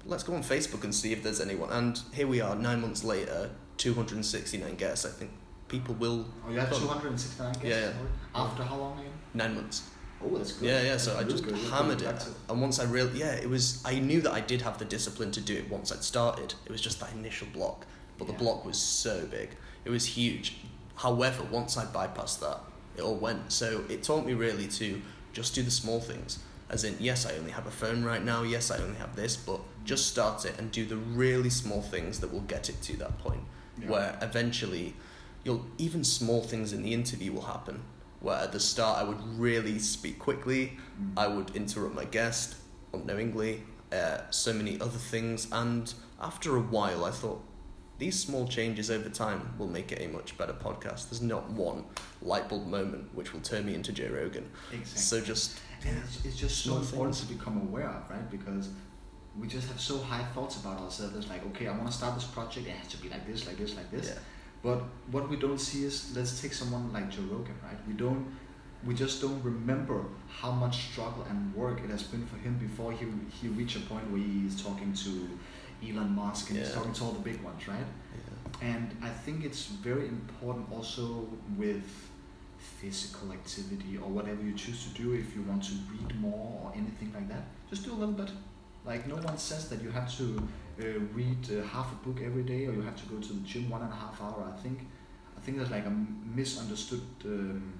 Let's 0.06 0.24
go 0.24 0.34
on 0.34 0.44
Facebook 0.44 0.84
and 0.84 0.96
see 0.96 1.12
if 1.12 1.24
there's 1.24 1.42
anyone. 1.42 1.70
And 1.72 2.00
here 2.14 2.28
we 2.28 2.42
are, 2.42 2.56
nine 2.56 2.82
months 2.82 3.04
later, 3.04 3.50
269 3.78 4.76
guests. 4.76 5.06
I 5.06 5.10
think 5.10 5.32
people 5.68 5.96
will. 5.96 6.26
Oh, 6.46 6.52
you 6.52 6.60
had 6.60 6.72
269 6.72 7.52
guests? 7.54 7.66
Yeah, 7.66 7.80
yeah. 7.80 7.92
After 8.34 8.64
how 8.64 8.78
long 8.78 9.00
again? 9.00 9.12
Nine 9.34 9.56
months. 9.56 9.90
Oh, 10.24 10.38
that's 10.38 10.54
good. 10.54 10.68
Yeah, 10.68 10.82
yeah. 10.82 10.92
That's 10.92 11.04
So 11.04 11.18
I 11.18 11.24
just 11.24 11.44
good. 11.44 11.56
Hammered 11.56 12.02
it. 12.02 12.28
And 12.50 12.62
once 12.62 12.80
I 12.80 12.86
really, 12.86 13.20
yeah, 13.20 13.34
it 13.34 13.50
was. 13.50 13.82
I 13.86 14.00
knew 14.00 14.22
that 14.22 14.32
I 14.32 14.42
did 14.42 14.62
have 14.62 14.78
the 14.78 14.86
discipline 14.86 15.32
to 15.32 15.42
do 15.42 15.56
it 15.56 15.70
once 15.70 15.92
I'd 15.92 16.04
started. 16.04 16.54
It 16.66 16.72
was 16.72 16.82
just 16.82 17.00
that 17.00 17.12
initial 17.14 17.48
block, 17.54 17.86
but 18.18 18.28
the 18.28 18.34
block 18.34 18.66
was 18.66 18.78
so 18.78 19.26
big. 19.28 19.50
It 19.86 19.90
was 19.90 20.06
huge. 20.06 20.58
However, 20.96 21.44
once 21.50 21.78
I 21.78 21.86
bypassed 21.86 22.42
that, 22.42 22.60
it 22.98 23.02
all 23.02 23.16
went. 23.16 23.52
So 23.52 23.86
it 23.90 24.04
taught 24.04 24.26
me 24.26 24.34
really 24.34 24.68
to 24.68 25.02
just 25.32 25.56
do 25.56 25.64
the 25.64 25.72
small 25.72 26.02
things. 26.02 26.40
As 26.70 26.84
in, 26.84 26.96
yes, 27.00 27.26
I 27.26 27.34
only 27.38 27.52
have 27.52 27.66
a 27.66 27.72
phone 27.72 28.04
right 28.04 28.24
now. 28.24 28.44
Yes, 28.44 28.70
I 28.72 28.78
only 28.78 28.98
have 28.98 29.16
this, 29.16 29.36
but 29.36 29.60
just 29.86 30.08
start 30.08 30.46
it 30.46 30.58
and 30.60 30.72
do 30.72 30.86
the 30.86 30.98
really 30.98 31.50
small 31.50 31.82
things 31.82 32.20
that 32.20 32.32
will 32.32 32.42
get 32.42 32.70
it 32.70 32.80
to 32.84 32.98
that 32.98 33.18
point 33.20 33.42
Yeah. 33.82 33.90
where 33.90 34.18
eventually 34.22 34.96
you'll 35.44 35.66
even 35.78 36.04
small 36.04 36.42
things 36.44 36.74
in 36.74 36.84
the 36.84 36.94
interview 36.94 37.32
will 37.32 37.44
happen 37.56 37.82
where 38.20 38.36
at 38.38 38.52
the 38.52 38.60
start 38.60 38.98
i 39.00 39.04
would 39.04 39.18
really 39.40 39.80
speak 39.80 40.20
quickly 40.20 40.78
Mm. 41.02 41.14
i 41.18 41.28
would 41.28 41.56
interrupt 41.56 41.96
my 41.96 42.04
guest 42.04 42.56
unknowingly 42.94 43.64
uh, 43.94 44.18
so 44.30 44.52
many 44.54 44.80
other 44.82 44.98
things 45.14 45.48
and 45.52 45.94
after 46.22 46.56
a 46.58 46.60
while 46.62 47.06
i 47.06 47.12
thought 47.12 47.42
these 48.00 48.20
small 48.20 48.48
changes 48.48 48.92
over 48.92 49.10
time 49.10 49.54
will 49.58 49.68
make 49.68 49.92
it 49.94 50.02
a 50.02 50.08
much 50.10 50.38
better 50.38 50.54
podcast 50.54 51.10
there's 51.10 51.22
not 51.22 51.50
one 51.52 51.86
light 52.22 52.48
bulb 52.50 52.68
moment 52.68 53.10
which 53.16 53.32
will 53.34 53.40
turn 53.42 53.66
me 53.66 53.74
into 53.74 53.92
joe 53.94 54.10
rogan 54.12 54.50
Exactly. 54.74 55.02
so 55.02 55.22
just 55.22 55.58
And 55.86 55.98
it's, 56.04 56.26
it's 56.26 56.36
just 56.36 56.64
so 56.64 56.78
important 56.78 57.16
to 57.18 57.26
become 57.28 57.58
aware 57.62 57.88
of, 57.90 58.10
right? 58.10 58.30
Because 58.30 58.70
we 59.40 59.48
just 59.48 59.68
have 59.70 59.80
so 59.80 60.00
high 60.00 60.24
thoughts 60.34 60.58
about 60.58 60.80
ourselves. 60.80 61.16
It's 61.16 61.30
like, 61.30 61.46
okay, 61.48 61.68
I 61.68 61.72
want 61.72 61.88
to 61.88 61.94
start 61.94 62.16
this 62.16 62.26
project. 62.26 62.68
It 62.68 62.72
has 62.72 62.88
to 62.90 62.98
be 62.98 63.10
like 63.10 63.26
this, 63.26 63.48
like 63.48 63.58
this, 63.58 63.76
like 63.76 63.90
this. 63.92 64.08
yeah 64.10 64.20
But 64.62 64.84
what 65.12 65.30
we 65.30 65.38
don't 65.38 65.60
see 65.60 65.86
is, 65.86 66.14
let's 66.16 66.42
take 66.42 66.54
someone 66.54 66.92
like 66.92 67.10
Joe 67.10 67.22
Rogan, 67.32 67.56
right? 67.64 67.78
We 67.88 67.94
don't, 67.94 68.26
we 68.86 68.94
just 68.94 69.22
don't 69.22 69.42
remember 69.44 70.06
how 70.28 70.52
much 70.52 70.92
struggle 70.92 71.26
and 71.30 71.54
work 71.56 71.82
it 71.84 71.90
has 71.90 72.04
been 72.04 72.26
for 72.26 72.38
him 72.38 72.58
before 72.58 72.92
he 72.92 73.06
he 73.42 73.48
reached 73.50 73.76
a 73.78 73.82
point 73.82 74.10
where 74.12 74.22
he's 74.22 74.62
talking 74.62 74.94
to 74.94 75.30
Elon 75.86 76.12
Musk 76.16 76.50
and 76.50 76.60
he's 76.60 76.72
talking 76.74 76.94
to 76.94 77.04
all 77.04 77.12
the 77.12 77.20
big 77.20 77.42
ones, 77.42 77.68
right? 77.68 77.86
yeah 78.14 78.70
And 78.74 78.96
I 79.02 79.10
think 79.10 79.44
it's 79.46 79.66
very 79.68 80.08
important 80.08 80.72
also 80.72 81.28
with 81.58 82.09
physical 82.82 83.32
activity 83.32 83.98
or 83.98 84.10
whatever 84.10 84.42
you 84.42 84.54
choose 84.54 84.86
to 84.86 85.02
do 85.02 85.14
if 85.14 85.36
you 85.36 85.42
want 85.44 85.64
to 85.64 85.74
read 85.92 86.20
more 86.20 86.62
or 86.64 86.72
anything 86.76 87.12
like 87.14 87.28
that. 87.30 87.44
Just 87.70 87.86
do 87.86 87.92
a 87.94 88.00
little 88.02 88.14
bit. 88.14 88.30
Like 88.86 89.08
no 89.08 89.16
one 89.16 89.38
says 89.38 89.70
that 89.70 89.82
you 89.82 89.92
have 89.92 90.16
to 90.18 90.48
uh, 90.82 90.86
read 91.14 91.42
uh, 91.52 91.66
half 91.68 91.92
a 91.92 91.96
book 92.08 92.20
every 92.24 92.44
day 92.44 92.66
or 92.68 92.74
you 92.74 92.82
have 92.82 92.96
to 92.96 93.06
go 93.14 93.20
to 93.20 93.34
the 93.34 93.42
gym 93.42 93.70
one 93.70 93.82
and 93.82 93.92
a 93.92 93.96
half 93.96 94.22
hour. 94.22 94.52
I 94.54 94.58
think 94.62 94.80
I 95.38 95.42
think 95.42 95.58
there's 95.58 95.72
like 95.72 95.86
a 95.86 95.96
misunderstood 96.36 97.02
um, 97.26 97.74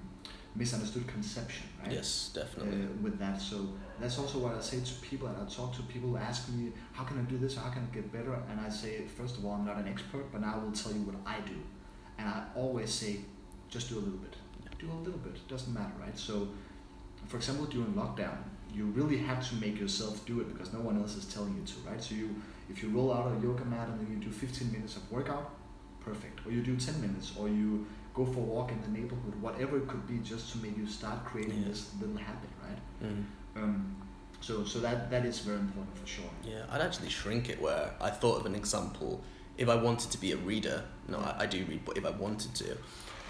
misunderstood 0.54 1.06
conception, 1.06 1.66
right? 1.82 1.92
Yes, 1.92 2.30
definitely. 2.34 2.82
uh, 2.82 2.86
with 3.02 3.18
that. 3.18 3.40
So 3.40 3.56
that's 4.00 4.18
also 4.18 4.38
what 4.38 4.54
I 4.54 4.60
say 4.60 4.80
to 4.80 4.94
people, 5.00 5.28
and 5.28 5.36
I 5.36 5.44
talk 5.48 5.74
to 5.76 5.82
people 5.82 6.10
who 6.10 6.16
ask 6.16 6.48
me, 6.48 6.72
how 6.92 7.04
can 7.04 7.18
I 7.18 7.22
do 7.22 7.38
this? 7.38 7.56
How 7.56 7.70
can 7.70 7.86
I 7.90 7.94
get 7.94 8.12
better? 8.12 8.34
And 8.50 8.60
I 8.60 8.68
say, 8.68 9.02
first 9.06 9.36
of 9.38 9.44
all, 9.44 9.52
I'm 9.52 9.64
not 9.64 9.76
an 9.76 9.88
expert, 9.88 10.30
but 10.32 10.42
I 10.42 10.56
will 10.58 10.72
tell 10.72 10.92
you 10.92 11.02
what 11.02 11.16
I 11.24 11.40
do. 11.40 11.56
And 12.18 12.28
I 12.28 12.44
always 12.56 12.90
say, 12.92 13.20
just 13.68 13.88
do 13.88 13.96
a 13.98 14.02
little 14.06 14.18
bit. 14.18 14.29
Do 14.80 14.86
a 14.90 14.98
little 15.04 15.18
bit. 15.20 15.34
It 15.34 15.48
Doesn't 15.48 15.72
matter, 15.74 15.92
right? 16.00 16.18
So, 16.18 16.48
for 17.26 17.36
example, 17.36 17.66
during 17.66 17.92
lockdown, 17.92 18.38
you 18.72 18.86
really 18.86 19.18
have 19.18 19.46
to 19.48 19.54
make 19.56 19.78
yourself 19.78 20.24
do 20.26 20.40
it 20.40 20.48
because 20.52 20.72
no 20.72 20.80
one 20.80 20.96
else 21.00 21.16
is 21.16 21.24
telling 21.26 21.54
you 21.56 21.62
to, 21.64 21.90
right? 21.90 22.02
So 22.02 22.14
you, 22.14 22.34
if 22.70 22.82
you 22.82 22.88
roll 22.90 23.12
out 23.12 23.30
a 23.36 23.40
yoga 23.42 23.64
mat 23.64 23.88
and 23.88 24.00
then 24.00 24.08
you 24.12 24.18
do 24.24 24.30
15 24.32 24.70
minutes 24.72 24.96
of 24.96 25.10
workout, 25.10 25.50
perfect. 26.00 26.46
Or 26.46 26.52
you 26.52 26.62
do 26.62 26.76
10 26.76 27.00
minutes, 27.00 27.32
or 27.38 27.48
you 27.48 27.86
go 28.14 28.24
for 28.24 28.38
a 28.38 28.42
walk 28.42 28.70
in 28.72 28.80
the 28.80 28.88
neighborhood, 28.88 29.34
whatever 29.40 29.76
it 29.76 29.86
could 29.88 30.06
be, 30.06 30.18
just 30.18 30.52
to 30.52 30.58
make 30.58 30.76
you 30.76 30.86
start 30.86 31.24
creating 31.24 31.60
Yeah. 31.62 31.68
this 31.68 31.90
little 32.00 32.16
habit, 32.16 32.50
right? 32.62 32.78
Mm. 33.10 33.24
Um, 33.56 33.96
so 34.40 34.64
so 34.64 34.78
that 34.80 35.10
that 35.10 35.26
is 35.26 35.40
very 35.40 35.58
important 35.58 35.98
for 35.98 36.06
sure. 36.06 36.30
Yeah, 36.44 36.64
I'd 36.70 36.80
actually 36.80 37.10
shrink 37.10 37.50
it 37.50 37.60
where 37.60 37.92
I 38.00 38.08
thought 38.10 38.40
of 38.40 38.46
an 38.46 38.54
example. 38.54 39.20
If 39.58 39.68
I 39.68 39.74
wanted 39.74 40.10
to 40.12 40.18
be 40.18 40.32
a 40.32 40.36
reader, 40.38 40.82
no, 41.08 41.18
I, 41.18 41.40
I 41.40 41.46
do 41.46 41.64
read, 41.66 41.84
but 41.84 41.98
if 41.98 42.06
I 42.06 42.10
wanted 42.10 42.54
to, 42.54 42.78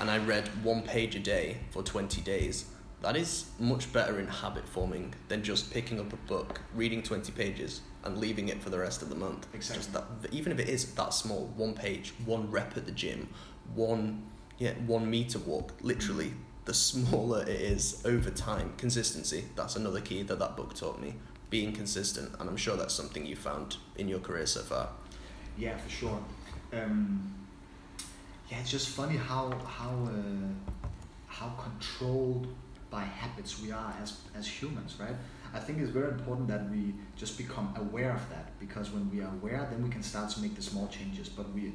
and 0.00 0.10
I 0.10 0.18
read 0.18 0.48
one 0.64 0.82
page 0.82 1.14
a 1.14 1.20
day 1.20 1.58
for 1.70 1.82
20 1.82 2.22
days, 2.22 2.64
that 3.02 3.16
is 3.16 3.50
much 3.58 3.92
better 3.92 4.18
in 4.18 4.26
habit 4.26 4.66
forming 4.66 5.14
than 5.28 5.42
just 5.42 5.70
picking 5.70 6.00
up 6.00 6.12
a 6.12 6.16
book, 6.16 6.60
reading 6.74 7.02
20 7.02 7.30
pages, 7.32 7.82
and 8.04 8.18
leaving 8.18 8.48
it 8.48 8.62
for 8.62 8.70
the 8.70 8.78
rest 8.78 9.02
of 9.02 9.10
the 9.10 9.14
month. 9.14 9.46
Exactly. 9.54 9.84
Just 9.84 9.92
that, 9.92 10.32
even 10.32 10.52
if 10.52 10.58
it 10.58 10.68
is 10.68 10.92
that 10.94 11.12
small, 11.12 11.52
one 11.56 11.74
page, 11.74 12.14
one 12.24 12.50
rep 12.50 12.76
at 12.76 12.86
the 12.86 12.92
gym, 12.92 13.28
one, 13.74 14.22
yeah, 14.58 14.72
one 14.86 15.08
meter 15.08 15.38
walk, 15.38 15.72
literally, 15.82 16.32
the 16.64 16.74
smaller 16.74 17.42
it 17.42 17.48
is 17.60 18.02
over 18.04 18.30
time. 18.30 18.72
Consistency, 18.76 19.44
that's 19.54 19.76
another 19.76 20.00
key 20.00 20.22
that 20.22 20.38
that 20.38 20.56
book 20.56 20.74
taught 20.74 21.00
me. 21.00 21.14
Being 21.50 21.72
consistent, 21.72 22.32
and 22.38 22.48
I'm 22.48 22.56
sure 22.56 22.76
that's 22.76 22.94
something 22.94 23.26
you 23.26 23.36
found 23.36 23.76
in 23.96 24.08
your 24.08 24.20
career 24.20 24.46
so 24.46 24.60
far. 24.60 24.90
Yeah, 25.58 25.76
for 25.76 25.90
sure. 25.90 26.22
Um, 26.72 27.34
yeah, 28.50 28.58
it's 28.58 28.70
just 28.70 28.88
funny 28.88 29.16
how 29.16 29.52
how 29.64 29.90
uh, 30.06 30.70
how 31.28 31.48
controlled 31.50 32.48
by 32.90 33.02
habits 33.02 33.62
we 33.62 33.70
are 33.70 33.94
as 34.02 34.20
as 34.34 34.46
humans, 34.46 34.96
right? 34.98 35.14
I 35.54 35.58
think 35.58 35.78
it's 35.80 35.90
very 35.90 36.08
important 36.08 36.48
that 36.48 36.70
we 36.70 36.94
just 37.16 37.38
become 37.38 37.74
aware 37.76 38.12
of 38.12 38.28
that 38.30 38.58
because 38.58 38.90
when 38.90 39.10
we 39.10 39.20
are 39.20 39.32
aware, 39.40 39.66
then 39.70 39.82
we 39.82 39.88
can 39.88 40.02
start 40.02 40.30
to 40.30 40.40
make 40.40 40.54
the 40.54 40.62
small 40.62 40.86
changes. 40.88 41.28
But 41.28 41.52
we, 41.52 41.72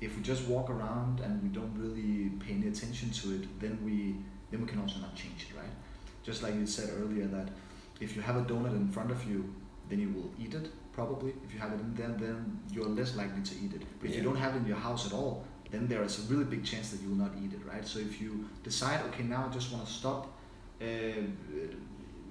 if 0.00 0.16
we 0.16 0.22
just 0.22 0.46
walk 0.46 0.70
around 0.70 1.20
and 1.20 1.42
we 1.42 1.48
don't 1.48 1.74
really 1.76 2.30
pay 2.38 2.54
any 2.54 2.68
attention 2.68 3.10
to 3.10 3.34
it, 3.36 3.60
then 3.60 3.78
we 3.84 4.16
then 4.50 4.60
we 4.62 4.66
can 4.66 4.80
also 4.80 4.98
not 5.00 5.14
change 5.14 5.48
it, 5.48 5.56
right? 5.56 5.74
Just 6.24 6.42
like 6.42 6.54
you 6.54 6.66
said 6.66 6.90
earlier 7.00 7.26
that 7.26 7.48
if 8.00 8.16
you 8.16 8.22
have 8.22 8.36
a 8.36 8.42
donut 8.42 8.72
in 8.72 8.88
front 8.88 9.10
of 9.10 9.24
you, 9.28 9.54
then 9.88 10.00
you 10.00 10.10
will 10.10 10.30
eat 10.40 10.54
it 10.54 10.70
probably. 10.92 11.34
If 11.44 11.54
you 11.54 11.60
have 11.60 11.72
it 11.72 11.80
in 11.80 11.94
there, 11.94 12.08
then 12.08 12.60
you're 12.72 12.88
less 12.88 13.16
likely 13.16 13.42
to 13.42 13.54
eat 13.62 13.74
it. 13.74 13.82
But 14.00 14.10
if 14.10 14.16
you 14.16 14.22
don't 14.22 14.36
have 14.36 14.54
it 14.56 14.58
in 14.58 14.66
your 14.66 14.82
house 14.88 15.06
at 15.06 15.12
all, 15.12 15.44
then 15.70 15.86
there 15.88 16.02
is 16.02 16.18
a 16.18 16.32
really 16.32 16.44
big 16.44 16.64
chance 16.64 16.90
that 16.90 17.00
you 17.02 17.08
will 17.08 17.16
not 17.16 17.32
eat 17.42 17.52
it, 17.52 17.60
right? 17.66 17.86
So 17.86 17.98
if 17.98 18.20
you 18.20 18.48
decide, 18.62 19.00
okay, 19.06 19.24
now 19.24 19.46
I 19.48 19.52
just 19.52 19.72
want 19.72 19.86
to 19.86 19.92
stop 19.92 20.32
uh, 20.80 20.86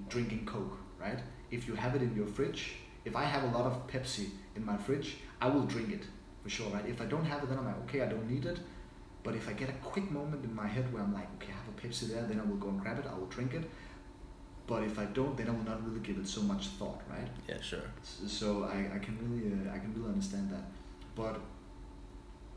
drinking 0.08 0.46
Coke, 0.46 0.76
right? 1.00 1.18
If 1.50 1.68
you 1.68 1.74
have 1.74 1.94
it 1.94 2.02
in 2.02 2.14
your 2.16 2.26
fridge, 2.26 2.76
if 3.04 3.14
I 3.14 3.24
have 3.24 3.44
a 3.44 3.56
lot 3.56 3.66
of 3.66 3.86
Pepsi 3.86 4.30
in 4.56 4.64
my 4.64 4.76
fridge, 4.76 5.18
I 5.40 5.48
will 5.48 5.62
drink 5.62 5.92
it 5.92 6.04
for 6.42 6.48
sure, 6.48 6.68
right? 6.70 6.84
If 6.86 7.00
I 7.00 7.04
don't 7.04 7.24
have 7.24 7.42
it, 7.42 7.48
then 7.48 7.58
I'm 7.58 7.66
like, 7.66 7.78
okay, 7.84 8.00
I 8.02 8.06
don't 8.06 8.28
need 8.28 8.46
it. 8.46 8.58
But 9.22 9.34
if 9.34 9.48
I 9.48 9.52
get 9.52 9.68
a 9.68 9.72
quick 9.72 10.10
moment 10.10 10.44
in 10.44 10.54
my 10.54 10.66
head 10.66 10.92
where 10.92 11.02
I'm 11.02 11.12
like, 11.12 11.28
okay, 11.36 11.52
I 11.52 11.56
have 11.56 11.68
a 11.76 11.80
Pepsi 11.80 12.08
there, 12.12 12.22
then 12.22 12.40
I 12.40 12.44
will 12.44 12.56
go 12.56 12.68
and 12.68 12.80
grab 12.80 12.98
it, 12.98 13.06
I 13.10 13.18
will 13.18 13.26
drink 13.26 13.54
it. 13.54 13.68
But 14.66 14.82
if 14.82 14.98
I 14.98 15.04
don't, 15.04 15.36
then 15.36 15.48
I 15.48 15.52
will 15.52 15.64
not 15.64 15.84
really 15.86 16.00
give 16.00 16.18
it 16.18 16.26
so 16.26 16.42
much 16.42 16.68
thought, 16.78 17.00
right? 17.08 17.28
Yeah, 17.48 17.60
sure. 17.60 17.82
So 18.02 18.64
I, 18.64 18.96
I 18.96 18.98
can 18.98 19.16
really 19.22 19.52
uh, 19.52 19.74
I 19.74 19.78
can 19.78 19.94
really 19.94 20.08
understand 20.08 20.50
that, 20.50 20.64
but 21.14 21.40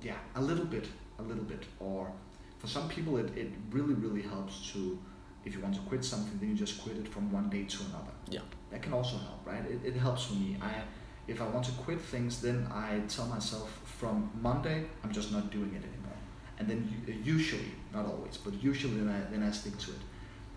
yeah, 0.01 0.17
a 0.35 0.41
little 0.41 0.65
bit, 0.65 0.87
a 1.17 1.23
little 1.23 1.43
bit, 1.43 1.63
or 1.79 2.11
for 2.59 2.67
some 2.67 2.89
people 2.89 3.17
it, 3.17 3.37
it 3.37 3.49
really 3.71 3.93
really 3.93 4.21
helps 4.21 4.71
to 4.73 4.99
if 5.45 5.53
you 5.53 5.61
want 5.61 5.73
to 5.73 5.81
quit 5.81 6.03
something 6.03 6.37
then 6.39 6.49
you 6.49 6.55
just 6.55 6.81
quit 6.83 6.97
it 6.97 7.07
from 7.07 7.31
one 7.31 7.49
day 7.49 7.63
to 7.63 7.77
another. 7.83 8.13
Yeah. 8.29 8.41
that 8.71 8.81
can 8.81 8.93
also 8.93 9.17
help, 9.17 9.45
right? 9.45 9.63
It, 9.65 9.79
it 9.83 9.95
helps 9.95 10.25
for 10.25 10.33
me. 10.33 10.57
I 10.61 10.81
if 11.27 11.41
I 11.41 11.47
want 11.47 11.65
to 11.65 11.71
quit 11.73 12.01
things, 12.01 12.41
then 12.41 12.67
I 12.71 13.01
tell 13.07 13.27
myself 13.27 13.69
from 13.85 14.31
Monday 14.41 14.85
I'm 15.03 15.11
just 15.11 15.31
not 15.31 15.51
doing 15.51 15.71
it 15.73 15.83
anymore, 15.83 16.19
and 16.57 16.67
then 16.67 17.21
usually 17.23 17.71
not 17.93 18.05
always, 18.05 18.37
but 18.37 18.53
usually 18.61 18.97
then 18.97 19.09
I 19.09 19.19
then 19.31 19.43
I 19.43 19.51
stick 19.51 19.77
to 19.85 19.91
it. 19.91 20.01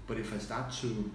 But 0.06 0.18
if 0.18 0.34
I 0.34 0.38
start 0.38 0.72
to 0.82 1.10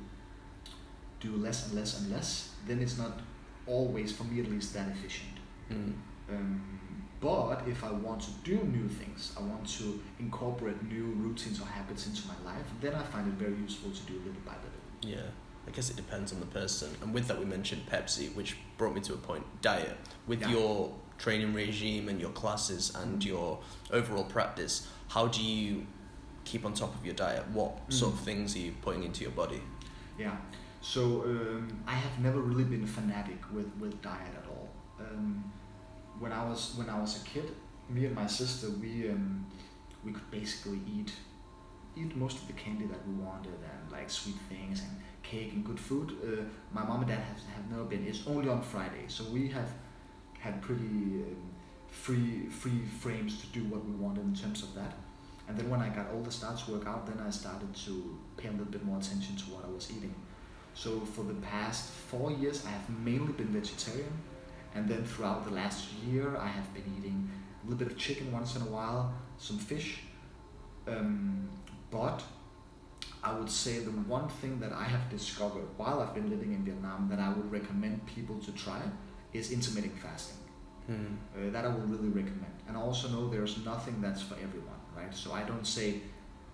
do 1.19 1.35
less 1.37 1.67
and 1.67 1.75
less 1.75 1.99
and 1.99 2.11
less, 2.11 2.51
then 2.65 2.79
it's 2.81 2.97
not 2.97 3.19
always, 3.65 4.11
for 4.11 4.23
me 4.23 4.39
at 4.39 4.49
least, 4.49 4.73
that 4.73 4.87
efficient. 4.89 5.37
Mm. 5.71 5.93
Um, 6.29 6.76
but 7.19 7.63
if 7.67 7.83
I 7.83 7.91
want 7.91 8.21
to 8.21 8.31
do 8.43 8.57
new 8.63 8.87
things, 8.87 9.33
I 9.37 9.41
want 9.41 9.67
to 9.79 9.99
incorporate 10.19 10.81
new 10.83 11.05
routines 11.05 11.59
or 11.61 11.65
habits 11.65 12.07
into 12.07 12.21
my 12.27 12.51
life, 12.51 12.65
then 12.81 12.93
I 12.93 13.03
find 13.03 13.27
it 13.27 13.33
very 13.33 13.55
useful 13.55 13.91
to 13.91 14.01
do 14.03 14.13
little 14.19 14.41
by 14.45 14.53
little. 14.53 14.71
Yeah, 15.17 15.29
I 15.67 15.71
guess 15.71 15.89
it 15.89 15.95
depends 15.95 16.31
on 16.33 16.39
the 16.39 16.45
person. 16.45 16.89
And 17.01 17.13
with 17.13 17.27
that, 17.27 17.39
we 17.39 17.45
mentioned 17.45 17.83
Pepsi, 17.89 18.33
which 18.35 18.57
brought 18.77 18.93
me 18.93 19.01
to 19.01 19.13
a 19.13 19.17
point. 19.17 19.43
Diet. 19.61 19.97
With 20.27 20.41
Yeah. 20.41 20.49
your 20.51 20.93
training 21.17 21.53
regime 21.53 22.09
and 22.09 22.21
your 22.21 22.29
classes 22.31 22.93
and 22.95 23.19
Mm. 23.21 23.25
your 23.25 23.59
overall 23.91 24.23
practice, 24.25 24.87
how 25.09 25.27
do 25.27 25.41
you 25.43 25.87
keep 26.45 26.65
on 26.65 26.73
top 26.73 26.93
of 26.95 27.03
your 27.03 27.15
diet? 27.15 27.47
What 27.49 27.91
sort 27.91 28.13
of 28.13 28.19
things 28.19 28.55
are 28.55 28.59
you 28.59 28.73
putting 28.81 29.03
into 29.03 29.23
your 29.23 29.31
body? 29.31 29.61
Yeah. 30.17 30.37
So 30.81 31.23
um, 31.23 31.67
I 31.87 31.95
have 31.95 32.19
never 32.19 32.39
really 32.39 32.63
been 32.63 32.83
a 32.83 32.87
fanatic 32.87 33.39
with, 33.51 33.69
with 33.79 33.99
diet 34.01 34.33
at 34.37 34.47
all. 34.47 34.69
Um, 34.99 35.43
when 36.19 36.31
I 36.31 36.43
was 36.47 36.73
when 36.75 36.89
I 36.89 36.99
was 36.99 37.21
a 37.21 37.25
kid, 37.25 37.51
me 37.89 38.05
and 38.05 38.15
my 38.15 38.27
sister 38.27 38.69
we 38.69 39.09
um, 39.09 39.45
we 40.03 40.11
could 40.11 40.29
basically 40.31 40.81
eat 40.87 41.11
eat 41.95 42.15
most 42.15 42.37
of 42.41 42.47
the 42.47 42.53
candy 42.53 42.85
that 42.85 43.07
we 43.07 43.13
wanted 43.15 43.53
and 43.53 43.91
like 43.91 44.09
sweet 44.09 44.37
things 44.49 44.81
and 44.81 44.91
cake 45.23 45.53
and 45.53 45.65
good 45.65 45.79
food. 45.79 46.15
Uh, 46.23 46.43
my 46.71 46.83
mom 46.83 47.01
and 47.01 47.09
dad 47.09 47.19
have, 47.19 47.41
have 47.55 47.69
never 47.69 47.83
been. 47.83 48.05
It's 48.07 48.25
only 48.27 48.47
on 48.49 48.61
Friday, 48.61 49.05
so 49.07 49.23
we 49.25 49.47
have 49.49 49.69
had 50.39 50.61
pretty 50.61 51.23
um, 51.23 51.35
free 51.87 52.47
free 52.47 52.85
frames 53.01 53.41
to 53.41 53.47
do 53.47 53.63
what 53.65 53.85
we 53.85 53.91
wanted 53.91 54.23
in 54.23 54.35
terms 54.35 54.63
of 54.63 54.73
that. 54.75 54.93
And 55.47 55.57
then 55.57 55.69
when 55.69 55.81
I 55.81 55.89
got 55.89 56.07
older, 56.13 56.29
started 56.29 56.63
to 56.65 56.71
work 56.73 56.87
out, 56.87 57.07
then 57.07 57.25
I 57.25 57.29
started 57.29 57.73
to 57.73 58.19
pay 58.35 58.49
a 58.49 58.51
little 58.51 58.65
bit 58.65 58.83
more 58.83 58.97
attention 58.97 59.35
to 59.37 59.43
what 59.45 59.63
I 59.63 59.69
was 59.69 59.89
eating. 59.89 60.13
So 60.73 60.99
for 60.99 61.23
the 61.23 61.35
past 61.35 61.89
four 61.89 62.31
years, 62.31 62.65
I 62.65 62.69
have 62.69 62.89
mainly 62.89 63.31
been 63.31 63.47
vegetarian, 63.47 64.11
and 64.77 64.87
then 64.87 65.03
throughout 65.03 65.43
the 65.43 65.51
last 65.51 65.91
year, 66.07 66.37
I 66.37 66.47
have 66.47 66.71
been 66.71 66.83
eating 66.97 67.29
a 67.61 67.65
little 67.65 67.79
bit 67.83 67.91
of 67.91 67.97
chicken 67.97 68.31
once 68.31 68.55
in 68.55 68.61
a 68.61 68.65
while, 68.65 69.11
some 69.39 69.57
fish. 69.57 70.01
Um, 70.87 71.49
but 71.89 72.21
I 73.23 73.33
would 73.37 73.49
say 73.49 73.79
the 73.79 73.95
one 74.17 74.29
thing 74.29 74.59
that 74.59 74.71
I 74.71 74.83
have 74.83 75.09
discovered 75.09 75.67
while 75.77 75.99
I've 76.01 76.13
been 76.13 76.29
living 76.29 76.53
in 76.53 76.63
Vietnam 76.63 77.07
that 77.09 77.19
I 77.19 77.29
would 77.29 77.51
recommend 77.51 78.05
people 78.05 78.37
to 78.39 78.51
try 78.51 78.81
is 79.33 79.51
intermittent 79.51 79.97
fasting. 79.97 80.37
Hmm. 80.85 80.93
Uh, 81.35 81.49
that 81.51 81.65
I 81.65 81.69
would 81.69 81.89
really 81.89 82.09
recommend. 82.09 82.53
And 82.67 82.77
I 82.77 82.79
also 82.79 83.09
know 83.09 83.29
there's 83.29 83.65
nothing 83.65 83.99
that's 83.99 84.21
for 84.21 84.35
everyone, 84.35 84.81
right? 84.95 85.13
So 85.13 85.33
I 85.33 85.41
don't 85.41 85.65
say 85.65 86.01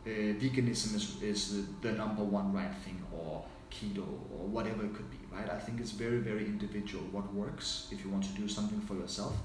uh, 0.05 0.09
veganism 0.09 0.95
is, 0.95 1.21
is 1.21 1.39
the, 1.53 1.89
the 1.89 1.93
number 1.97 2.23
one 2.23 2.53
right 2.53 2.73
thing 2.85 3.03
or 3.11 3.43
keto 3.69 4.07
or 4.33 4.47
whatever 4.55 4.85
it 4.85 4.93
could 4.93 5.11
be, 5.11 5.17
right? 5.33 5.49
I 5.49 5.59
think 5.59 5.79
it's 5.79 5.91
very, 5.91 6.19
very 6.19 6.45
individual 6.45 7.03
what 7.11 7.33
works 7.33 7.87
if 7.91 8.03
you 8.03 8.09
want 8.11 8.23
to 8.25 8.31
do 8.41 8.47
something 8.47 8.79
for 8.81 8.95
yourself. 8.95 9.35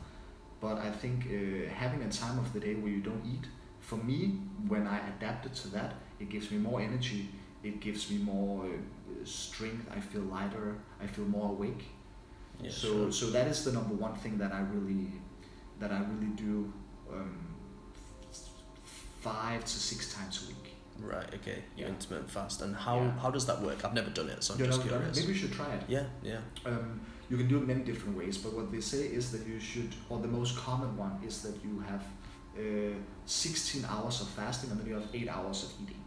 But 0.61 0.79
I 0.79 0.91
think 0.91 1.27
uh, 1.27 1.71
having 1.73 2.03
a 2.03 2.09
time 2.11 2.39
of 2.39 2.53
the 2.53 2.61
day 2.61 2.75
where 2.75 2.91
you 2.91 3.01
don't 3.01 3.25
eat, 3.25 3.45
for 3.81 3.97
me, 3.97 4.41
when 4.67 4.87
I 4.87 4.99
adapted 5.09 5.55
to 5.55 5.69
that, 5.69 5.95
it 6.21 6.29
gives 6.29 6.51
me 6.51 6.59
more 6.59 6.81
energy, 6.81 7.29
it 7.63 7.81
gives 7.81 8.11
me 8.11 8.19
more 8.19 8.65
uh, 8.67 9.25
strength, 9.25 9.87
I 9.97 10.01
feel 10.01 10.23
lighter, 10.23 10.77
I 11.03 11.07
feel 11.07 11.25
more 11.27 11.51
awake 11.51 11.85
Yeah, 12.61 12.71
so 12.71 12.89
sure. 12.89 13.13
so 13.13 13.27
that 13.31 13.47
is 13.49 13.65
the 13.65 13.73
number 13.73 13.95
one 13.95 14.15
thing 14.15 14.39
that 14.39 14.53
I 14.53 14.61
really 14.61 15.13
that 15.81 15.93
I 15.93 16.01
really 16.01 16.33
do 16.37 16.73
um, 17.13 17.39
five 19.21 19.65
to 19.65 19.71
six 19.91 20.13
times 20.15 20.45
a 20.45 20.49
week. 20.49 20.58
Right, 21.01 21.33
okay. 21.35 21.65
You 21.77 21.85
Yeah. 21.85 21.89
intermittent 21.91 22.31
fast. 22.31 22.63
And 22.63 22.75
how, 22.75 22.97
Yeah. 22.97 23.19
how 23.21 23.31
does 23.31 23.47
that 23.47 23.61
work? 23.63 23.85
I've 23.85 23.95
never 23.95 24.11
done 24.11 24.29
it, 24.29 24.43
so 24.43 24.55
I'm 24.55 24.61
You 24.61 24.67
just 24.67 24.83
curious. 24.83 25.17
maybe 25.17 25.29
you 25.33 25.39
should 25.39 25.53
try 25.53 25.71
it. 25.75 25.85
Yeah, 25.89 26.07
yeah. 26.23 26.41
Um, 26.67 27.01
you 27.31 27.37
can 27.37 27.47
do 27.49 27.59
it 27.59 27.67
many 27.67 27.83
different 27.85 28.17
ways, 28.17 28.39
but 28.39 28.53
what 28.55 28.71
they 28.73 28.81
say 28.81 29.07
is 29.07 29.31
that 29.33 29.47
you 29.47 29.61
should, 29.61 29.95
or 30.09 30.19
the 30.21 30.29
most 30.29 30.57
common 30.57 30.97
one 30.97 31.21
is 31.27 31.43
that 31.43 31.63
you 31.65 31.79
have 31.81 32.03
uh, 32.59 32.95
16 33.27 33.85
hours 33.85 34.21
of 34.21 34.29
fasting 34.29 34.71
and 34.71 34.81
then 34.81 34.87
you 34.89 34.95
have 34.95 35.09
eight 35.15 35.29
hours 35.29 35.63
of 35.65 35.71
eating. 35.83 36.03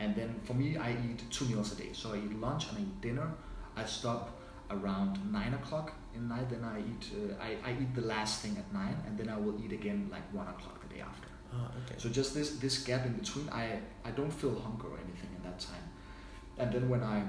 And 0.00 0.14
then 0.14 0.40
for 0.44 0.54
me, 0.54 0.76
I 0.76 0.90
eat 0.92 1.22
two 1.30 1.46
meals 1.46 1.72
a 1.72 1.76
day. 1.76 1.90
So 1.92 2.12
I 2.12 2.16
eat 2.18 2.38
lunch 2.40 2.68
and 2.68 2.78
I 2.78 2.80
eat 2.82 3.00
dinner. 3.00 3.28
I 3.76 3.84
stop 3.84 4.38
around 4.70 5.18
nine 5.32 5.54
o'clock 5.54 5.92
in 6.14 6.28
night. 6.28 6.50
Then 6.50 6.64
I 6.64 6.80
eat, 6.80 7.10
uh, 7.16 7.42
I, 7.42 7.56
I 7.70 7.72
eat 7.80 7.94
the 7.94 8.02
last 8.02 8.42
thing 8.42 8.56
at 8.58 8.70
nine, 8.72 8.96
and 9.06 9.16
then 9.16 9.28
I 9.28 9.36
will 9.38 9.56
eat 9.64 9.72
again 9.72 10.08
like 10.10 10.26
one 10.34 10.48
o'clock 10.48 10.80
the 10.82 10.94
day 10.94 11.00
after. 11.00 11.28
Oh, 11.54 11.70
okay. 11.84 11.94
So 11.98 12.08
just 12.08 12.34
this 12.34 12.48
this 12.64 12.78
gap 12.84 13.06
in 13.06 13.12
between, 13.12 13.48
I 13.50 13.64
I 14.04 14.10
don't 14.18 14.32
feel 14.32 14.54
hunger 14.66 14.88
or 14.88 14.98
anything 15.06 15.30
in 15.36 15.42
that 15.48 15.58
time, 15.60 15.86
and 16.58 16.72
then 16.72 16.88
when 16.88 17.02
I 17.02 17.22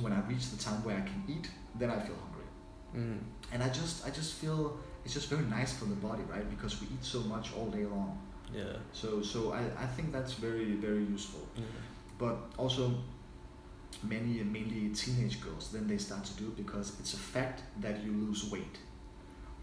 when 0.00 0.12
I 0.12 0.20
reach 0.30 0.50
the 0.50 0.56
time 0.66 0.82
where 0.84 0.96
I 0.96 1.02
can 1.02 1.22
eat, 1.28 1.46
then 1.78 1.90
I 1.90 1.98
feel 2.06 2.16
hungry, 2.24 2.48
Mm. 2.96 3.18
and 3.52 3.62
I 3.62 3.68
just 3.68 4.06
I 4.06 4.10
just 4.10 4.32
feel 4.40 4.78
it's 5.04 5.14
just 5.14 5.28
very 5.28 5.44
nice 5.58 5.72
for 5.78 5.86
the 5.86 5.96
body, 6.08 6.22
right? 6.34 6.48
Because 6.54 6.80
we 6.80 6.86
eat 6.94 7.04
so 7.04 7.20
much 7.34 7.52
all 7.56 7.68
day 7.70 7.84
long. 7.84 8.18
Yeah. 8.54 8.76
So 8.92 9.22
so 9.22 9.38
I, 9.52 9.62
I 9.84 9.86
think 9.96 10.12
that's 10.12 10.34
very 10.34 10.72
very 10.86 11.04
useful. 11.16 11.44
yeah. 11.56 11.64
But 12.18 12.36
also 12.58 12.94
many 14.02 14.42
mainly 14.42 14.88
teenage 14.94 15.40
girls 15.40 15.70
then 15.72 15.86
they 15.86 15.98
start 15.98 16.24
to 16.24 16.34
do 16.34 16.44
it 16.48 16.56
because 16.56 16.98
it's 17.00 17.14
a 17.14 17.22
fact 17.34 17.62
that 17.80 18.02
you 18.04 18.12
lose 18.12 18.50
weight. 18.50 18.78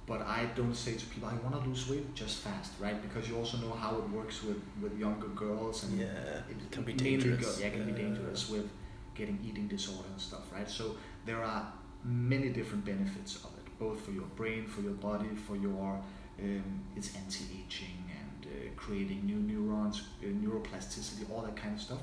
But 0.09 0.21
I 0.39 0.39
don't 0.55 0.73
say 0.75 0.93
to 0.95 1.05
people 1.05 1.29
I 1.29 1.35
want 1.45 1.53
to 1.61 1.69
lose 1.69 1.87
weight 1.89 2.07
just 2.15 2.37
fast, 2.45 2.71
right? 2.79 2.99
Because 3.05 3.29
you 3.29 3.37
also 3.37 3.57
know 3.57 3.73
how 3.83 3.91
it 4.01 4.09
works 4.09 4.37
with, 4.43 4.59
with 4.81 4.97
younger 5.05 5.27
girls 5.43 5.83
and 5.83 5.99
Yeah. 5.99 6.41
it 6.53 6.71
can 6.71 6.83
be 6.83 6.93
dangerous. 6.93 7.59
Yeah, 7.59 7.67
it 7.67 7.73
can 7.73 7.85
be 7.85 7.97
dangerous 8.05 8.49
with 8.49 8.67
getting 9.13 9.37
eating 9.47 9.67
disorder 9.67 10.09
and 10.13 10.19
stuff, 10.29 10.45
right? 10.51 10.69
So 10.79 10.95
there 11.27 11.43
are 11.43 11.63
many 12.03 12.49
different 12.49 12.83
benefits 12.85 13.35
of 13.45 13.51
it, 13.59 13.65
both 13.77 13.99
for 14.05 14.11
your 14.19 14.29
brain, 14.39 14.65
for 14.65 14.81
your 14.81 14.97
body, 15.09 15.29
for 15.47 15.55
your 15.55 16.01
um, 16.41 16.63
it's 16.95 17.09
anti-aging 17.15 18.03
and 18.21 18.47
uh, 18.51 18.69
creating 18.77 19.25
new 19.25 19.41
neurons, 19.51 20.01
uh, 20.23 20.27
neuroplasticity, 20.27 21.29
all 21.31 21.41
that 21.41 21.55
kind 21.55 21.75
of 21.75 21.81
stuff. 21.81 22.01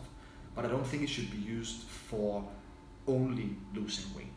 But 0.54 0.64
I 0.66 0.68
don't 0.68 0.86
think 0.86 1.02
it 1.02 1.08
should 1.08 1.30
be 1.30 1.38
used 1.38 1.82
for 2.10 2.44
only 3.08 3.56
losing 3.74 4.14
weight. 4.14 4.35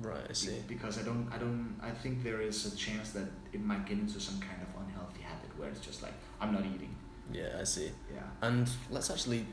Right. 0.00 0.20
I 0.28 0.32
see. 0.32 0.62
Because 0.68 0.98
I 0.98 1.02
don't, 1.02 1.28
I 1.32 1.38
don't, 1.38 1.76
I 1.82 1.90
think 1.90 2.22
there 2.22 2.40
is 2.40 2.72
a 2.72 2.76
chance 2.76 3.10
that 3.10 3.28
it 3.52 3.60
might 3.60 3.84
get 3.86 3.98
into 3.98 4.20
some 4.20 4.38
kind 4.40 4.60
of 4.62 4.68
unhealthy 4.86 5.22
habit 5.22 5.50
where 5.58 5.68
it's 5.68 5.80
just 5.80 6.02
like 6.02 6.12
I'm 6.40 6.52
not 6.52 6.62
eating. 6.64 6.94
Yeah. 7.32 7.58
I 7.60 7.64
see. 7.64 7.90
Yeah. 8.14 8.22
And 8.42 8.70
let's 8.90 9.10
actually 9.10 9.44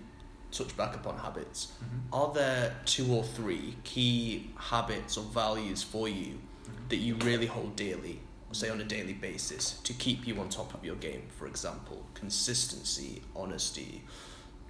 touch 0.52 0.76
back 0.78 0.96
upon 0.96 1.18
habits. 1.18 1.74
Mm-hmm. 1.84 2.14
Are 2.14 2.34
there 2.34 2.76
two 2.86 3.12
or 3.14 3.24
three 3.24 3.76
key 3.84 4.52
habits 4.58 5.18
or 5.18 5.24
values 5.26 5.84
for 5.84 6.08
you 6.08 6.40
Mm-hmm. 6.66 6.88
that 6.90 6.96
you 6.96 7.14
really 7.18 7.46
hold 7.46 7.76
dearly, 7.76 8.20
say 8.52 8.70
on 8.72 8.82
a 8.82 8.84
daily 8.84 9.14
basis, 9.14 9.78
to 9.84 9.94
keep 9.94 10.26
you 10.26 10.40
on 10.40 10.50
top 10.50 10.74
of 10.74 10.84
your 10.84 10.96
game? 10.96 11.22
For 11.38 11.46
example, 11.46 12.04
consistency, 12.16 13.22
honesty, 13.36 14.02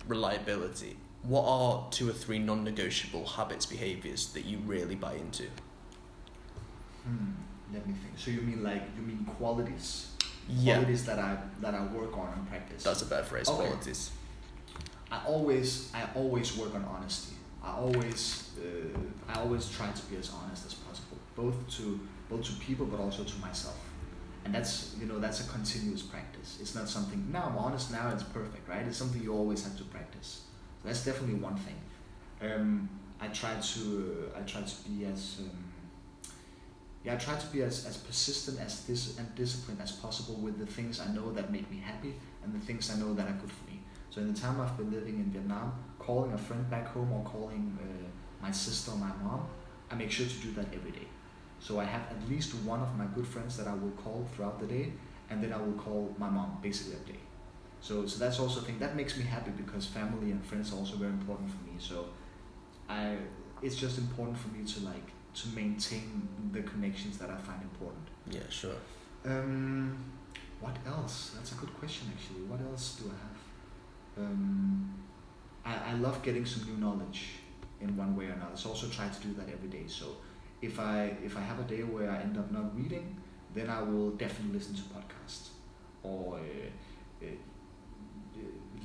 reliability. 0.07 0.97
What 1.23 1.45
are 1.47 1.87
two 1.91 2.09
or 2.09 2.13
three 2.13 2.37
non 2.39 2.63
negotiable 2.65 3.25
habits, 3.25 3.65
behaviors 3.65 4.27
that 4.33 4.45
you 4.45 4.59
really 4.65 4.95
buy 4.95 5.13
into? 5.13 5.45
Hmm. 7.05 7.31
Let 7.73 7.85
me 7.87 7.93
think. 7.93 8.17
So 8.17 8.31
you 8.31 8.41
mean 8.41 8.63
like 8.63 8.83
you 8.95 9.01
mean 9.01 9.25
qualities? 9.37 10.11
Yeah, 10.47 10.75
Qualities 10.75 11.05
that 11.05 11.17
I 11.19 11.37
that 11.61 11.73
I 11.73 11.85
work 11.87 12.15
on 12.17 12.33
and 12.33 12.47
practice. 12.49 12.83
that's 12.83 13.01
a 13.01 13.05
better 13.05 13.23
phrase. 13.23 13.49
Okay. 13.49 13.67
Qualities. 13.67 14.11
I 15.11 15.21
always 15.25 15.91
I 15.93 16.07
always 16.15 16.55
work 16.57 16.73
on 16.75 16.83
honesty. 16.85 17.35
I 17.63 17.71
always 17.71 18.51
uh, 18.59 18.99
I 19.27 19.39
always 19.39 19.69
try 19.69 19.89
to 19.91 20.01
be 20.05 20.17
as 20.17 20.31
honest 20.31 20.65
as 20.67 20.73
possible, 20.75 21.17
both 21.35 21.55
to 21.77 21.99
both 22.29 22.43
to 22.43 22.53
people 22.53 22.85
but 22.85 22.99
also 22.99 23.23
to 23.23 23.37
myself. 23.39 23.79
And 24.45 24.53
that's 24.53 24.95
you 24.99 25.07
know 25.07 25.17
that's 25.19 25.47
a 25.47 25.49
continuous 25.49 26.03
practice. 26.03 26.57
It's 26.61 26.75
not 26.75 26.87
something 26.87 27.27
now 27.31 27.45
I'm 27.49 27.57
honest 27.57 27.91
now 27.91 28.09
it's 28.09 28.23
perfect, 28.23 28.69
right? 28.69 28.85
It's 28.85 28.97
something 28.97 29.21
you 29.21 29.33
always 29.33 29.63
have 29.63 29.75
to 29.77 29.83
practice. 29.85 30.41
So 30.81 30.87
that's 30.89 31.03
definitely 31.03 31.39
one 31.39 31.55
thing. 31.55 31.79
Um, 32.41 32.89
I 33.19 33.27
try 33.29 33.55
to 33.59 34.29
uh, 34.35 34.39
I 34.39 34.41
try 34.43 34.61
to 34.61 34.75
be 34.87 35.05
as 35.05 35.37
um, 35.39 35.49
yeah 37.05 37.13
I 37.13 37.17
try 37.17 37.35
to 37.35 37.47
be 37.47 37.61
as, 37.61 37.85
as 37.85 37.97
persistent 37.97 38.59
as 38.59 38.81
dis- 38.81 39.17
and 39.17 39.33
disciplined 39.35 39.81
as 39.81 39.91
possible 39.91 40.35
with 40.35 40.57
the 40.57 40.65
things 40.65 40.99
I 40.99 41.07
know 41.13 41.31
that 41.33 41.51
make 41.51 41.69
me 41.69 41.77
happy 41.77 42.15
and 42.43 42.53
the 42.53 42.65
things 42.65 42.91
I 42.91 42.97
know 42.97 43.13
that 43.13 43.27
are 43.27 43.33
good 43.33 43.51
for 43.51 43.65
me. 43.69 43.79
So 44.09 44.21
in 44.21 44.33
the 44.33 44.39
time 44.39 44.59
I've 44.59 44.75
been 44.77 44.91
living 44.91 45.15
in 45.19 45.25
Vietnam, 45.31 45.73
calling 45.99 46.33
a 46.33 46.37
friend 46.37 46.67
back 46.69 46.87
home 46.87 47.11
or 47.11 47.23
calling 47.23 47.77
uh, 47.79 48.07
my 48.41 48.51
sister 48.51 48.91
or 48.91 48.97
my 48.97 49.11
mom, 49.23 49.47
I 49.91 49.95
make 49.95 50.11
sure 50.11 50.25
to 50.25 50.37
do 50.37 50.51
that 50.53 50.67
every 50.73 50.91
day. 50.91 51.07
So 51.59 51.79
I 51.79 51.83
have 51.85 52.01
at 52.09 52.29
least 52.29 52.53
one 52.63 52.81
of 52.81 52.95
my 52.97 53.05
good 53.13 53.27
friends 53.27 53.57
that 53.57 53.67
I 53.67 53.73
will 53.73 53.91
call 53.91 54.27
throughout 54.33 54.59
the 54.59 54.67
day, 54.67 54.93
and 55.29 55.43
then 55.43 55.53
I 55.53 55.57
will 55.57 55.73
call 55.73 56.13
my 56.17 56.29
mom 56.29 56.59
basically 56.61 56.95
every 56.99 57.13
day. 57.13 57.19
So 57.81 58.05
so 58.05 58.19
that's 58.19 58.39
also 58.39 58.61
a 58.61 58.63
thing 58.63 58.79
that 58.79 58.95
makes 58.95 59.17
me 59.17 59.23
happy 59.23 59.51
because 59.51 59.85
family 59.85 60.31
and 60.31 60.43
friends 60.45 60.71
are 60.73 60.77
also 60.77 60.95
very 60.95 61.11
important 61.11 61.49
for 61.49 61.63
me. 61.65 61.73
So 61.79 62.05
I 62.89 63.17
it's 63.61 63.75
just 63.75 63.97
important 63.97 64.37
for 64.37 64.49
me 64.49 64.65
to 64.65 64.79
like 64.81 65.07
to 65.35 65.47
maintain 65.49 66.27
the 66.51 66.61
connections 66.61 67.17
that 67.17 67.29
I 67.29 67.37
find 67.37 67.61
important. 67.61 68.07
Yeah, 68.29 68.49
sure. 68.49 68.75
Um, 69.25 69.97
what 70.59 70.77
else? 70.87 71.31
That's 71.35 71.51
a 71.51 71.55
good 71.55 71.73
question, 71.77 72.07
actually. 72.15 72.43
What 72.45 72.61
else 72.61 72.99
do 73.01 73.11
I 73.11 73.17
have? 73.25 74.25
Um, 74.25 74.93
I, 75.65 75.91
I 75.91 75.93
love 75.95 76.23
getting 76.23 76.45
some 76.45 76.67
new 76.69 76.77
knowledge 76.77 77.31
in 77.81 77.97
one 77.97 78.15
way 78.15 78.25
or 78.25 78.31
another. 78.31 78.55
So 78.55 78.69
also 78.69 78.87
try 78.87 79.07
to 79.09 79.19
do 79.27 79.33
that 79.33 79.49
every 79.51 79.69
day. 79.69 79.85
So 79.87 80.17
if 80.61 80.79
I 80.79 81.15
if 81.23 81.37
I 81.37 81.41
have 81.41 81.59
a 81.59 81.63
day 81.63 81.83
where 81.83 82.09
I 82.09 82.17
end 82.19 82.37
up 82.37 82.51
not 82.51 82.75
reading, 82.75 83.17
then 83.53 83.69
I 83.69 83.81
will 83.81 84.11
definitely 84.11 84.57
listen 84.57 84.75
to 84.75 84.81
podcasts 84.83 85.49
or 86.03 86.39
uh, 87.21 87.25
uh, 87.25 87.27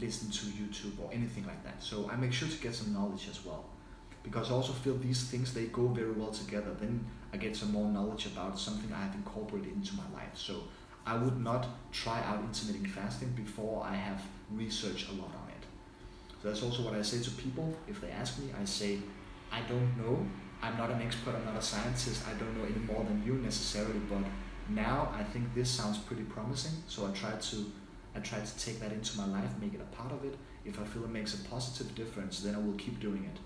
listen 0.01 0.30
to 0.30 0.46
YouTube 0.46 0.98
or 1.03 1.11
anything 1.12 1.46
like 1.46 1.62
that. 1.64 1.82
So 1.82 2.09
I 2.12 2.16
make 2.16 2.32
sure 2.32 2.48
to 2.48 2.57
get 2.57 2.74
some 2.74 2.92
knowledge 2.92 3.28
as 3.28 3.44
well, 3.44 3.64
because 4.22 4.50
I 4.50 4.54
also 4.54 4.72
feel 4.72 4.96
these 4.98 5.24
things 5.24 5.54
they 5.54 5.66
go 5.66 5.86
very 5.88 6.12
well 6.12 6.30
together. 6.30 6.74
Then 6.78 7.06
I 7.32 7.36
get 7.36 7.56
some 7.56 7.72
more 7.72 7.88
knowledge 7.88 8.26
about 8.26 8.58
something 8.58 8.92
I 8.92 9.02
have 9.02 9.14
incorporated 9.14 9.72
into 9.72 9.94
my 9.94 10.08
life. 10.14 10.34
So 10.34 10.64
I 11.06 11.16
would 11.16 11.40
not 11.40 11.66
try 11.92 12.22
out 12.24 12.40
intermittent 12.40 12.88
fasting 12.88 13.30
before 13.30 13.84
I 13.84 13.94
have 13.94 14.22
researched 14.52 15.08
a 15.08 15.12
lot 15.12 15.28
on 15.28 15.48
it. 15.48 15.64
So 16.42 16.48
that's 16.48 16.62
also 16.62 16.82
what 16.82 16.94
I 16.94 17.02
say 17.02 17.22
to 17.22 17.30
people. 17.30 17.74
If 17.88 18.00
they 18.00 18.10
ask 18.10 18.38
me, 18.38 18.50
I 18.60 18.64
say, 18.64 18.98
I 19.50 19.60
don't 19.62 19.96
know. 19.96 20.26
I'm 20.62 20.76
not 20.76 20.90
an 20.90 21.00
expert. 21.00 21.34
I'm 21.34 21.44
not 21.46 21.56
a 21.56 21.62
scientist. 21.62 22.22
I 22.28 22.38
don't 22.38 22.56
know 22.58 22.64
any 22.64 22.84
more 22.84 23.04
than 23.04 23.22
you 23.24 23.34
necessarily. 23.34 23.98
But 24.10 24.24
now 24.68 25.12
I 25.16 25.22
think 25.22 25.54
this 25.54 25.70
sounds 25.70 25.98
pretty 25.98 26.24
promising. 26.24 26.72
So 26.86 27.06
I 27.06 27.10
try 27.12 27.32
to, 27.32 27.72
I 28.14 28.20
try 28.20 28.40
to 28.40 28.58
take 28.58 28.80
that 28.80 28.92
into 28.92 29.16
my 29.16 29.26
life, 29.26 29.50
make 29.60 29.74
it 29.74 29.80
a 29.80 29.96
part 29.96 30.12
of 30.12 30.24
it. 30.24 30.36
If 30.64 30.78
I 30.78 30.84
feel 30.84 31.04
it 31.04 31.10
makes 31.10 31.34
a 31.34 31.38
positive 31.48 31.94
difference, 31.94 32.40
then 32.40 32.54
I 32.54 32.58
will 32.58 32.74
keep 32.74 33.00
doing 33.00 33.24
it. 33.24 33.40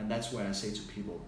And 0.00 0.10
that's 0.10 0.32
why 0.32 0.48
I 0.48 0.52
say 0.52 0.70
to 0.72 0.80
people, 0.82 1.20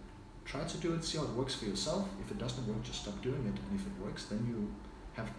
try 0.47 0.65
to 0.65 0.77
do 0.79 0.95
it, 0.95 1.05
see 1.05 1.19
how 1.19 1.25
it 1.25 1.31
works 1.31 1.55
for 1.55 1.67
yourself. 1.67 2.09
If 2.25 2.31
it 2.31 2.39
doesn't 2.39 2.67
work, 2.67 2.83
just 2.83 3.03
stop 3.03 3.21
doing 3.23 3.43
it. 3.47 3.61
And 3.71 3.79
if 3.81 3.87
it 3.87 3.93
works, 4.03 4.25
then 4.25 4.45
you 4.49 4.73
have 5.15 5.31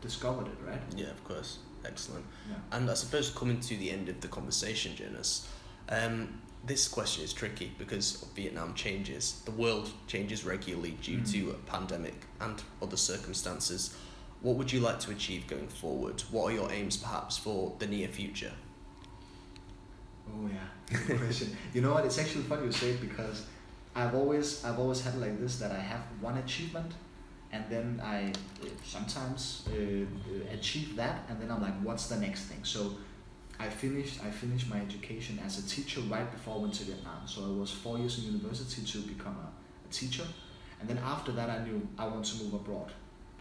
discovered 0.00 0.48
it, 0.48 0.58
right? 0.66 0.80
Yeah, 0.96 1.06
of 1.10 1.22
course. 1.24 1.58
Excellent. 1.84 2.24
Yeah. 2.48 2.56
And 2.72 2.90
I 2.90 2.94
suppose 2.94 3.30
coming 3.30 3.60
to 3.60 3.76
the 3.76 3.90
end 3.92 4.08
of 4.08 4.20
the 4.20 4.28
conversation, 4.28 4.96
Jonas, 4.96 5.48
um, 5.88 6.40
this 6.66 6.88
question 6.88 7.22
is 7.24 7.32
tricky 7.32 7.72
because 7.78 8.26
Vietnam 8.34 8.74
changes. 8.74 9.40
The 9.44 9.52
world 9.52 9.90
changes 10.08 10.44
regularly 10.44 10.98
due 11.00 11.18
Mm. 11.18 11.32
to 11.32 11.50
a 11.52 11.54
pandemic 11.70 12.26
and 12.40 12.60
other 12.82 12.96
circumstances. 12.98 13.94
What 14.42 14.56
would 14.56 14.72
you 14.72 14.80
like 14.80 14.98
to 15.00 15.10
achieve 15.12 15.46
going 15.46 15.68
forward? 15.68 16.22
What 16.30 16.50
are 16.50 16.54
your 16.54 16.72
aims, 16.72 16.96
perhaps, 16.96 17.38
for 17.38 17.76
the 17.78 17.86
near 17.86 18.08
future? 18.08 18.52
Oh 20.28 20.46
yeah, 20.48 20.68
question. 20.90 21.56
you 21.72 21.80
know 21.80 21.94
what? 21.94 22.04
It's 22.04 22.18
actually 22.18 22.44
funny 22.44 22.66
you 22.66 22.72
say 22.72 22.90
it 22.90 23.00
because 23.00 23.46
I've 23.94 24.14
always 24.14 24.64
I've 24.64 24.78
always 24.78 25.00
had 25.02 25.16
like 25.20 25.40
this 25.40 25.58
that 25.58 25.72
I 25.72 25.78
have 25.78 26.02
one 26.20 26.38
achievement, 26.38 26.92
and 27.52 27.64
then 27.68 28.00
I 28.02 28.32
uh, 28.62 28.66
sometimes 28.84 29.68
uh, 29.68 30.52
achieve 30.52 30.96
that, 30.96 31.24
and 31.28 31.40
then 31.40 31.50
I'm 31.50 31.62
like, 31.62 31.80
what's 31.82 32.06
the 32.08 32.16
next 32.16 32.42
thing? 32.44 32.64
So 32.64 32.96
I 33.58 33.68
finished 33.68 34.20
I 34.24 34.30
finished 34.30 34.68
my 34.68 34.80
education 34.80 35.38
as 35.44 35.58
a 35.58 35.68
teacher 35.68 36.00
right 36.02 36.30
before 36.30 36.56
I 36.56 36.58
went 36.58 36.74
to 36.74 36.84
Vietnam. 36.84 37.22
So 37.26 37.44
I 37.44 37.58
was 37.58 37.70
four 37.70 37.98
years 37.98 38.18
in 38.18 38.24
university 38.24 38.82
to 38.82 38.98
become 39.06 39.36
a, 39.36 39.48
a 39.88 39.92
teacher, 39.92 40.26
and 40.80 40.88
then 40.88 40.98
after 40.98 41.32
that 41.32 41.50
I 41.50 41.64
knew 41.64 41.86
I 41.98 42.06
want 42.06 42.24
to 42.26 42.44
move 42.44 42.54
abroad, 42.54 42.92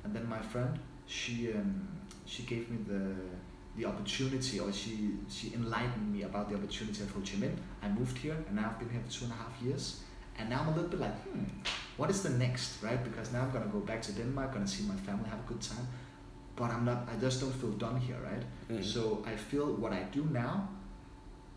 and 0.04 0.14
then 0.16 0.28
my 0.28 0.40
friend 0.40 0.80
she 1.08 1.52
um, 1.54 1.88
she 2.26 2.44
gave 2.44 2.70
me 2.70 2.78
the 2.88 3.16
the 3.80 3.86
opportunity 3.86 4.60
or 4.60 4.72
she 4.72 5.16
she 5.30 5.54
enlightened 5.54 6.12
me 6.14 6.24
about 6.24 6.50
the 6.50 6.56
opportunity 6.56 7.02
of 7.02 7.10
Ho 7.12 7.22
Chi 7.22 7.38
Minh. 7.42 7.56
I 7.82 7.88
moved 7.88 8.18
here 8.18 8.36
and 8.48 8.56
now 8.56 8.72
I've 8.72 8.80
been 8.80 8.90
here 8.90 9.02
for 9.06 9.12
two 9.12 9.26
and 9.26 9.34
a 9.34 9.38
half 9.38 9.62
years. 9.62 10.02
And 10.38 10.50
now 10.50 10.62
I'm 10.62 10.70
a 10.70 10.76
little 10.76 10.90
bit 10.90 11.02
like, 11.02 11.18
hmm, 11.24 11.44
what 11.98 12.10
is 12.10 12.22
the 12.24 12.30
next, 12.30 12.82
right? 12.82 13.02
Because 13.04 13.34
now 13.34 13.42
I'm 13.42 13.52
gonna 13.52 13.74
go 13.78 13.80
back 13.80 14.02
to 14.04 14.12
Denmark, 14.12 14.54
gonna 14.54 14.68
see 14.68 14.84
my 14.84 14.96
family, 15.08 15.30
have 15.30 15.40
a 15.40 15.48
good 15.54 15.62
time. 15.62 15.88
But 16.56 16.72
I'm 16.72 16.86
not 16.86 17.08
I 17.14 17.16
just 17.20 17.40
don't 17.42 17.56
feel 17.62 17.72
done 17.72 17.98
here, 18.08 18.20
right? 18.30 18.44
Mm. 18.70 18.84
So 18.84 19.24
I 19.26 19.36
feel 19.36 19.68
what 19.84 19.94
I 19.94 20.04
do 20.18 20.24
now, 20.26 20.70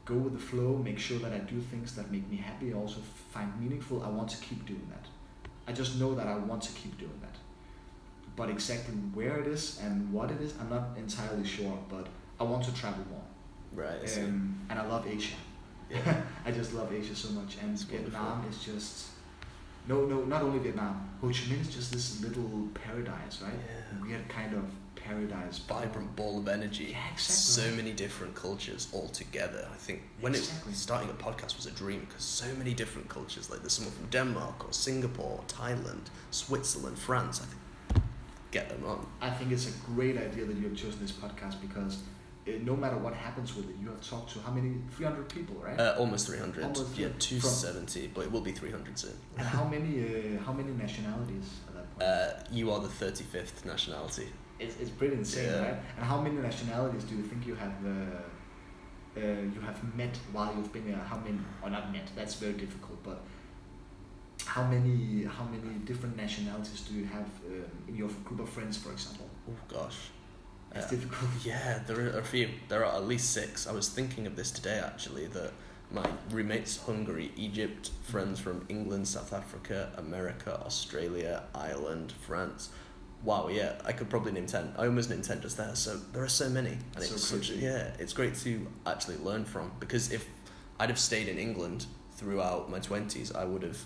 go 0.04 0.14
with 0.14 0.34
the 0.34 0.44
flow, 0.50 0.70
make 0.90 0.98
sure 0.98 1.18
that 1.18 1.32
I 1.32 1.38
do 1.38 1.58
things 1.72 1.96
that 1.96 2.10
make 2.12 2.28
me 2.30 2.36
happy, 2.36 2.72
also 2.72 3.00
find 3.34 3.50
meaningful. 3.60 4.02
I 4.02 4.10
want 4.18 4.28
to 4.30 4.38
keep 4.46 4.64
doing 4.64 4.86
that. 4.94 5.06
I 5.66 5.72
just 5.72 5.98
know 6.00 6.14
that 6.14 6.26
I 6.26 6.36
want 6.36 6.62
to 6.62 6.72
keep 6.72 6.98
doing 6.98 7.18
that. 7.20 7.36
But 8.36 8.48
exactly 8.48 8.94
where 9.14 9.36
it 9.40 9.46
is 9.46 9.78
and 9.82 10.10
what 10.12 10.30
it 10.30 10.40
is, 10.40 10.54
I'm 10.60 10.70
not 10.70 10.96
entirely 10.96 11.44
sure. 11.46 11.78
But 11.88 12.06
I 12.40 12.44
want 12.44 12.64
to 12.64 12.74
travel 12.74 13.04
more. 13.10 13.84
Right. 13.84 14.18
Um, 14.18 14.58
and 14.70 14.78
I 14.78 14.86
love 14.86 15.06
Asia. 15.06 15.36
Yeah. 15.90 16.22
I 16.46 16.50
just 16.50 16.72
love 16.74 16.92
Asia 16.92 17.14
so 17.14 17.30
much. 17.30 17.56
And 17.62 17.72
It's 17.72 17.84
wonderful. 17.84 18.10
Vietnam 18.10 18.46
is 18.48 18.58
just 18.64 19.08
no, 19.88 20.06
no, 20.06 20.24
not 20.24 20.42
only 20.42 20.60
Vietnam. 20.60 21.08
Ho 21.20 21.26
Chi 21.28 21.34
Minh 21.50 21.60
is 21.60 21.68
just 21.74 21.92
this 21.92 22.20
little 22.22 22.68
paradise, 22.74 23.42
right? 23.42 23.52
Yeah. 23.52 24.06
Weird 24.06 24.28
kind 24.28 24.54
of 24.54 24.64
paradise. 24.94 25.58
vibrant 25.58 26.14
ball 26.14 26.38
of 26.38 26.46
energy. 26.48 26.88
Yeah, 26.92 26.98
exactly. 27.12 27.64
So 27.64 27.76
many 27.76 27.92
different 27.92 28.34
cultures 28.36 28.88
all 28.92 29.08
together. 29.08 29.68
I 29.72 29.76
think 29.76 30.02
when 30.20 30.34
Exactly. 30.34 30.72
it 30.72 30.76
starting 30.76 31.10
a 31.10 31.14
podcast 31.14 31.56
was 31.56 31.66
a 31.66 31.72
dream 31.72 32.00
because 32.08 32.22
so 32.22 32.46
many 32.56 32.72
different 32.74 33.08
cultures. 33.08 33.50
Like 33.50 33.60
there's 33.60 33.72
someone 33.72 33.94
from 33.94 34.06
Denmark 34.10 34.64
or 34.64 34.72
Singapore, 34.72 35.42
Thailand, 35.48 36.06
Switzerland, 36.30 36.96
France. 36.98 37.40
I 37.42 37.46
think 37.46 37.60
get 38.52 38.68
them 38.68 38.84
on. 38.84 39.04
I 39.20 39.30
think 39.30 39.50
it's 39.50 39.68
a 39.68 39.72
great 39.86 40.16
idea 40.16 40.44
that 40.44 40.56
you 40.56 40.68
have 40.68 40.76
chosen 40.76 41.00
this 41.00 41.10
podcast 41.10 41.60
because 41.60 42.02
uh, 42.46 42.52
no 42.62 42.76
matter 42.76 42.98
what 42.98 43.14
happens 43.14 43.56
with 43.56 43.68
it, 43.70 43.76
you 43.80 43.88
have 43.88 44.00
talked 44.08 44.32
to 44.34 44.40
how 44.40 44.52
many? 44.52 44.76
300 44.92 45.28
people, 45.28 45.56
right? 45.56 45.78
Uh, 45.78 45.96
almost 45.98 46.26
300. 46.26 46.62
Almost 46.62 46.98
yeah, 46.98 47.08
three- 47.18 47.40
270, 47.40 48.10
but 48.14 48.24
it 48.26 48.32
will 48.32 48.40
be 48.40 48.52
300 48.52 48.98
soon. 48.98 49.12
and 49.38 49.46
how 49.46 49.64
many? 49.64 49.92
Uh, 50.04 50.42
how 50.44 50.52
many 50.52 50.72
nationalities 50.72 51.48
at 51.68 51.74
that 51.74 51.98
point? 51.98 52.02
Uh, 52.02 52.44
you 52.52 52.70
are 52.70 52.80
the 52.80 52.88
35th 52.88 53.64
nationality. 53.64 54.28
it's, 54.60 54.76
it's 54.76 54.90
pretty 54.90 55.16
insane, 55.16 55.46
yeah. 55.46 55.62
right? 55.62 55.78
And 55.96 56.04
how 56.04 56.20
many 56.20 56.36
nationalities 56.36 57.04
do 57.04 57.16
you 57.16 57.22
think 57.22 57.46
you 57.46 57.54
have? 57.54 57.74
Uh, 57.84 58.20
uh, 59.14 59.20
you 59.54 59.60
have 59.60 59.78
met 59.94 60.16
while 60.32 60.54
you've 60.56 60.72
been 60.72 60.86
here. 60.86 60.96
How 60.96 61.18
many? 61.18 61.38
Or 61.62 61.70
not 61.70 61.92
met? 61.92 62.08
That's 62.16 62.34
very 62.34 62.54
difficult. 62.54 63.02
But 63.02 63.22
how 64.54 64.64
many? 64.64 65.24
How 65.24 65.44
many 65.44 65.74
different 65.90 66.16
nationalities 66.16 66.80
do 66.82 66.94
you 66.94 67.06
have 67.06 67.28
um, 67.46 67.64
in 67.88 67.96
your 67.96 68.10
group 68.24 68.40
of 68.40 68.48
friends, 68.48 68.76
for 68.76 68.92
example? 68.92 69.28
Oh 69.50 69.74
gosh. 69.76 69.98
It's 70.74 70.86
Uh, 70.86 70.90
difficult. 70.90 71.30
Yeah, 71.44 71.80
there 71.86 71.98
are 72.06 72.18
a 72.18 72.24
few. 72.32 72.48
There 72.68 72.84
are 72.84 72.94
at 73.00 73.06
least 73.12 73.30
six. 73.30 73.66
I 73.66 73.72
was 73.72 73.88
thinking 73.88 74.26
of 74.26 74.34
this 74.36 74.50
today 74.50 74.78
actually. 74.90 75.26
That 75.36 75.52
my 75.90 76.06
roommates 76.30 76.72
Hungary, 76.88 77.28
Egypt, 77.36 77.90
friends 78.12 78.40
from 78.40 78.58
England, 78.68 79.08
South 79.08 79.32
Africa, 79.32 79.78
America, 79.96 80.52
Australia, 80.68 81.34
Ireland, 81.54 82.12
France. 82.26 82.70
Wow, 83.24 83.48
yeah, 83.48 83.72
I 83.90 83.92
could 83.92 84.10
probably 84.10 84.32
name 84.32 84.46
ten. 84.46 84.74
I 84.76 84.84
almost 84.86 85.08
named 85.10 85.24
ten 85.24 85.40
just 85.40 85.56
there. 85.56 85.74
So 85.76 85.90
there 86.12 86.24
are 86.28 86.34
so 86.42 86.48
many, 86.48 86.74
and 86.94 87.04
So 87.04 87.14
it's 87.14 87.24
such 87.34 87.50
yeah, 87.50 88.02
it's 88.02 88.12
great 88.20 88.34
to 88.46 88.66
actually 88.92 89.18
learn 89.28 89.44
from 89.44 89.72
because 89.80 90.04
if 90.18 90.22
I'd 90.80 90.90
have 90.94 90.98
stayed 91.10 91.28
in 91.28 91.38
England 91.38 91.86
throughout 92.18 92.70
my 92.74 92.80
twenties, 92.80 93.28
I 93.42 93.44
would 93.44 93.62
have 93.62 93.80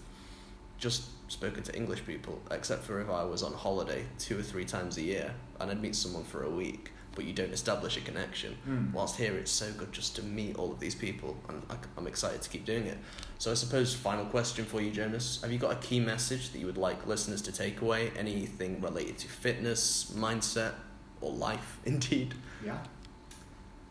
just 0.78 1.30
spoken 1.30 1.62
to 1.62 1.74
English 1.74 2.04
people, 2.06 2.40
except 2.50 2.84
for 2.84 3.00
if 3.00 3.10
I 3.10 3.24
was 3.24 3.42
on 3.42 3.52
holiday 3.52 4.04
two 4.18 4.38
or 4.38 4.42
three 4.42 4.64
times 4.64 4.96
a 4.96 5.02
year 5.02 5.34
and 5.60 5.70
I'd 5.70 5.80
meet 5.80 5.96
someone 5.96 6.24
for 6.24 6.44
a 6.44 6.50
week, 6.50 6.92
but 7.14 7.24
you 7.24 7.32
don't 7.32 7.52
establish 7.52 7.96
a 7.96 8.00
connection. 8.00 8.56
Mm. 8.68 8.92
Whilst 8.92 9.16
here, 9.16 9.36
it's 9.36 9.50
so 9.50 9.72
good 9.72 9.90
just 9.90 10.14
to 10.16 10.22
meet 10.22 10.56
all 10.56 10.70
of 10.70 10.78
these 10.78 10.94
people, 10.94 11.36
and 11.48 11.62
I, 11.70 11.76
I'm 11.96 12.06
excited 12.06 12.42
to 12.42 12.48
keep 12.48 12.64
doing 12.64 12.86
it. 12.86 12.98
So, 13.38 13.50
I 13.50 13.54
suppose, 13.54 13.94
final 13.94 14.26
question 14.26 14.64
for 14.64 14.80
you, 14.80 14.90
Jonas. 14.90 15.40
Have 15.42 15.50
you 15.50 15.58
got 15.58 15.72
a 15.72 15.76
key 15.76 15.98
message 15.98 16.50
that 16.50 16.58
you 16.58 16.66
would 16.66 16.76
like 16.76 17.06
listeners 17.06 17.42
to 17.42 17.52
take 17.52 17.80
away? 17.80 18.12
Anything 18.18 18.80
related 18.80 19.18
to 19.18 19.28
fitness, 19.28 20.12
mindset, 20.14 20.72
or 21.20 21.32
life, 21.32 21.78
indeed? 21.84 22.34
Yeah. 22.64 22.78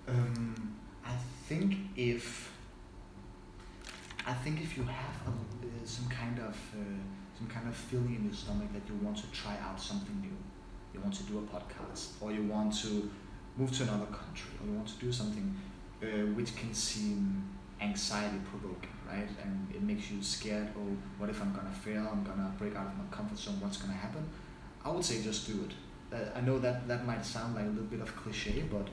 Um, 0.07 0.75
I 1.03 1.15
think 1.47 1.77
if 1.95 2.44
I 4.25 4.33
think 4.33 4.61
if 4.61 4.75
you 4.77 4.83
have 4.83 5.15
a, 5.27 5.29
uh, 5.29 5.69
some 5.85 6.07
kind 6.09 6.39
of 6.39 6.55
uh, 6.73 7.01
some 7.37 7.47
kind 7.47 7.67
of 7.67 7.75
feeling 7.75 8.15
in 8.15 8.25
your 8.25 8.33
stomach 8.33 8.71
that 8.73 8.81
you 8.87 8.95
want 9.03 9.17
to 9.17 9.27
try 9.31 9.55
out 9.61 9.79
something 9.79 10.19
new, 10.21 10.37
you 10.93 10.99
want 10.99 11.13
to 11.15 11.23
do 11.23 11.37
a 11.37 11.41
podcast, 11.41 12.07
or 12.21 12.31
you 12.31 12.43
want 12.43 12.73
to 12.81 13.09
move 13.57 13.71
to 13.77 13.83
another 13.83 14.05
country, 14.07 14.51
or 14.59 14.67
you 14.67 14.73
want 14.73 14.87
to 14.87 14.97
do 15.05 15.11
something 15.11 15.55
uh, 16.01 16.07
which 16.37 16.55
can 16.55 16.73
seem 16.73 17.43
anxiety 17.81 18.37
provoking, 18.49 18.89
right? 19.07 19.29
And 19.43 19.69
it 19.75 19.83
makes 19.83 20.09
you 20.09 20.21
scared. 20.23 20.69
Oh, 20.77 20.95
what 21.17 21.29
if 21.29 21.41
I'm 21.41 21.53
gonna 21.53 21.71
fail? 21.71 22.07
I'm 22.11 22.23
gonna 22.23 22.51
break 22.57 22.75
out 22.75 22.87
of 22.87 22.97
my 22.97 23.05
comfort 23.11 23.37
zone. 23.37 23.57
What's 23.59 23.77
gonna 23.77 23.93
happen? 23.93 24.27
I 24.83 24.89
would 24.91 25.03
say 25.05 25.21
just 25.21 25.45
do 25.47 25.65
it. 25.67 25.73
Uh, 26.15 26.37
I 26.37 26.41
know 26.41 26.57
that 26.59 26.87
that 26.87 27.05
might 27.05 27.23
sound 27.25 27.55
like 27.55 27.65
a 27.65 27.69
little 27.69 27.83
bit 27.95 28.01
of 28.01 28.15
cliche, 28.15 28.63
but 28.71 28.87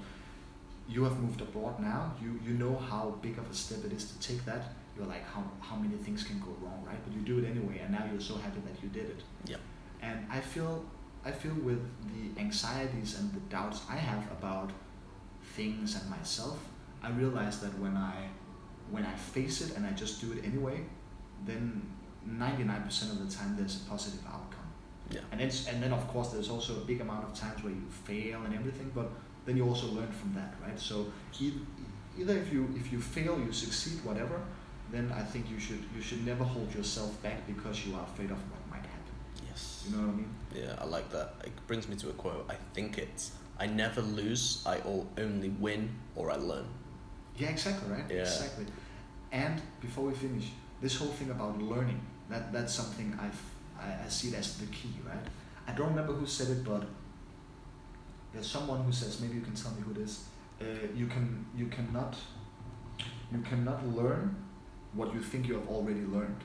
you 0.89 1.05
have 1.05 1.19
moved 1.21 1.41
abroad 1.41 1.81
now. 1.81 2.13
You 2.21 2.39
you 2.47 2.55
know 2.55 2.77
how 2.77 3.19
big 3.23 3.39
of 3.39 3.51
a 3.51 3.55
step 3.55 3.85
it 3.87 3.93
is 3.93 4.05
to 4.13 4.19
take 4.29 4.45
that. 4.45 4.75
You're 4.97 5.07
like 5.07 5.27
how 5.27 5.43
how 5.61 5.77
many 5.77 5.97
things 5.97 6.23
can 6.25 6.39
go 6.41 6.55
wrong, 6.61 6.85
right? 6.87 6.99
But 7.05 7.15
you 7.15 7.23
do 7.23 7.39
it 7.39 7.49
anyway, 7.49 7.81
and 7.83 7.93
now 7.93 8.05
you're 8.11 8.21
so 8.21 8.37
happy 8.37 8.61
that 8.67 8.83
you 8.83 8.89
did 8.91 9.11
it. 9.11 9.23
Yeah. 9.47 9.57
And 10.03 10.27
I 10.31 10.41
feel 10.41 10.85
I 11.25 11.31
feel 11.31 11.55
with 11.55 11.81
the 12.13 12.41
anxieties 12.41 13.19
and 13.19 13.33
the 13.33 13.41
doubts 13.49 13.83
I 13.89 13.97
have 13.97 14.25
about 14.33 14.71
things 15.55 16.01
and 16.01 16.09
myself, 16.11 16.59
I 17.03 17.11
realize 17.11 17.61
that 17.61 17.77
when 17.79 17.97
I 17.97 18.29
when 18.91 19.05
I 19.07 19.15
face 19.15 19.63
it 19.63 19.77
and 19.77 19.87
I 19.87 19.93
just 19.93 20.21
do 20.21 20.33
it 20.33 20.45
anyway, 20.45 20.81
then 21.47 21.83
99% 22.29 23.11
of 23.11 23.27
the 23.27 23.35
time 23.35 23.57
there's 23.57 23.83
a 23.83 23.91
positive 23.91 24.25
outcome. 24.27 24.61
Yeah. 25.11 25.21
And 25.31 25.41
then, 25.41 25.51
and 25.69 25.83
then 25.83 25.93
of 25.93 26.07
course 26.09 26.29
there's 26.29 26.51
also 26.51 26.77
a 26.77 26.85
big 26.85 27.01
amount 27.01 27.25
of 27.25 27.35
times 27.35 27.63
where 27.65 27.73
you 27.73 27.87
fail 28.05 28.43
and 28.43 28.55
everything, 28.55 28.91
but 28.95 29.11
then 29.47 29.57
you 29.57 29.67
also 29.67 29.87
learn 29.89 30.11
from 30.11 30.35
that, 30.35 30.55
right? 30.63 30.79
So 30.79 31.07
either 32.19 32.37
if 32.37 32.53
you 32.53 32.73
if 32.77 32.93
you 32.93 33.01
fail, 33.01 33.39
you 33.39 33.53
succeed, 33.53 34.05
whatever, 34.05 34.41
then 34.93 35.11
I 35.11 35.23
think 35.23 35.51
you 35.51 35.59
should 35.59 35.83
you 35.97 36.03
should 36.03 36.25
never 36.25 36.45
hold 36.45 36.73
yourself 36.75 37.21
back 37.23 37.47
because 37.47 37.87
you 37.87 37.95
are 37.95 38.03
afraid 38.03 38.31
of 38.31 38.39
what 38.51 38.63
might 38.71 38.87
happen. 38.95 39.15
Yes. 39.49 39.85
You 39.85 39.97
know 39.97 40.03
what 40.07 40.13
I 40.13 40.17
mean? 40.17 40.35
Yeah, 40.55 40.75
I 40.79 40.85
like 40.85 41.11
that. 41.11 41.35
It 41.45 41.53
brings 41.67 41.89
me 41.89 41.97
to 41.97 42.11
a 42.11 42.13
quote. 42.13 42.47
I 42.49 42.57
think 42.75 42.99
it's 42.99 43.33
I 43.59 43.67
never 43.67 44.03
lose, 44.03 44.63
I 44.67 44.79
all 44.81 45.07
only 45.19 45.49
win 45.49 45.91
or 46.15 46.31
I 46.31 46.37
learn. 46.37 46.67
Yeah, 47.37 47.49
exactly, 47.49 47.91
right? 47.91 48.05
Yeah. 48.11 48.21
Exactly. 48.21 48.67
And 49.31 49.61
before 49.81 50.05
we 50.05 50.15
finish, 50.15 50.51
this 50.83 50.97
whole 50.97 51.09
thing 51.09 51.31
about 51.31 51.61
learning, 51.61 52.01
that 52.29 52.53
that's 52.53 52.75
something 52.75 53.19
I've 53.21 53.41
I, 53.81 54.05
I 54.05 54.09
see 54.09 54.29
it 54.29 54.35
as 54.35 54.59
the 54.59 54.67
key, 54.67 54.95
right? 55.07 55.27
I 55.67 55.73
don't 55.73 55.89
remember 55.89 56.13
who 56.13 56.27
said 56.27 56.49
it, 56.51 56.65
but 56.65 56.85
there's 58.33 58.47
someone 58.47 58.85
who 58.85 58.93
says 58.93 59.21
maybe 59.21 59.35
you 59.37 59.41
can 59.41 59.55
tell 59.55 59.73
me 59.73 59.83
who 59.83 59.93
it 59.93 60.05
is. 60.05 60.25
Uh, 60.61 60.65
you 60.95 61.07
can 61.07 61.47
you 61.57 61.67
cannot 61.67 62.15
you 63.33 63.41
cannot 63.41 63.87
learn 63.89 64.37
what 64.93 65.13
you 65.15 65.21
think 65.21 65.47
you 65.49 65.55
have 65.55 65.69
already 65.69 66.01
learned. 66.03 66.43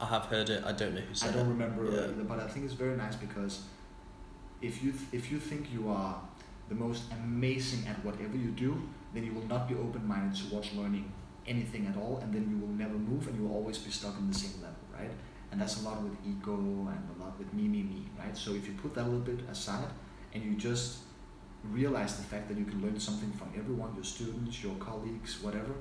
I 0.00 0.06
have 0.06 0.26
heard 0.26 0.48
it. 0.48 0.64
I 0.64 0.72
don't 0.72 0.94
know 0.94 1.00
who 1.02 1.14
said 1.14 1.30
it. 1.30 1.32
I 1.34 1.36
don't 1.38 1.46
it. 1.46 1.50
remember 1.50 1.86
uh, 1.86 1.90
Yeah. 1.90 2.00
either, 2.12 2.24
but 2.24 2.40
I 2.40 2.48
think 2.48 2.64
it's 2.64 2.74
very 2.74 2.96
nice 2.96 3.16
because 3.16 3.62
if 4.60 4.82
you 4.82 4.92
th- 4.92 5.04
if 5.12 5.30
you 5.30 5.38
think 5.38 5.72
you 5.72 5.88
are 5.90 6.20
the 6.68 6.74
most 6.74 7.02
amazing 7.12 7.86
at 7.86 8.02
whatever 8.04 8.36
you 8.36 8.50
do, 8.50 8.80
then 9.14 9.24
you 9.24 9.32
will 9.32 9.46
not 9.48 9.68
be 9.68 9.74
open-minded 9.74 10.34
towards 10.48 10.72
learning 10.74 11.12
anything 11.46 11.86
at 11.86 11.96
all, 11.96 12.18
and 12.22 12.32
then 12.32 12.48
you 12.50 12.56
will 12.58 12.74
never 12.84 12.94
move, 12.94 13.26
and 13.26 13.36
you 13.36 13.44
will 13.46 13.54
always 13.56 13.78
be 13.78 13.90
stuck 13.90 14.14
on 14.16 14.28
the 14.30 14.38
same 14.38 14.56
level, 14.62 14.84
right? 14.96 15.10
And 15.50 15.60
that's 15.60 15.80
a 15.82 15.84
lot 15.84 16.00
with 16.02 16.16
ego 16.24 16.54
and 16.54 17.02
a 17.16 17.24
lot 17.24 17.36
with 17.38 17.52
me, 17.52 17.64
me, 17.66 17.82
me, 17.82 18.02
right? 18.16 18.36
So 18.36 18.54
if 18.54 18.68
you 18.68 18.74
put 18.74 18.94
that 18.94 19.02
a 19.02 19.08
little 19.12 19.20
bit 19.34 19.40
aside 19.50 19.88
and 20.32 20.44
you 20.44 20.54
just 20.54 20.98
realize 21.64 22.16
the 22.16 22.22
fact 22.22 22.46
that 22.48 22.56
you 22.56 22.64
can 22.64 22.80
learn 22.80 23.00
something 23.00 23.32
from 23.32 23.48
everyone, 23.58 23.92
your 23.96 24.04
students, 24.04 24.62
your 24.62 24.76
colleagues, 24.76 25.42
whatever, 25.42 25.74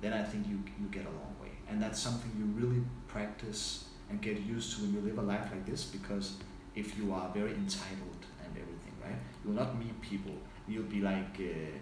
then 0.00 0.12
I 0.12 0.22
think 0.22 0.46
you 0.48 0.58
you 0.80 0.86
get 0.90 1.04
a 1.04 1.14
long 1.20 1.34
way. 1.42 1.52
And 1.68 1.80
that's 1.82 2.00
something 2.00 2.30
you 2.38 2.46
really 2.60 2.82
practice 3.06 3.84
and 4.08 4.20
get 4.20 4.40
used 4.40 4.76
to 4.76 4.82
when 4.82 4.94
you 4.94 5.00
live 5.00 5.18
a 5.18 5.22
life 5.22 5.48
like 5.52 5.64
this 5.66 5.84
because 5.84 6.34
if 6.74 6.96
you 6.98 7.12
are 7.12 7.30
very 7.32 7.52
entitled 7.52 8.22
and 8.44 8.50
everything, 8.56 8.94
right? 9.02 9.18
You 9.42 9.50
will 9.50 9.60
not 9.62 9.78
meet 9.78 10.00
people. 10.00 10.34
You'll 10.66 10.84
be 10.84 11.00
like 11.00 11.38
uh, 11.40 11.78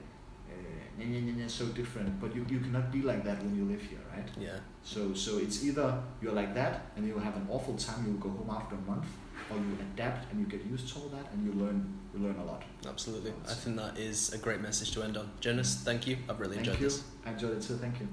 uh, 0.51 1.49
so 1.49 1.67
different, 1.67 2.21
but 2.21 2.35
you, 2.35 2.45
you 2.49 2.61
cannot 2.61 2.93
be 2.93 3.03
like 3.03 3.25
that 3.25 3.43
when 3.43 3.57
you 3.57 3.65
live 3.65 3.83
here, 3.83 4.01
right? 4.15 4.29
Yeah. 4.39 4.59
So 4.83 5.15
so 5.15 5.39
it's 5.39 5.65
either 5.65 6.03
you're 6.21 6.33
like 6.33 6.55
that 6.55 6.87
and 6.97 7.07
you'll 7.07 7.21
have 7.21 7.37
an 7.37 7.47
awful 7.51 7.75
time, 7.75 8.05
you'll 8.07 8.23
go 8.29 8.31
home 8.31 8.51
after 8.51 8.75
a 8.75 8.91
month, 8.91 9.07
or 9.51 9.57
you 9.57 9.77
adapt 9.81 10.31
and 10.31 10.41
you 10.41 10.47
get 10.47 10.65
used 10.67 10.93
to 10.93 11.01
all 11.01 11.09
that 11.09 11.33
and 11.33 11.45
you 11.45 11.53
learn 11.53 11.79
you 12.19 12.27
learn 12.27 12.37
a 12.37 12.45
lot. 12.45 12.63
Absolutely. 12.87 13.33
I 13.49 13.55
think 13.55 13.77
that 13.77 13.99
is 13.99 14.33
a 14.33 14.39
great 14.39 14.61
message 14.61 14.93
to 14.93 15.03
end 15.03 15.17
on. 15.17 15.31
Jonas, 15.41 15.77
thank 15.77 16.07
you. 16.07 16.19
I've 16.29 16.41
really 16.41 16.57
Thank 16.57 16.69
enjoyed 16.69 16.81
you. 16.81 16.89
this. 16.89 17.05
I 17.25 17.31
enjoyed 17.31 17.57
it 17.57 17.63
too. 17.63 17.77
Thank 17.77 18.01
you. 18.01 18.09